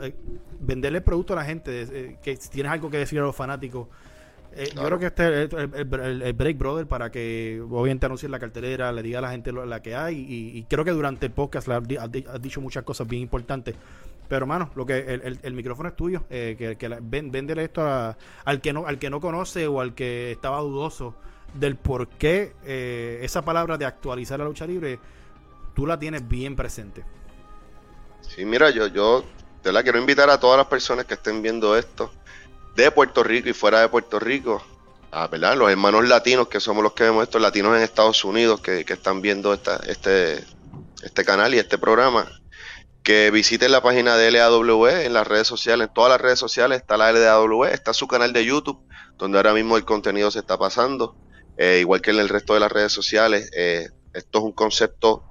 venderle 0.60 1.00
el 1.00 1.04
producto 1.04 1.34
a 1.34 1.38
la 1.38 1.46
gente, 1.46 2.18
que 2.24 2.36
si 2.38 2.50
tienes 2.50 2.72
algo 2.72 2.90
que 2.90 2.98
decir 2.98 3.20
a 3.20 3.24
los 3.24 3.36
fanáticos 3.36 3.88
eh, 4.54 4.70
yo 4.76 4.84
creo 4.84 5.00
que 5.00 5.06
este 5.06 5.44
es 5.44 5.54
el, 5.54 6.34
Break 6.34 6.58
Brother 6.58 6.86
para 6.86 7.10
que 7.10 7.62
obviamente 7.70 8.06
anuncie 8.06 8.28
la 8.28 8.40
cartelera, 8.40 8.92
le 8.92 9.02
diga 9.02 9.20
a 9.20 9.22
la 9.22 9.32
gente 9.32 9.52
la 9.54 9.82
que 9.82 9.96
hay 9.96 10.26
y, 10.28 10.64
creo 10.64 10.84
que 10.84 10.92
durante 10.92 11.28
el 11.28 11.32
podcast 11.32 11.70
has, 11.70 12.12
dicho 12.42 12.60
muchas 12.60 12.84
cosas 12.84 13.08
bien 13.08 13.22
importantes. 13.22 13.76
Pero 14.28 14.44
hermano, 14.44 14.72
lo 14.76 14.86
que 14.86 15.00
el, 15.42 15.54
micrófono 15.54 15.90
es 15.90 15.96
tuyo, 15.96 16.24
eh, 16.30 16.56
que, 16.58 16.78
que 16.78 16.98
véndele 17.02 17.64
esto 17.64 17.82
al 17.84 18.62
que 18.62 18.72
no 18.74 18.88
al 18.88 18.98
que 18.98 19.10
no 19.10 19.20
conoce 19.20 19.68
o 19.68 19.82
al 19.82 19.94
que 19.94 20.32
estaba 20.32 20.60
dudoso 20.62 21.16
del 21.54 21.76
por 21.76 22.08
qué 22.08 22.54
eh, 22.64 23.20
esa 23.24 23.44
palabra 23.44 23.78
de 23.78 23.86
actualizar 23.86 24.40
la 24.40 24.46
lucha 24.46 24.66
libre 24.66 25.00
tú 25.76 25.86
la 25.86 26.00
tienes 26.00 26.28
bien 26.28 26.56
presente. 26.56 27.04
Sí, 28.22 28.46
mira, 28.46 28.70
yo 28.70 28.88
yo 28.88 29.26
te 29.62 29.72
la 29.72 29.84
quiero 29.84 30.00
invitar 30.00 30.30
a 30.30 30.40
todas 30.40 30.58
las 30.58 30.68
personas 30.68 31.06
que 31.06 31.16
estén 31.16 31.42
viendo 31.42 31.78
esto 31.78 32.12
de 32.76 32.92
Puerto 32.92 33.24
Rico 33.24 33.50
y 33.50 33.54
fuera 33.54 33.82
de 33.82 33.90
Puerto 33.90 34.20
Rico, 34.20 34.64
a 35.12 35.28
¿verdad? 35.28 35.58
los 35.58 35.70
hermanos 35.70 36.08
latinos, 36.08 36.48
que 36.48 36.60
somos 36.60 36.84
los 36.84 36.94
que 36.94 37.04
vemos 37.04 37.24
estos 37.24 37.42
latinos 37.42 37.76
en 37.76 37.84
Estados 37.84 38.24
Unidos, 38.24 38.62
que, 38.62 38.86
están 38.88 39.22
viendo 39.22 39.54
esta, 39.54 39.78
este, 39.88 40.44
este 41.04 41.26
canal 41.26 41.54
y 41.54 41.60
este 41.60 41.78
programa, 41.78 42.32
que 43.04 43.32
visiten 43.32 43.72
la 43.72 43.82
página 43.82 44.16
de 44.16 44.32
LAW 44.32 44.88
en 44.88 45.14
las 45.14 45.28
redes 45.28 45.48
sociales, 45.48 45.88
en 45.88 45.94
todas 45.94 46.12
las 46.12 46.22
redes 46.22 46.40
sociales 46.40 46.80
está 46.80 46.98
la 46.98 47.12
LAW, 47.12 47.66
está 47.66 47.94
su 47.94 48.08
canal 48.08 48.32
de 48.32 48.46
YouTube, 48.46 48.80
donde 49.18 49.38
ahora 49.38 49.54
mismo 49.54 49.76
el 49.76 49.86
contenido 49.86 50.32
se 50.32 50.40
está 50.40 50.58
pasando, 50.58 51.16
eh, 51.58 51.80
igual 51.82 52.02
que 52.02 52.12
en 52.12 52.20
el 52.20 52.30
resto 52.30 52.54
de 52.54 52.60
las 52.60 52.72
redes 52.72 52.92
sociales. 52.92 53.50
Eh, 53.56 53.90
esto 54.14 54.40
es 54.40 54.44
un 54.44 54.52
concepto 54.52 55.24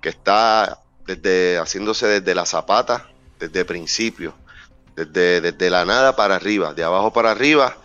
que 0.00 0.08
está 0.08 0.82
desde 1.06 1.58
haciéndose 1.58 2.06
desde 2.06 2.34
la 2.34 2.46
zapata, 2.46 3.08
desde 3.38 3.64
principio 3.64 4.34
desde, 4.96 5.70
la 5.70 5.84
nada 5.84 6.16
para 6.16 6.36
arriba, 6.36 6.74
de 6.74 6.84
abajo 6.84 7.12
para 7.12 7.30
arriba. 7.30 7.76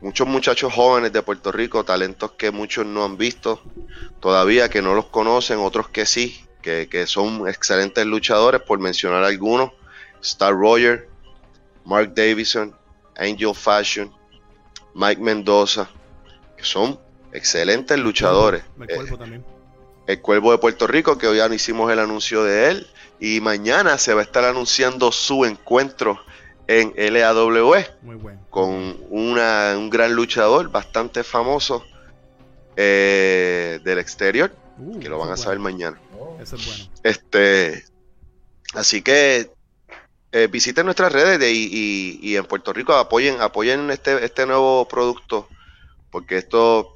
Muchos 0.00 0.26
muchachos 0.26 0.72
jóvenes 0.72 1.12
de 1.12 1.22
Puerto 1.22 1.52
Rico, 1.52 1.84
talentos 1.84 2.32
que 2.32 2.50
muchos 2.50 2.84
no 2.84 3.04
han 3.04 3.16
visto 3.16 3.62
todavía, 4.20 4.68
que 4.68 4.82
no 4.82 4.94
los 4.94 5.06
conocen, 5.06 5.58
otros 5.58 5.88
que 5.88 6.06
sí, 6.06 6.44
que, 6.60 7.04
son 7.06 7.48
excelentes 7.48 8.04
luchadores, 8.04 8.60
por 8.60 8.78
mencionar 8.78 9.22
algunos. 9.22 9.70
Star 10.20 10.54
Roger, 10.54 11.08
Mark 11.84 12.14
Davison, 12.14 12.76
Angel 13.16 13.54
Fashion, 13.54 14.12
Mike 14.94 15.20
Mendoza, 15.20 15.88
que 16.56 16.64
son 16.64 16.98
excelentes 17.32 17.98
luchadores. 17.98 18.62
El 18.80 18.94
cuervo 18.96 19.18
también. 19.18 19.44
El 20.06 20.20
cuervo 20.20 20.52
de 20.52 20.58
Puerto 20.58 20.86
Rico, 20.86 21.16
que 21.16 21.26
hoy 21.28 21.38
ya 21.38 21.52
hicimos 21.54 21.90
el 21.92 21.98
anuncio 21.98 22.42
de 22.44 22.70
él. 22.70 22.86
Y 23.24 23.40
mañana 23.40 23.98
se 23.98 24.14
va 24.14 24.20
a 24.20 24.24
estar 24.24 24.44
anunciando 24.44 25.12
su 25.12 25.44
encuentro 25.44 26.18
en 26.66 26.92
LAW 26.96 27.72
Muy 28.02 28.18
con 28.50 28.96
una, 29.10 29.74
un 29.78 29.90
gran 29.90 30.12
luchador 30.12 30.72
bastante 30.72 31.22
famoso 31.22 31.84
eh, 32.74 33.78
del 33.84 34.00
exterior, 34.00 34.52
uh, 34.76 34.98
que 34.98 35.08
lo 35.08 35.20
van 35.20 35.30
a 35.30 35.36
saber 35.36 35.60
mañana. 35.60 36.00
Oh. 36.18 36.36
Eso 36.42 36.56
es 36.56 36.66
bueno. 36.66 36.84
Este, 37.04 37.84
así 38.74 39.02
que 39.02 39.52
eh, 40.32 40.48
visiten 40.50 40.84
nuestras 40.84 41.12
redes 41.12 41.48
y, 41.48 42.18
y, 42.20 42.34
en 42.34 42.44
Puerto 42.44 42.72
Rico 42.72 42.92
apoyen, 42.94 43.40
apoyen 43.40 43.88
este, 43.92 44.24
este 44.24 44.46
nuevo 44.46 44.88
producto, 44.88 45.46
porque 46.10 46.38
esto 46.38 46.91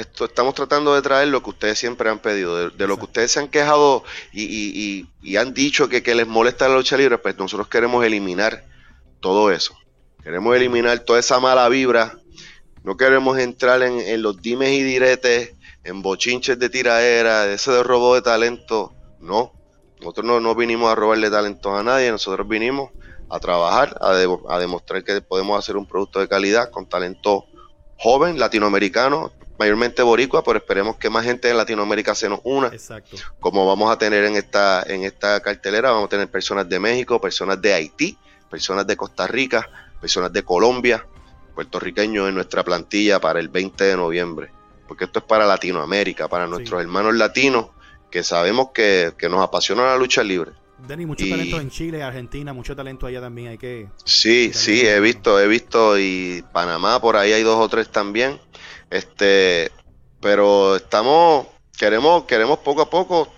esto, 0.00 0.24
estamos 0.24 0.54
tratando 0.54 0.94
de 0.94 1.02
traer 1.02 1.28
lo 1.28 1.42
que 1.42 1.50
ustedes 1.50 1.78
siempre 1.78 2.08
han 2.08 2.18
pedido, 2.18 2.70
de, 2.70 2.86
lo 2.86 2.96
que 2.96 3.04
ustedes 3.04 3.32
se 3.32 3.40
han 3.40 3.48
quejado 3.48 4.02
y, 4.32 5.06
han 5.36 5.54
dicho 5.54 5.88
que, 5.88 6.02
les 6.14 6.26
molesta 6.26 6.68
la 6.68 6.76
lucha 6.76 6.96
libre, 6.96 7.18
pues 7.18 7.36
nosotros 7.38 7.68
queremos 7.68 8.04
eliminar 8.04 8.64
todo 9.20 9.50
eso. 9.50 9.76
Queremos 10.22 10.56
eliminar 10.56 10.98
toda 11.00 11.20
esa 11.20 11.40
mala 11.40 11.68
vibra. 11.68 12.18
No 12.82 12.96
queremos 12.96 13.38
entrar 13.38 13.82
en, 13.82 14.22
los 14.22 14.40
dimes 14.40 14.70
y 14.70 14.82
diretes, 14.82 15.54
en 15.84 16.02
bochinches 16.02 16.58
de 16.58 16.68
tiraera, 16.68 17.46
de 17.46 17.54
ese 17.54 17.70
de 17.70 17.82
robo 17.82 18.14
de 18.14 18.22
talento. 18.22 18.94
No, 19.20 19.52
nosotros 20.00 20.26
no, 20.26 20.40
no 20.40 20.54
vinimos 20.54 20.90
a 20.90 20.94
robarle 20.94 21.30
talentos 21.30 21.78
a 21.78 21.82
nadie, 21.82 22.10
nosotros 22.10 22.48
vinimos 22.48 22.90
a 23.28 23.38
trabajar, 23.38 23.96
a, 24.00 24.10
a 24.10 24.58
demostrar 24.58 25.04
que 25.04 25.20
podemos 25.20 25.58
hacer 25.58 25.76
un 25.76 25.86
producto 25.86 26.20
de 26.20 26.28
calidad 26.28 26.70
con 26.70 26.88
talento 26.88 27.44
joven, 27.98 28.38
latinoamericano, 28.38 29.30
mayormente 29.60 30.02
boricua, 30.02 30.42
pero 30.42 30.56
esperemos 30.56 30.96
que 30.96 31.10
más 31.10 31.22
gente 31.22 31.50
en 31.50 31.58
Latinoamérica 31.58 32.14
se 32.14 32.30
nos 32.30 32.40
una. 32.44 32.68
Exacto. 32.68 33.18
Como 33.40 33.66
vamos 33.66 33.92
a 33.92 33.98
tener 33.98 34.24
en 34.24 34.34
esta, 34.36 34.82
en 34.86 35.04
esta 35.04 35.38
cartelera, 35.40 35.90
vamos 35.90 36.06
a 36.06 36.08
tener 36.08 36.28
personas 36.30 36.66
de 36.66 36.80
México, 36.80 37.20
personas 37.20 37.60
de 37.60 37.74
Haití, 37.74 38.16
personas 38.50 38.86
de 38.86 38.96
Costa 38.96 39.26
Rica, 39.26 39.68
personas 40.00 40.32
de 40.32 40.42
Colombia, 40.44 41.04
puertorriqueños 41.54 42.26
en 42.30 42.36
nuestra 42.36 42.64
plantilla 42.64 43.20
para 43.20 43.38
el 43.38 43.50
20 43.50 43.84
de 43.84 43.96
noviembre. 43.96 44.50
Porque 44.88 45.04
esto 45.04 45.18
es 45.18 45.26
para 45.26 45.44
Latinoamérica, 45.44 46.26
para 46.26 46.46
nuestros 46.46 46.80
hermanos 46.80 47.14
latinos 47.14 47.66
que 48.10 48.24
sabemos 48.24 48.70
que, 48.72 49.12
nos 49.28 49.42
apasiona 49.42 49.84
la 49.84 49.98
lucha 49.98 50.22
libre. 50.22 50.52
Denny, 50.88 51.04
mucho 51.04 51.28
talento 51.28 51.60
en 51.60 51.68
Chile, 51.68 52.02
Argentina, 52.02 52.54
mucho 52.54 52.74
talento 52.74 53.06
allá 53.06 53.20
también. 53.20 53.48
Hay 53.48 53.58
que. 53.58 53.88
Sí, 54.06 54.52
sí, 54.54 54.86
he 54.86 54.98
visto, 55.00 55.38
he 55.38 55.46
visto. 55.46 55.98
Y 55.98 56.42
Panamá, 56.50 56.98
por 56.98 57.16
ahí 57.16 57.34
hay 57.34 57.42
dos 57.42 57.58
o 57.58 57.68
tres 57.68 57.90
también. 57.90 58.40
Este, 58.90 59.70
pero 60.20 60.76
estamos, 60.76 61.46
queremos, 61.78 62.24
queremos 62.24 62.58
poco 62.58 62.82
a 62.82 62.90
poco 62.90 63.32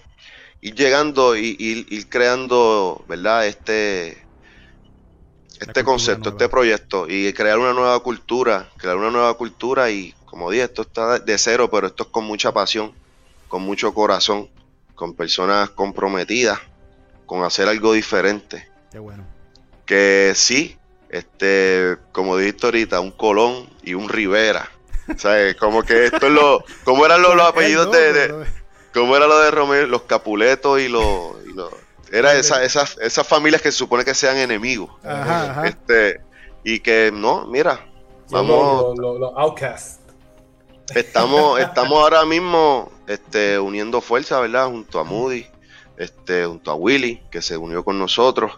ir 0.63 0.75
llegando 0.75 1.37
y 1.37 1.57
ir, 1.59 2.09
creando, 2.09 3.05
¿verdad? 3.07 3.47
Este, 3.47 4.25
este 5.61 5.85
concepto, 5.85 6.31
este 6.31 6.49
proyecto 6.49 7.07
y 7.09 7.33
crear 7.33 7.59
una 7.59 7.73
nueva 7.73 8.01
cultura, 8.01 8.71
crear 8.79 8.97
una 8.97 9.11
nueva 9.11 9.35
cultura 9.35 9.91
y 9.91 10.15
como 10.25 10.51
dije, 10.51 10.65
esto 10.65 10.83
está 10.83 11.19
de 11.19 11.37
cero, 11.37 11.69
pero 11.71 11.89
esto 11.89 12.05
es 12.05 12.09
con 12.09 12.25
mucha 12.25 12.53
pasión, 12.53 12.95
con 13.49 13.61
mucho 13.61 13.93
corazón, 13.93 14.49
con 14.95 15.15
personas 15.15 15.69
comprometidas, 15.71 16.59
con 17.27 17.45
hacer 17.45 17.69
algo 17.69 17.93
diferente. 17.93 18.67
Qué 18.91 18.99
bueno. 18.99 19.27
Que 19.85 20.33
sí, 20.35 20.79
este, 21.11 21.99
como 22.13 22.39
dijiste 22.39 22.67
ahorita, 22.67 23.01
un 23.01 23.11
Colón 23.11 23.69
y 23.83 23.93
un 23.93 24.09
Rivera. 24.09 24.71
¿Sabes? 25.17 25.57
Como 25.57 25.83
que 25.83 26.07
esto 26.07 26.27
es 26.27 26.33
lo. 26.33 26.65
¿Cómo 26.85 27.05
eran 27.07 27.23
los, 27.23 27.41
apellidos 27.41 27.91
de, 27.91 28.47
¿Cómo 28.93 29.17
era 29.17 29.27
lo 29.27 29.39
de 29.41 29.51
Romeo? 29.51 29.87
Los 29.87 30.03
Capuletos 30.03 30.81
y 30.81 30.89
los. 30.89 31.35
era 32.11 32.35
esa, 32.35 32.63
esas, 32.63 32.99
esas 32.99 33.27
familias 33.27 33.63
que 33.63 33.73
se 33.73 33.79
supone 33.79 34.05
que 34.05 34.15
sean 34.15 34.37
enemigos. 34.37 34.91
Este, 35.65 36.21
y 36.65 36.81
que 36.81 37.11
no, 37.13 37.47
mira, 37.47 37.87
vamos. 38.31 38.99
Los, 38.99 39.33
outcasts. 39.37 40.01
Estamos, 40.95 41.61
estamos 41.61 41.99
ahora 41.99 42.25
mismo 42.25 42.91
este, 43.07 43.59
uniendo 43.59 44.01
fuerza, 44.01 44.41
¿verdad? 44.41 44.67
Junto 44.67 44.99
a 44.99 45.05
Moody, 45.05 45.47
este, 45.97 46.47
junto 46.47 46.71
a 46.71 46.75
Willy, 46.75 47.23
que 47.31 47.43
se 47.43 47.57
unió 47.57 47.85
con 47.85 47.99
nosotros, 47.99 48.53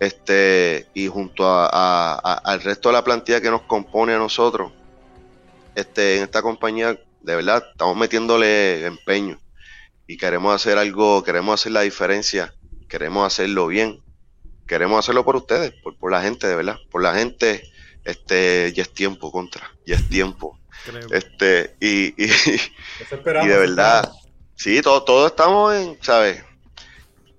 este, 0.00 0.88
y 0.94 1.08
junto 1.08 1.46
a, 1.46 2.14
al 2.16 2.60
resto 2.62 2.88
de 2.88 2.94
la 2.94 3.04
plantilla 3.04 3.40
que 3.40 3.50
nos 3.50 3.62
compone 3.62 4.14
a 4.14 4.18
nosotros, 4.18 4.72
este, 5.74 6.18
en 6.18 6.24
esta 6.24 6.42
compañía, 6.42 6.98
de 7.22 7.36
verdad, 7.36 7.64
estamos 7.72 7.96
metiéndole 7.96 8.86
empeño 8.86 9.38
y 10.06 10.16
queremos 10.16 10.54
hacer 10.54 10.78
algo, 10.78 11.22
queremos 11.22 11.60
hacer 11.60 11.72
la 11.72 11.80
diferencia, 11.80 12.54
queremos 12.88 13.26
hacerlo 13.26 13.66
bien, 13.66 14.02
queremos 14.66 14.98
hacerlo 14.98 15.24
por 15.24 15.36
ustedes, 15.36 15.72
por, 15.82 15.96
por 15.96 16.10
la 16.10 16.22
gente, 16.22 16.46
de 16.46 16.56
verdad, 16.56 16.76
por 16.90 17.02
la 17.02 17.14
gente, 17.14 17.62
este, 18.04 18.72
ya 18.74 18.82
es 18.82 18.92
tiempo 18.92 19.32
contra, 19.32 19.70
ya 19.86 19.96
es 19.96 20.08
tiempo. 20.08 20.58
Este, 21.10 21.76
y, 21.80 22.08
y, 22.22 22.30
y, 22.30 23.46
de 23.48 23.58
verdad, 23.58 24.12
sí, 24.54 24.82
todos 24.82 25.06
todo 25.06 25.26
estamos 25.26 25.74
en, 25.74 25.96
¿sabes? 26.02 26.42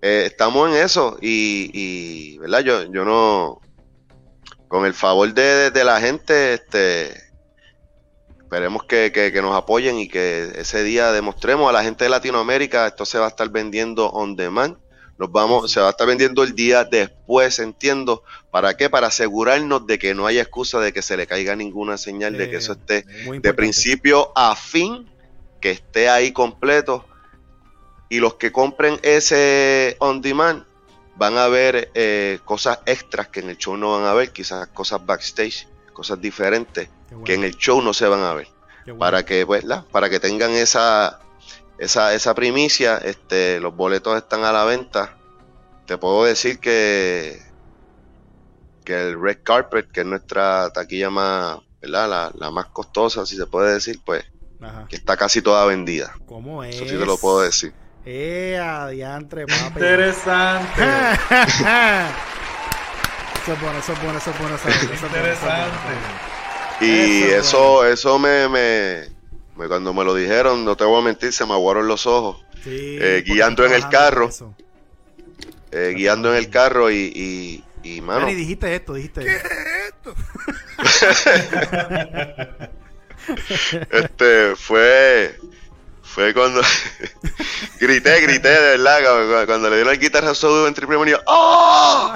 Eh, 0.01 0.23
estamos 0.25 0.69
en 0.69 0.77
eso 0.83 1.17
y, 1.21 1.69
y, 1.73 2.37
¿verdad? 2.39 2.61
Yo, 2.61 2.91
yo 2.91 3.05
no, 3.05 3.61
con 4.67 4.85
el 4.85 4.95
favor 4.95 5.31
de, 5.31 5.69
de 5.69 5.83
la 5.83 6.01
gente, 6.01 6.55
este, 6.55 7.24
Esperemos 8.45 8.83
que, 8.83 9.11
que, 9.11 9.41
nos 9.41 9.55
apoyen 9.55 9.97
y 9.97 10.07
que 10.07 10.51
ese 10.55 10.83
día 10.83 11.11
demostremos 11.11 11.67
a 11.67 11.73
la 11.73 11.83
gente 11.83 12.03
de 12.03 12.11
Latinoamérica, 12.11 12.85
esto 12.85 13.03
se 13.03 13.17
va 13.17 13.25
a 13.25 13.29
estar 13.29 13.49
vendiendo 13.49 14.07
on 14.11 14.35
demand. 14.35 14.77
Nos 15.17 15.31
vamos, 15.31 15.71
se 15.71 15.79
va 15.79 15.87
a 15.87 15.89
estar 15.89 16.05
vendiendo 16.05 16.43
el 16.43 16.53
día 16.53 16.83
después, 16.83 17.57
entiendo. 17.57 18.23
¿Para 18.51 18.77
qué? 18.77 18.87
Para 18.87 19.07
asegurarnos 19.07 19.87
de 19.87 19.97
que 19.97 20.13
no 20.13 20.27
haya 20.27 20.43
excusa 20.43 20.79
de 20.79 20.93
que 20.93 21.01
se 21.01 21.17
le 21.17 21.25
caiga 21.25 21.55
ninguna 21.55 21.97
señal, 21.97 22.37
de 22.37 22.47
que 22.47 22.57
eso 22.57 22.73
esté 22.73 23.03
de 23.41 23.53
principio 23.55 24.31
a 24.35 24.55
fin, 24.55 25.09
que 25.59 25.71
esté 25.71 26.07
ahí 26.07 26.31
completo. 26.31 27.03
Y 28.09 28.19
los 28.19 28.35
que 28.35 28.51
compren 28.51 28.99
ese 29.01 29.97
on 29.99 30.21
demand 30.21 30.65
van 31.15 31.39
a 31.39 31.47
ver 31.47 31.89
eh, 31.95 32.37
cosas 32.45 32.79
extras 32.85 33.29
que 33.29 33.39
en 33.39 33.49
el 33.49 33.57
show 33.57 33.75
no 33.75 33.97
van 33.97 34.05
a 34.05 34.13
ver, 34.13 34.31
quizás 34.31 34.67
cosas 34.67 35.03
backstage, 35.03 35.67
cosas 35.95 36.21
diferentes 36.21 36.89
que 37.23 37.33
en 37.33 37.43
el 37.43 37.55
show 37.55 37.81
no 37.81 37.93
se 37.93 38.07
van 38.07 38.21
a 38.21 38.33
ver. 38.33 38.47
Para 38.99 39.25
que, 39.25 39.47
pues, 39.47 39.65
para 39.91 40.11
que 40.11 40.19
tengan 40.19 40.51
esa, 40.51 41.19
esa, 41.79 42.13
esa 42.13 42.35
primicia, 42.35 42.97
este, 42.97 43.59
los 43.59 43.75
boletos 43.75 44.15
están 44.15 44.43
a 44.43 44.51
la 44.51 44.63
venta. 44.63 45.17
Te 45.87 45.97
puedo 45.97 46.23
decir 46.23 46.59
que, 46.59 47.41
que 48.83 49.09
el 49.09 49.19
Red 49.19 49.39
Carpet, 49.43 49.89
que 49.91 50.01
es 50.01 50.05
nuestra 50.05 50.69
taquilla 50.69 51.09
más, 51.09 51.59
¿verdad? 51.81 52.31
La, 52.37 52.51
más 52.51 52.67
costosa, 52.67 53.25
si 53.25 53.35
se 53.37 53.47
puede 53.47 53.73
decir, 53.73 53.99
pues, 54.05 54.23
que 54.87 54.95
está 54.95 55.17
casi 55.17 55.41
toda 55.41 55.65
vendida. 55.65 56.13
¿Cómo 56.27 56.63
es? 56.63 56.75
Eso 56.75 56.85
sí 56.85 56.97
te 56.97 57.05
lo 57.05 57.17
puedo 57.17 57.41
decir. 57.41 57.73
Eh, 58.05 58.59
adiantre, 58.61 59.47
papi. 59.47 59.79
Interesante. 59.79 60.83
eso 63.45 63.53
es 63.53 63.61
bueno, 63.61 63.77
eso 63.77 63.93
es 63.93 64.01
bueno, 64.01 64.17
eso 64.17 64.31
es 64.31 64.39
bueno. 64.39 64.55
Interesante. 65.05 65.77
Y 66.81 67.23
eso, 67.25 67.85
eso, 67.85 68.17
me, 68.17 68.49
me, 68.49 69.67
cuando 69.67 69.93
me 69.93 70.03
lo 70.03 70.15
dijeron, 70.15 70.65
no 70.65 70.75
te 70.75 70.83
voy 70.83 70.99
a 70.99 71.03
mentir, 71.03 71.31
se 71.31 71.45
me 71.45 71.53
aguaron 71.53 71.87
los 71.87 72.07
ojos. 72.07 72.43
Eh, 72.65 73.23
guiando 73.23 73.63
en 73.63 73.73
el 73.73 73.87
carro. 73.87 74.31
Eh, 75.71 75.93
guiando 75.95 76.31
en 76.31 76.37
el 76.37 76.49
carro 76.49 76.89
y, 76.89 77.11
y, 77.13 77.63
y 77.83 78.01
mano. 78.01 78.27
Y 78.27 78.33
dijiste 78.33 78.73
esto, 78.73 78.95
dijiste 78.95 79.21
¿Qué 79.21 79.37
esto? 79.89 80.15
este 83.91 84.55
fue 84.55 85.37
fue 86.05 86.33
cuando 86.33 86.61
grité, 87.79 88.21
grité 88.21 88.49
de 88.49 88.77
verdad 88.77 89.45
cuando, 89.45 89.69
le 89.69 89.75
dieron 89.75 89.93
el 89.93 89.99
guitarra 89.99 90.33
solo 90.33 90.67
en 90.67 90.73
triple 90.73 90.97
manía. 90.97 91.21
¡Oh! 91.25 92.13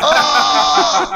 ¡Oh! 0.00 1.12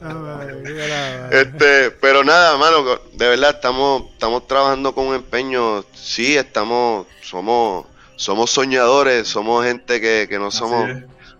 este, 1.30 1.90
pero 1.92 2.24
nada, 2.24 2.56
mano, 2.56 2.84
de 3.12 3.28
verdad 3.28 3.50
estamos, 3.50 4.10
estamos 4.12 4.46
trabajando 4.46 4.94
con 4.94 5.08
un 5.08 5.14
empeño. 5.14 5.84
Sí, 5.94 6.36
estamos, 6.36 7.06
somos, 7.20 7.86
somos 8.16 8.50
soñadores, 8.50 9.28
somos 9.28 9.64
gente 9.64 10.00
que, 10.00 10.26
que 10.28 10.38
no 10.38 10.50
somos, 10.50 10.88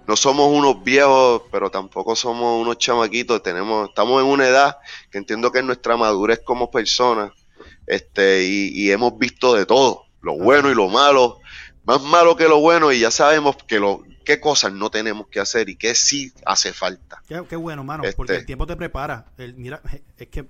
no 0.06 0.16
somos 0.16 0.48
unos 0.52 0.82
viejos, 0.84 1.42
pero 1.50 1.70
tampoco 1.70 2.14
somos 2.14 2.60
unos 2.60 2.78
chamaquitos. 2.78 3.42
Tenemos, 3.42 3.88
estamos 3.88 4.22
en 4.22 4.28
una 4.28 4.46
edad 4.46 4.78
que 5.10 5.18
entiendo 5.18 5.50
que 5.50 5.60
es 5.60 5.64
nuestra 5.64 5.96
madurez 5.96 6.40
como 6.44 6.70
personas, 6.70 7.32
este, 7.92 8.44
y, 8.44 8.68
y 8.74 8.90
hemos 8.90 9.18
visto 9.18 9.54
de 9.54 9.66
todo, 9.66 10.04
lo 10.20 10.36
bueno 10.36 10.70
y 10.70 10.74
lo 10.74 10.88
malo, 10.88 11.40
más 11.84 12.02
malo 12.02 12.36
que 12.36 12.48
lo 12.48 12.60
bueno, 12.60 12.92
y 12.92 13.00
ya 13.00 13.10
sabemos 13.10 13.56
que 13.66 13.78
lo, 13.78 14.02
qué 14.24 14.40
cosas 14.40 14.72
no 14.72 14.90
tenemos 14.90 15.26
que 15.28 15.40
hacer 15.40 15.68
y 15.68 15.76
qué 15.76 15.94
sí 15.94 16.32
hace 16.44 16.72
falta. 16.72 17.22
Qué, 17.26 17.56
bueno, 17.56 17.84
mano, 17.84 18.04
porque 18.16 18.32
el 18.32 18.38
este 18.38 18.46
tiempo 18.46 18.66
te 18.66 18.76
prepara. 18.76 19.26
El, 19.38 19.54
mira, 19.54 19.82
es 20.16 20.28
que 20.28 20.46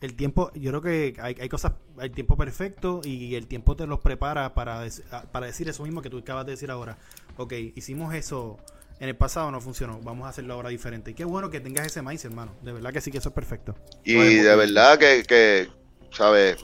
el 0.00 0.14
tiempo, 0.14 0.50
yo 0.54 0.70
creo 0.70 0.82
que 0.82 1.20
hay, 1.20 1.36
hay 1.40 1.48
cosas, 1.48 1.72
hay 1.98 2.10
tiempo 2.10 2.36
perfecto 2.36 3.00
y 3.04 3.36
el 3.36 3.46
tiempo 3.46 3.76
te 3.76 3.86
los 3.86 4.00
prepara 4.00 4.52
para, 4.54 4.84
para 5.30 5.46
decir 5.46 5.68
eso 5.68 5.84
mismo 5.84 6.02
que 6.02 6.10
tú 6.10 6.18
acabas 6.18 6.44
de 6.44 6.52
decir 6.52 6.70
ahora. 6.70 6.98
Ok, 7.36 7.52
hicimos 7.76 8.12
eso 8.14 8.58
en 8.98 9.08
el 9.08 9.16
pasado, 9.16 9.50
no 9.50 9.60
funcionó, 9.60 10.00
vamos 10.02 10.26
a 10.26 10.30
hacerlo 10.30 10.54
ahora 10.54 10.70
diferente. 10.70 11.12
Y 11.12 11.14
qué 11.14 11.24
bueno 11.24 11.50
que 11.50 11.60
tengas 11.60 11.86
ese 11.86 12.02
mindset, 12.02 12.30
hermano. 12.30 12.52
De 12.62 12.72
verdad 12.72 12.92
que 12.92 13.00
sí 13.00 13.10
que 13.10 13.18
eso 13.18 13.28
es 13.28 13.34
perfecto. 13.34 13.76
Y 14.04 14.14
de 14.14 14.56
verdad 14.56 14.98
que, 14.98 15.22
que 15.22 15.68
¿sabes? 16.12 16.56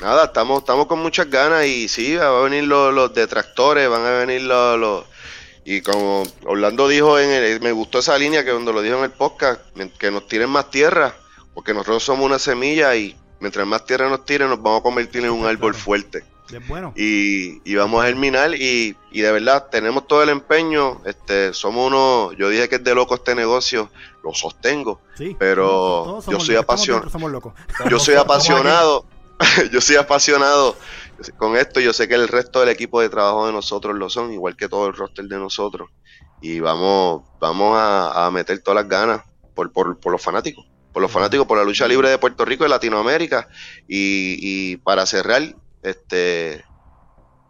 Nada, 0.00 0.26
estamos, 0.26 0.60
estamos 0.60 0.86
con 0.86 1.00
muchas 1.00 1.28
ganas 1.28 1.66
y 1.66 1.88
sí, 1.88 2.16
van 2.16 2.26
a 2.26 2.40
venir 2.40 2.64
los, 2.64 2.94
los 2.94 3.12
detractores, 3.12 3.88
van 3.88 4.04
a 4.04 4.10
venir 4.10 4.42
los, 4.42 4.78
los 4.78 5.04
y 5.70 5.82
como 5.82 6.22
Orlando 6.46 6.88
dijo, 6.88 7.18
en 7.18 7.28
el, 7.28 7.60
me 7.60 7.72
gustó 7.72 7.98
esa 7.98 8.16
línea 8.16 8.42
que 8.42 8.52
cuando 8.52 8.72
lo 8.72 8.80
dijo 8.80 8.96
en 8.96 9.04
el 9.04 9.10
podcast, 9.10 9.60
que 9.98 10.10
nos 10.10 10.26
tiren 10.26 10.48
más 10.48 10.70
tierra, 10.70 11.14
porque 11.52 11.74
nosotros 11.74 12.02
somos 12.02 12.24
una 12.24 12.38
semilla 12.38 12.96
y 12.96 13.14
mientras 13.40 13.66
más 13.66 13.84
tierra 13.84 14.08
nos 14.08 14.24
tiren, 14.24 14.48
nos 14.48 14.62
vamos 14.62 14.80
a 14.80 14.82
convertir 14.82 15.24
en 15.24 15.30
un 15.30 15.44
árbol 15.44 15.74
fuerte. 15.74 16.24
Bueno. 16.66 16.92
Y, 16.96 17.60
y, 17.70 17.74
vamos 17.74 18.02
a 18.02 18.06
germinar 18.06 18.54
y, 18.54 18.96
y, 19.10 19.20
de 19.20 19.32
verdad 19.32 19.68
tenemos 19.70 20.06
todo 20.06 20.22
el 20.22 20.30
empeño. 20.30 21.02
Este, 21.04 21.52
somos 21.52 21.88
uno, 21.88 22.32
yo 22.32 22.48
dije 22.48 22.68
que 22.68 22.76
es 22.76 22.84
de 22.84 22.94
loco 22.94 23.14
este 23.14 23.34
negocio, 23.34 23.90
lo 24.24 24.32
sostengo, 24.32 25.00
sí, 25.16 25.36
pero 25.38 26.20
yo 26.26 26.40
soy 26.40 26.56
apasionado. 26.56 27.10
Yo 27.90 27.98
soy 27.98 28.14
apasionado. 28.14 29.06
yo 29.70 29.80
soy 29.80 29.96
apasionado 29.96 30.76
con 31.36 31.56
esto 31.56 31.80
yo 31.80 31.92
sé 31.92 32.08
que 32.08 32.14
el 32.14 32.28
resto 32.28 32.60
del 32.60 32.68
equipo 32.68 33.00
de 33.00 33.08
trabajo 33.08 33.46
de 33.46 33.52
nosotros 33.52 33.96
lo 33.96 34.08
son, 34.08 34.32
igual 34.32 34.56
que 34.56 34.68
todo 34.68 34.86
el 34.86 34.94
roster 34.94 35.24
de 35.26 35.38
nosotros. 35.38 35.90
Y 36.40 36.60
vamos, 36.60 37.24
vamos 37.40 37.76
a, 37.76 38.30
meter 38.32 38.60
todas 38.60 38.82
las 38.82 38.88
ganas 38.88 39.22
por, 39.54 39.72
por, 39.72 39.98
por, 39.98 40.12
los 40.12 40.22
fanáticos, 40.22 40.64
por 40.92 41.02
los 41.02 41.10
fanáticos, 41.10 41.46
por 41.46 41.58
la 41.58 41.64
lucha 41.64 41.88
libre 41.88 42.10
de 42.10 42.18
Puerto 42.18 42.44
Rico 42.44 42.64
y 42.64 42.68
Latinoamérica. 42.68 43.48
Y, 43.88 44.38
y 44.40 44.76
para 44.76 45.04
cerrar, 45.06 45.56
este 45.82 46.64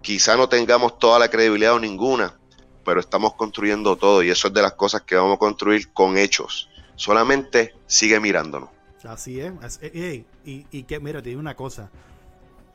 quizá 0.02 0.36
no 0.36 0.48
tengamos 0.48 0.98
toda 0.98 1.18
la 1.18 1.28
credibilidad 1.28 1.74
o 1.74 1.80
ninguna, 1.80 2.38
pero 2.84 3.00
estamos 3.00 3.34
construyendo 3.34 3.96
todo 3.96 4.22
y 4.22 4.30
eso 4.30 4.48
es 4.48 4.54
de 4.54 4.62
las 4.62 4.72
cosas 4.74 5.02
que 5.02 5.16
vamos 5.16 5.36
a 5.36 5.38
construir 5.38 5.92
con 5.92 6.16
hechos. 6.16 6.68
Solamente 6.96 7.74
sigue 7.86 8.18
mirándonos. 8.20 8.70
Así 9.04 9.40
es. 9.40 9.52
y, 9.94 10.24
y 10.70 10.82
que, 10.84 10.98
mira, 11.00 11.22
te 11.22 11.28
digo 11.28 11.40
una 11.40 11.54
cosa 11.54 11.90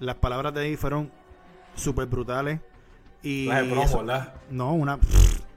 las 0.03 0.15
palabras 0.15 0.53
de 0.53 0.61
ahí 0.61 0.75
fueron 0.75 1.11
súper 1.75 2.05
brutales. 2.07 2.59
Y 3.21 3.47
No, 4.49 4.73
una. 4.73 4.99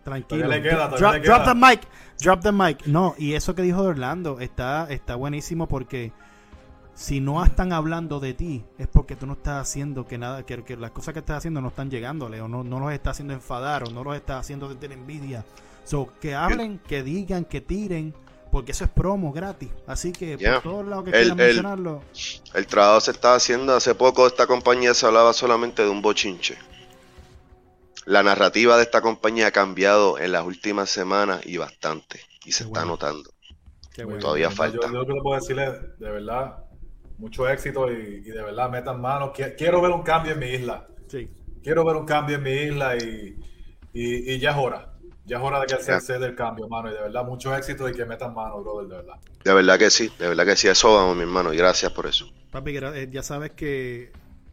tranquilo. 0.05 0.49
drop, 0.49 1.45
the 1.45 1.55
mic. 1.55 1.81
Drop 2.21 2.41
the 2.43 2.53
mic. 2.53 2.87
No, 2.87 3.15
y 3.19 3.35
eso 3.35 3.55
que 3.55 3.63
dijo 3.63 3.83
Orlando 3.83 4.41
está, 4.41 4.87
está 4.91 5.17
buenísimo 5.17 5.67
porque 5.69 6.13
si 6.97 7.21
no 7.21 7.45
están 7.45 7.73
hablando 7.73 8.19
de 8.21 8.33
ti 8.35 8.65
es 8.79 8.87
porque 8.89 9.15
tú 9.17 9.27
no 9.27 9.35
estás 9.35 9.61
haciendo 9.69 10.07
que 10.07 10.17
nada, 10.19 10.45
que, 10.45 10.65
que 10.65 10.77
las 10.77 10.91
cosas 10.91 11.13
que 11.13 11.21
estás 11.21 11.37
haciendo 11.39 11.61
no 11.61 11.69
están 11.69 11.91
llegándole 11.91 12.41
o 12.41 12.49
no, 12.49 12.65
no 12.65 12.81
los 12.81 12.91
estás 12.93 13.13
haciendo 13.13 13.35
enfadar 13.35 13.85
o 13.85 13.91
no 13.91 14.03
los 14.03 14.17
estás 14.17 14.41
haciendo 14.41 14.75
tener 14.77 14.97
envidia. 14.99 15.45
So, 15.85 16.11
que 16.21 16.35
hablen, 16.35 16.79
que 16.81 17.03
digan, 17.05 17.45
que 17.45 17.61
tiren 17.61 18.15
porque 18.51 18.73
eso 18.73 18.85
es 18.85 18.91
promo 18.91 19.31
gratis. 19.33 19.69
Así 19.87 20.11
que 20.11 20.39
Yeah. 20.39 20.55
por 20.55 20.73
todos 20.73 20.87
lados 20.89 21.05
que 21.05 21.11
El- 21.11 21.17
quieran 21.17 21.41
el- 21.41 21.47
mencionarlo. 21.47 22.03
El 22.55 22.67
trabajo 22.67 23.01
se 23.03 23.11
está 23.11 23.35
haciendo. 23.35 23.75
Hace 23.77 23.95
poco 23.95 24.27
esta 24.27 24.47
compañía 24.47 24.95
se 24.95 25.05
hablaba 25.07 25.33
solamente 25.35 25.83
de 25.83 25.91
un 25.91 26.01
bochinche. 26.01 26.57
La 28.07 28.23
narrativa 28.23 28.77
de 28.77 28.85
esta 28.85 29.01
compañía 29.03 29.49
ha 29.49 29.51
cambiado 29.51 30.19
en 30.19 30.33
las 30.33 30.45
últimas 30.47 30.89
semanas 30.89 31.45
y 31.45 31.57
bastante. 31.59 32.21
Y 32.45 32.53
se 32.53 32.65
Qué 32.65 32.69
está 32.69 32.81
bueno. 32.81 32.93
notando. 32.93 33.31
Qué 33.93 34.05
bueno. 34.05 34.21
Todavía 34.21 34.49
Yo- 34.49 34.55
falta. 34.57 34.87
Yo, 34.87 34.93
yo 34.93 34.99
lo 35.01 35.07
que 35.07 35.13
le 35.13 35.21
puedo 35.23 35.41
decirle, 35.41 35.65
de 35.99 36.11
verdad, 36.11 36.57
mucho 37.19 37.49
éxito 37.49 37.91
y, 37.91 38.23
y 38.25 38.31
de 38.31 38.43
verdad 38.43 38.71
metan 38.71 39.01
mano. 39.01 39.33
Qui- 39.33 39.55
Quiero 39.57 39.81
ver 39.81 39.91
un 39.93 40.03
cambio 40.03 40.33
en 40.33 40.39
mi 40.39 40.47
isla. 40.47 40.87
Sí. 41.09 41.29
Quiero 41.63 41.85
ver 41.85 41.97
un 41.97 42.07
cambio 42.07 42.37
en 42.37 42.43
mi 42.43 42.53
isla 42.53 42.97
y, 42.97 43.37
y, 43.93 44.33
y 44.35 44.39
ya 44.39 44.51
es 44.51 44.57
hora. 44.57 44.93
Ya 45.25 45.39
es 45.39 45.43
hora 45.43 45.59
de 45.61 45.67
que 45.67 46.01
se 46.01 46.19
dé 46.19 46.27
el 46.27 46.35
cambio, 46.37 46.69
mano. 46.69 46.89
Y 46.89 46.95
de 46.95 47.01
verdad, 47.01 47.25
mucho 47.25 47.55
éxito 47.57 47.89
y 47.89 47.93
que 47.93 48.05
metan 48.05 48.33
mano, 48.35 48.63
brother, 48.63 48.89
de 48.89 48.97
verdad. 48.97 49.15
De 49.43 49.55
verdad 49.55 49.79
que 49.79 49.91
sí, 49.91 50.11
de 50.19 50.29
verdad 50.29 50.45
que 50.47 50.57
sí. 50.57 50.69
Eso 50.69 50.95
vamos, 50.95 51.17
mi 51.17 51.23
hermano. 51.23 51.53
Y 51.53 51.57
gracias 51.57 51.93
por 51.93 52.07
eso. 52.07 52.29
Papi, 52.53 52.77
eh, 52.77 53.09
ya 53.11 53.23
sabes 53.23 53.51
que 53.53 54.13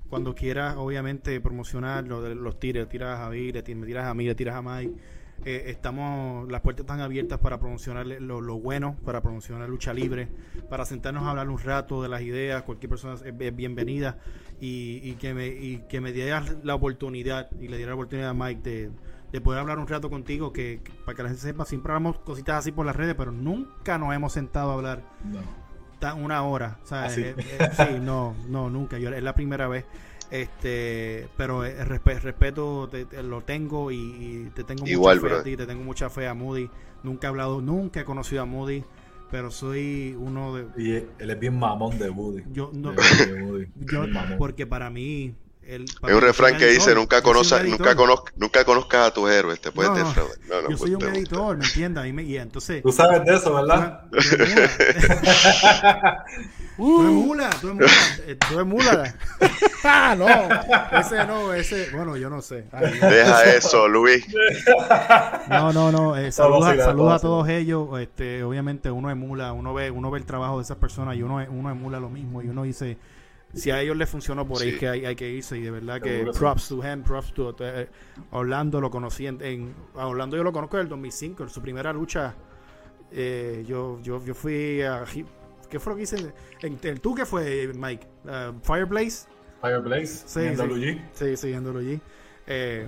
cuando 0.10 0.34
quieras, 0.34 0.76
obviamente, 0.78 1.40
promocionar 1.42 2.08
lo 2.08 2.22
de 2.22 2.34
los 2.36 2.60
tiros, 2.60 2.90
tiras 2.90 3.20
a 3.20 3.24
Javi, 3.24 3.52
le 3.52 3.62
tiras 3.62 4.06
a 4.06 4.14
mí, 4.14 4.26
le 4.26 4.36
tiras 4.36 4.56
a 4.56 4.62
Mike. 4.62 4.94
Eh, 5.46 5.64
estamos, 5.68 6.50
las 6.52 6.62
puertas 6.62 6.84
están 6.84 7.02
abiertas 7.02 7.40
para 7.40 7.60
promocionar 7.60 8.06
lo, 8.06 8.42
lo 8.42 8.60
bueno, 8.60 8.96
para 9.06 9.22
promocionar 9.22 9.68
lucha 9.70 9.94
libre, 9.94 10.28
para 10.70 10.86
sentarnos 10.86 11.24
a 11.24 11.32
hablar 11.32 11.50
un 11.50 11.60
rato 11.60 12.02
de 12.02 12.10
las 12.10 12.22
ideas. 12.22 12.64
Cualquier 12.64 12.90
persona 12.90 13.16
es, 13.16 13.22
es 13.40 13.56
bienvenida 13.56 14.18
y, 14.60 15.00
y 15.04 15.14
que 15.16 15.34
me, 15.34 15.48
y 15.48 15.84
que 15.90 16.02
me 16.02 16.12
dieras 16.12 16.56
la 16.64 16.76
oportunidad 16.76 17.50
y 17.60 17.68
le 17.68 17.78
diera 17.78 17.92
la 17.92 17.96
oportunidad 17.96 18.30
a 18.30 18.34
Mike 18.34 18.62
de, 18.70 18.92
de 19.32 19.42
poder 19.42 19.60
hablar 19.60 19.80
un 19.80 19.88
rato 19.88 20.10
contigo. 20.10 20.54
Que, 20.54 20.82
que- 20.84 20.92
para 21.06 21.16
que 21.16 21.24
la 21.24 21.30
gente 21.30 21.42
sepa, 21.44 21.66
siempre 21.66 21.92
hablamos 21.92 22.20
cositas 22.20 22.58
así 22.60 22.72
por 22.72 22.86
las 22.86 22.96
redes, 22.96 23.16
pero 23.16 23.32
nunca 23.32 23.98
nos 23.98 24.14
hemos 24.14 24.32
sentado 24.34 24.72
a 24.72 24.74
hablar 24.76 25.02
No. 25.24 26.16
una 26.16 26.44
hora. 26.44 26.80
O 26.84 26.86
sea, 26.86 27.04
¿Ah, 27.06 27.14
eh, 27.16 27.36
eh, 27.38 27.70
sí, 27.78 28.00
no, 28.02 28.36
no, 28.50 28.70
nunca. 28.70 28.98
Yo, 29.00 29.10
es 29.10 29.24
la 29.24 29.34
primera 29.36 29.68
vez. 29.68 29.86
Este, 30.34 31.28
pero 31.38 31.64
el 31.64 31.78
respe- 31.88 32.20
respeto 32.20 32.90
te- 32.90 33.06
te 33.06 33.22
lo 33.22 33.42
tengo 33.42 33.92
y, 33.92 33.98
y 33.98 34.52
te 34.56 34.64
tengo 34.64 34.88
Igual, 34.88 35.18
mucha 35.22 35.30
fe 35.36 35.40
a 35.40 35.44
ti, 35.44 35.56
te 35.58 35.66
tengo 35.68 35.84
mucha 35.84 36.10
fe 36.10 36.28
a 36.28 36.34
Moody. 36.34 36.70
Nunca 37.04 37.28
he 37.28 37.30
hablado, 37.30 37.62
nunca 37.62 38.02
he 38.02 38.04
conocido 38.04 38.42
a 38.42 38.46
Moody, 38.46 38.84
pero 39.30 39.52
soy 39.52 40.16
uno 40.20 40.56
de 40.56 40.66
Y 40.84 40.92
él 40.94 41.30
es 41.30 41.40
bien 41.40 41.60
mamón 41.60 42.00
de 42.00 42.10
Woody. 42.10 42.44
yo 42.52 42.72
no 42.74 42.94
De- 42.94 43.70
yo 43.76 44.08
mamón. 44.08 44.38
porque 44.40 44.66
para 44.66 44.90
mí 44.90 45.36
el, 45.68 45.86
Hay 46.02 46.14
un 46.14 46.22
refrán 46.22 46.58
que 46.58 46.68
dice, 46.68 46.94
nunca, 46.96 47.22
conoza- 47.22 47.64
nunca, 47.64 47.96
conoz- 47.96 48.24
nunca 48.36 48.64
conozcas 48.66 49.08
a 49.08 49.14
tus 49.14 49.30
héroes, 49.30 49.60
te 49.62 49.72
puedes 49.72 49.92
No, 49.92 49.98
no. 49.98 50.06
defraudar. 50.06 50.38
No, 50.48 50.62
no, 50.62 50.70
yo 50.72 50.78
soy 50.78 50.92
pues, 50.96 51.08
un 51.10 51.16
editor, 51.16 51.58
¿me 51.58 51.66
entiendes? 51.66 52.06
Y, 52.08 52.14
me- 52.14 52.24
y 52.24 52.38
entonces 52.38 52.82
Tú 52.84 52.92
sabes 52.92 53.24
de 53.26 53.36
eso, 53.36 53.54
¿verdad? 53.54 54.02
Tú 54.12 54.18
mula. 54.18 54.70
Tú 56.78 57.02
eres 57.02 57.14
mula, 57.14 57.50
tú 57.62 57.68
eres 57.70 57.76
mula. 57.76 57.88
eh, 58.28 58.36
Tú 58.36 58.54
eres 58.56 58.66
mula. 58.66 59.16
ah, 59.84 60.16
no. 60.18 61.00
Ese 61.00 61.26
no, 61.26 61.54
ese. 61.54 61.90
Bueno, 61.92 62.18
yo 62.18 62.30
no 62.30 62.42
sé. 62.42 62.66
Ay, 62.72 62.98
no. 63.02 63.10
Deja 63.10 63.44
eso, 63.56 63.88
Luis. 63.88 64.26
No, 65.50 65.72
no, 65.72 65.92
no. 65.92 66.18
eh, 66.18 66.32
saludos 66.32 66.76
saludos 66.78 67.14
a 67.14 67.20
todos 67.20 67.48
ellos. 67.50 67.88
Este, 68.00 68.44
obviamente 68.44 68.90
uno 68.92 69.10
emula, 69.12 69.54
uno 69.54 69.74
ve, 69.74 69.92
uno 69.92 70.10
ve 70.12 70.20
el 70.20 70.26
trabajo 70.26 70.58
de 70.58 70.64
esas 70.64 70.78
personas 70.78 71.16
y 71.16 71.22
uno, 71.24 71.38
uno 71.50 71.70
emula 71.70 72.00
lo 72.00 72.10
mismo 72.10 72.42
y 72.42 72.48
uno 72.50 72.64
dice, 72.64 72.98
si 73.54 73.72
a 73.72 73.80
ellos 73.82 73.96
les 73.98 74.10
funcionó 74.10 74.48
por 74.48 74.62
ahí 74.62 74.72
Sí. 74.74 74.80
que 74.80 74.88
hay, 74.90 75.06
hay 75.06 75.16
que 75.16 75.30
irse 75.30 75.58
y 75.58 75.62
de 75.62 75.72
verdad 75.72 76.02
que 76.02 76.26
sí. 76.32 76.40
props 76.40 76.68
to 76.70 76.82
him, 76.88 77.04
props 77.04 77.34
to 77.34 77.56
eh, 77.60 77.88
Orlando 78.32 78.82
lo 78.82 78.90
conocí 78.90 79.28
en, 79.28 79.42
en- 79.42 79.76
a 79.96 80.08
Orlando 80.08 80.36
yo 80.38 80.44
lo 80.44 80.52
conozco 80.52 80.78
en 80.78 80.84
el 80.84 80.90
2005, 80.90 81.44
en 81.44 81.50
su 81.50 81.62
primera 81.62 81.94
lucha 81.94 82.34
eh, 83.12 83.64
yo, 83.68 84.00
yo, 84.02 84.24
yo 84.26 84.34
fui 84.34 84.82
a 84.82 85.04
¿qué 85.70 85.80
fue 85.80 85.94
lo 85.94 85.98
que 85.98 86.04
hice? 86.04 86.34
En, 86.62 86.80
el 86.82 87.00
tú 87.02 87.14
que 87.16 87.26
fue 87.26 87.72
Mike, 87.76 88.08
Uh, 88.26 88.54
Fireblaze 88.62 89.28
Fireblaze, 89.62 90.28
Sí, 90.28 90.40
en 90.42 90.58
sí. 90.58 90.64
WG. 90.64 91.02
Sí, 91.14 91.38
siguiéndolo 91.38 91.80
allí. 91.80 92.00
Eh, 92.48 92.88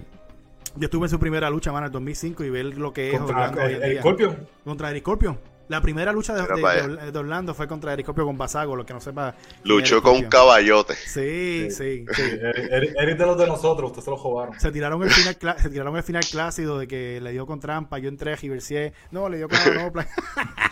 yo 0.77 0.85
estuve 0.85 1.05
en 1.05 1.09
su 1.09 1.19
primera 1.19 1.49
lucha, 1.49 1.71
mano, 1.71 1.85
en 1.85 1.89
el 1.89 1.91
2005 1.93 2.43
y 2.43 2.49
ver 2.49 2.65
lo 2.77 2.91
que 2.93 3.11
es 3.11 3.17
Contra 3.19 3.49
en 3.49 3.83
el, 3.83 3.89
día. 3.91 4.01
Scorpion. 4.01 4.47
Contra 4.63 4.89
Eric 4.91 5.03
Scorpion. 5.03 5.39
La 5.67 5.81
primera 5.81 6.11
lucha 6.11 6.33
de, 6.35 6.41
de- 6.43 6.61
para 6.61 6.87
de- 6.87 7.11
de 7.11 7.19
Orlando 7.19 7.53
fue 7.55 7.67
contra 7.67 7.91
Eric 7.93 8.05
Scorpion 8.05 8.27
con 8.27 8.37
Basago, 8.37 8.75
lo 8.75 8.85
que 8.85 8.93
no 8.93 8.99
sepa. 9.01 9.35
Luchó 9.63 10.01
con 10.03 10.13
un 10.15 10.23
caballote. 10.25 10.93
Sí, 10.95 11.69
sí, 11.71 12.05
sí. 12.13 12.21
Eric 12.71 13.17
de 13.17 13.25
los 13.25 13.37
de 13.37 13.47
nosotros, 13.47 13.89
ustedes 13.89 14.05
se 14.05 14.11
lo 14.11 14.17
robaron. 14.17 14.59
Se 14.59 14.71
tiraron 14.71 15.01
el 15.03 15.09
final 15.09 15.57
se 15.59 15.69
tiraron 15.69 15.95
el 15.97 16.03
final 16.03 16.23
clásico 16.29 16.77
de 16.77 16.87
que 16.87 17.19
le 17.21 17.31
dio 17.31 17.45
con 17.47 17.59
trampa, 17.59 17.97
yo 17.99 18.09
entré, 18.09 18.37
Giversier, 18.37 18.93
no, 19.11 19.27
le 19.29 19.37
dio 19.37 19.49
con 19.49 19.57
la. 19.57 20.07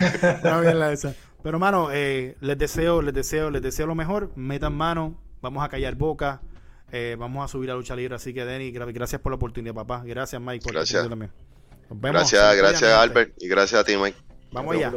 Está 0.00 0.60
bien 0.62 0.78
la 0.78 0.92
esa. 0.92 1.14
Pero 1.42 1.58
mano, 1.58 1.88
eh, 1.92 2.36
les 2.40 2.56
deseo, 2.56 3.02
les 3.02 3.12
deseo, 3.12 3.50
les 3.50 3.60
deseo 3.62 3.86
lo 3.86 3.94
mejor, 3.94 4.30
metan 4.36 4.74
mano, 4.74 5.20
vamos 5.42 5.62
a 5.64 5.68
callar 5.68 5.94
boca, 5.94 6.40
eh, 6.92 7.16
vamos 7.18 7.44
a 7.44 7.48
subir 7.48 7.70
a 7.70 7.74
lucha 7.74 7.94
libre, 7.96 8.14
así 8.14 8.32
que 8.32 8.44
Denny, 8.44 8.72
gra- 8.72 8.90
gracias 8.92 9.20
por 9.20 9.32
la 9.32 9.36
oportunidad, 9.36 9.74
papá. 9.74 10.02
Gracias 10.06 10.40
Mike 10.40 10.64
por 10.64 10.72
Gracias. 10.72 11.06
también. 11.08 11.32
Nos 11.90 12.00
vemos. 12.00 12.20
Gracias, 12.32 12.56
gracias. 12.56 12.90
Albert 12.92 13.34
y 13.38 13.48
gracias 13.48 13.80
a 13.80 13.84
ti, 13.84 13.94
Mike. 13.96 14.16
Vamos 14.54 14.76
allá. 14.76 14.92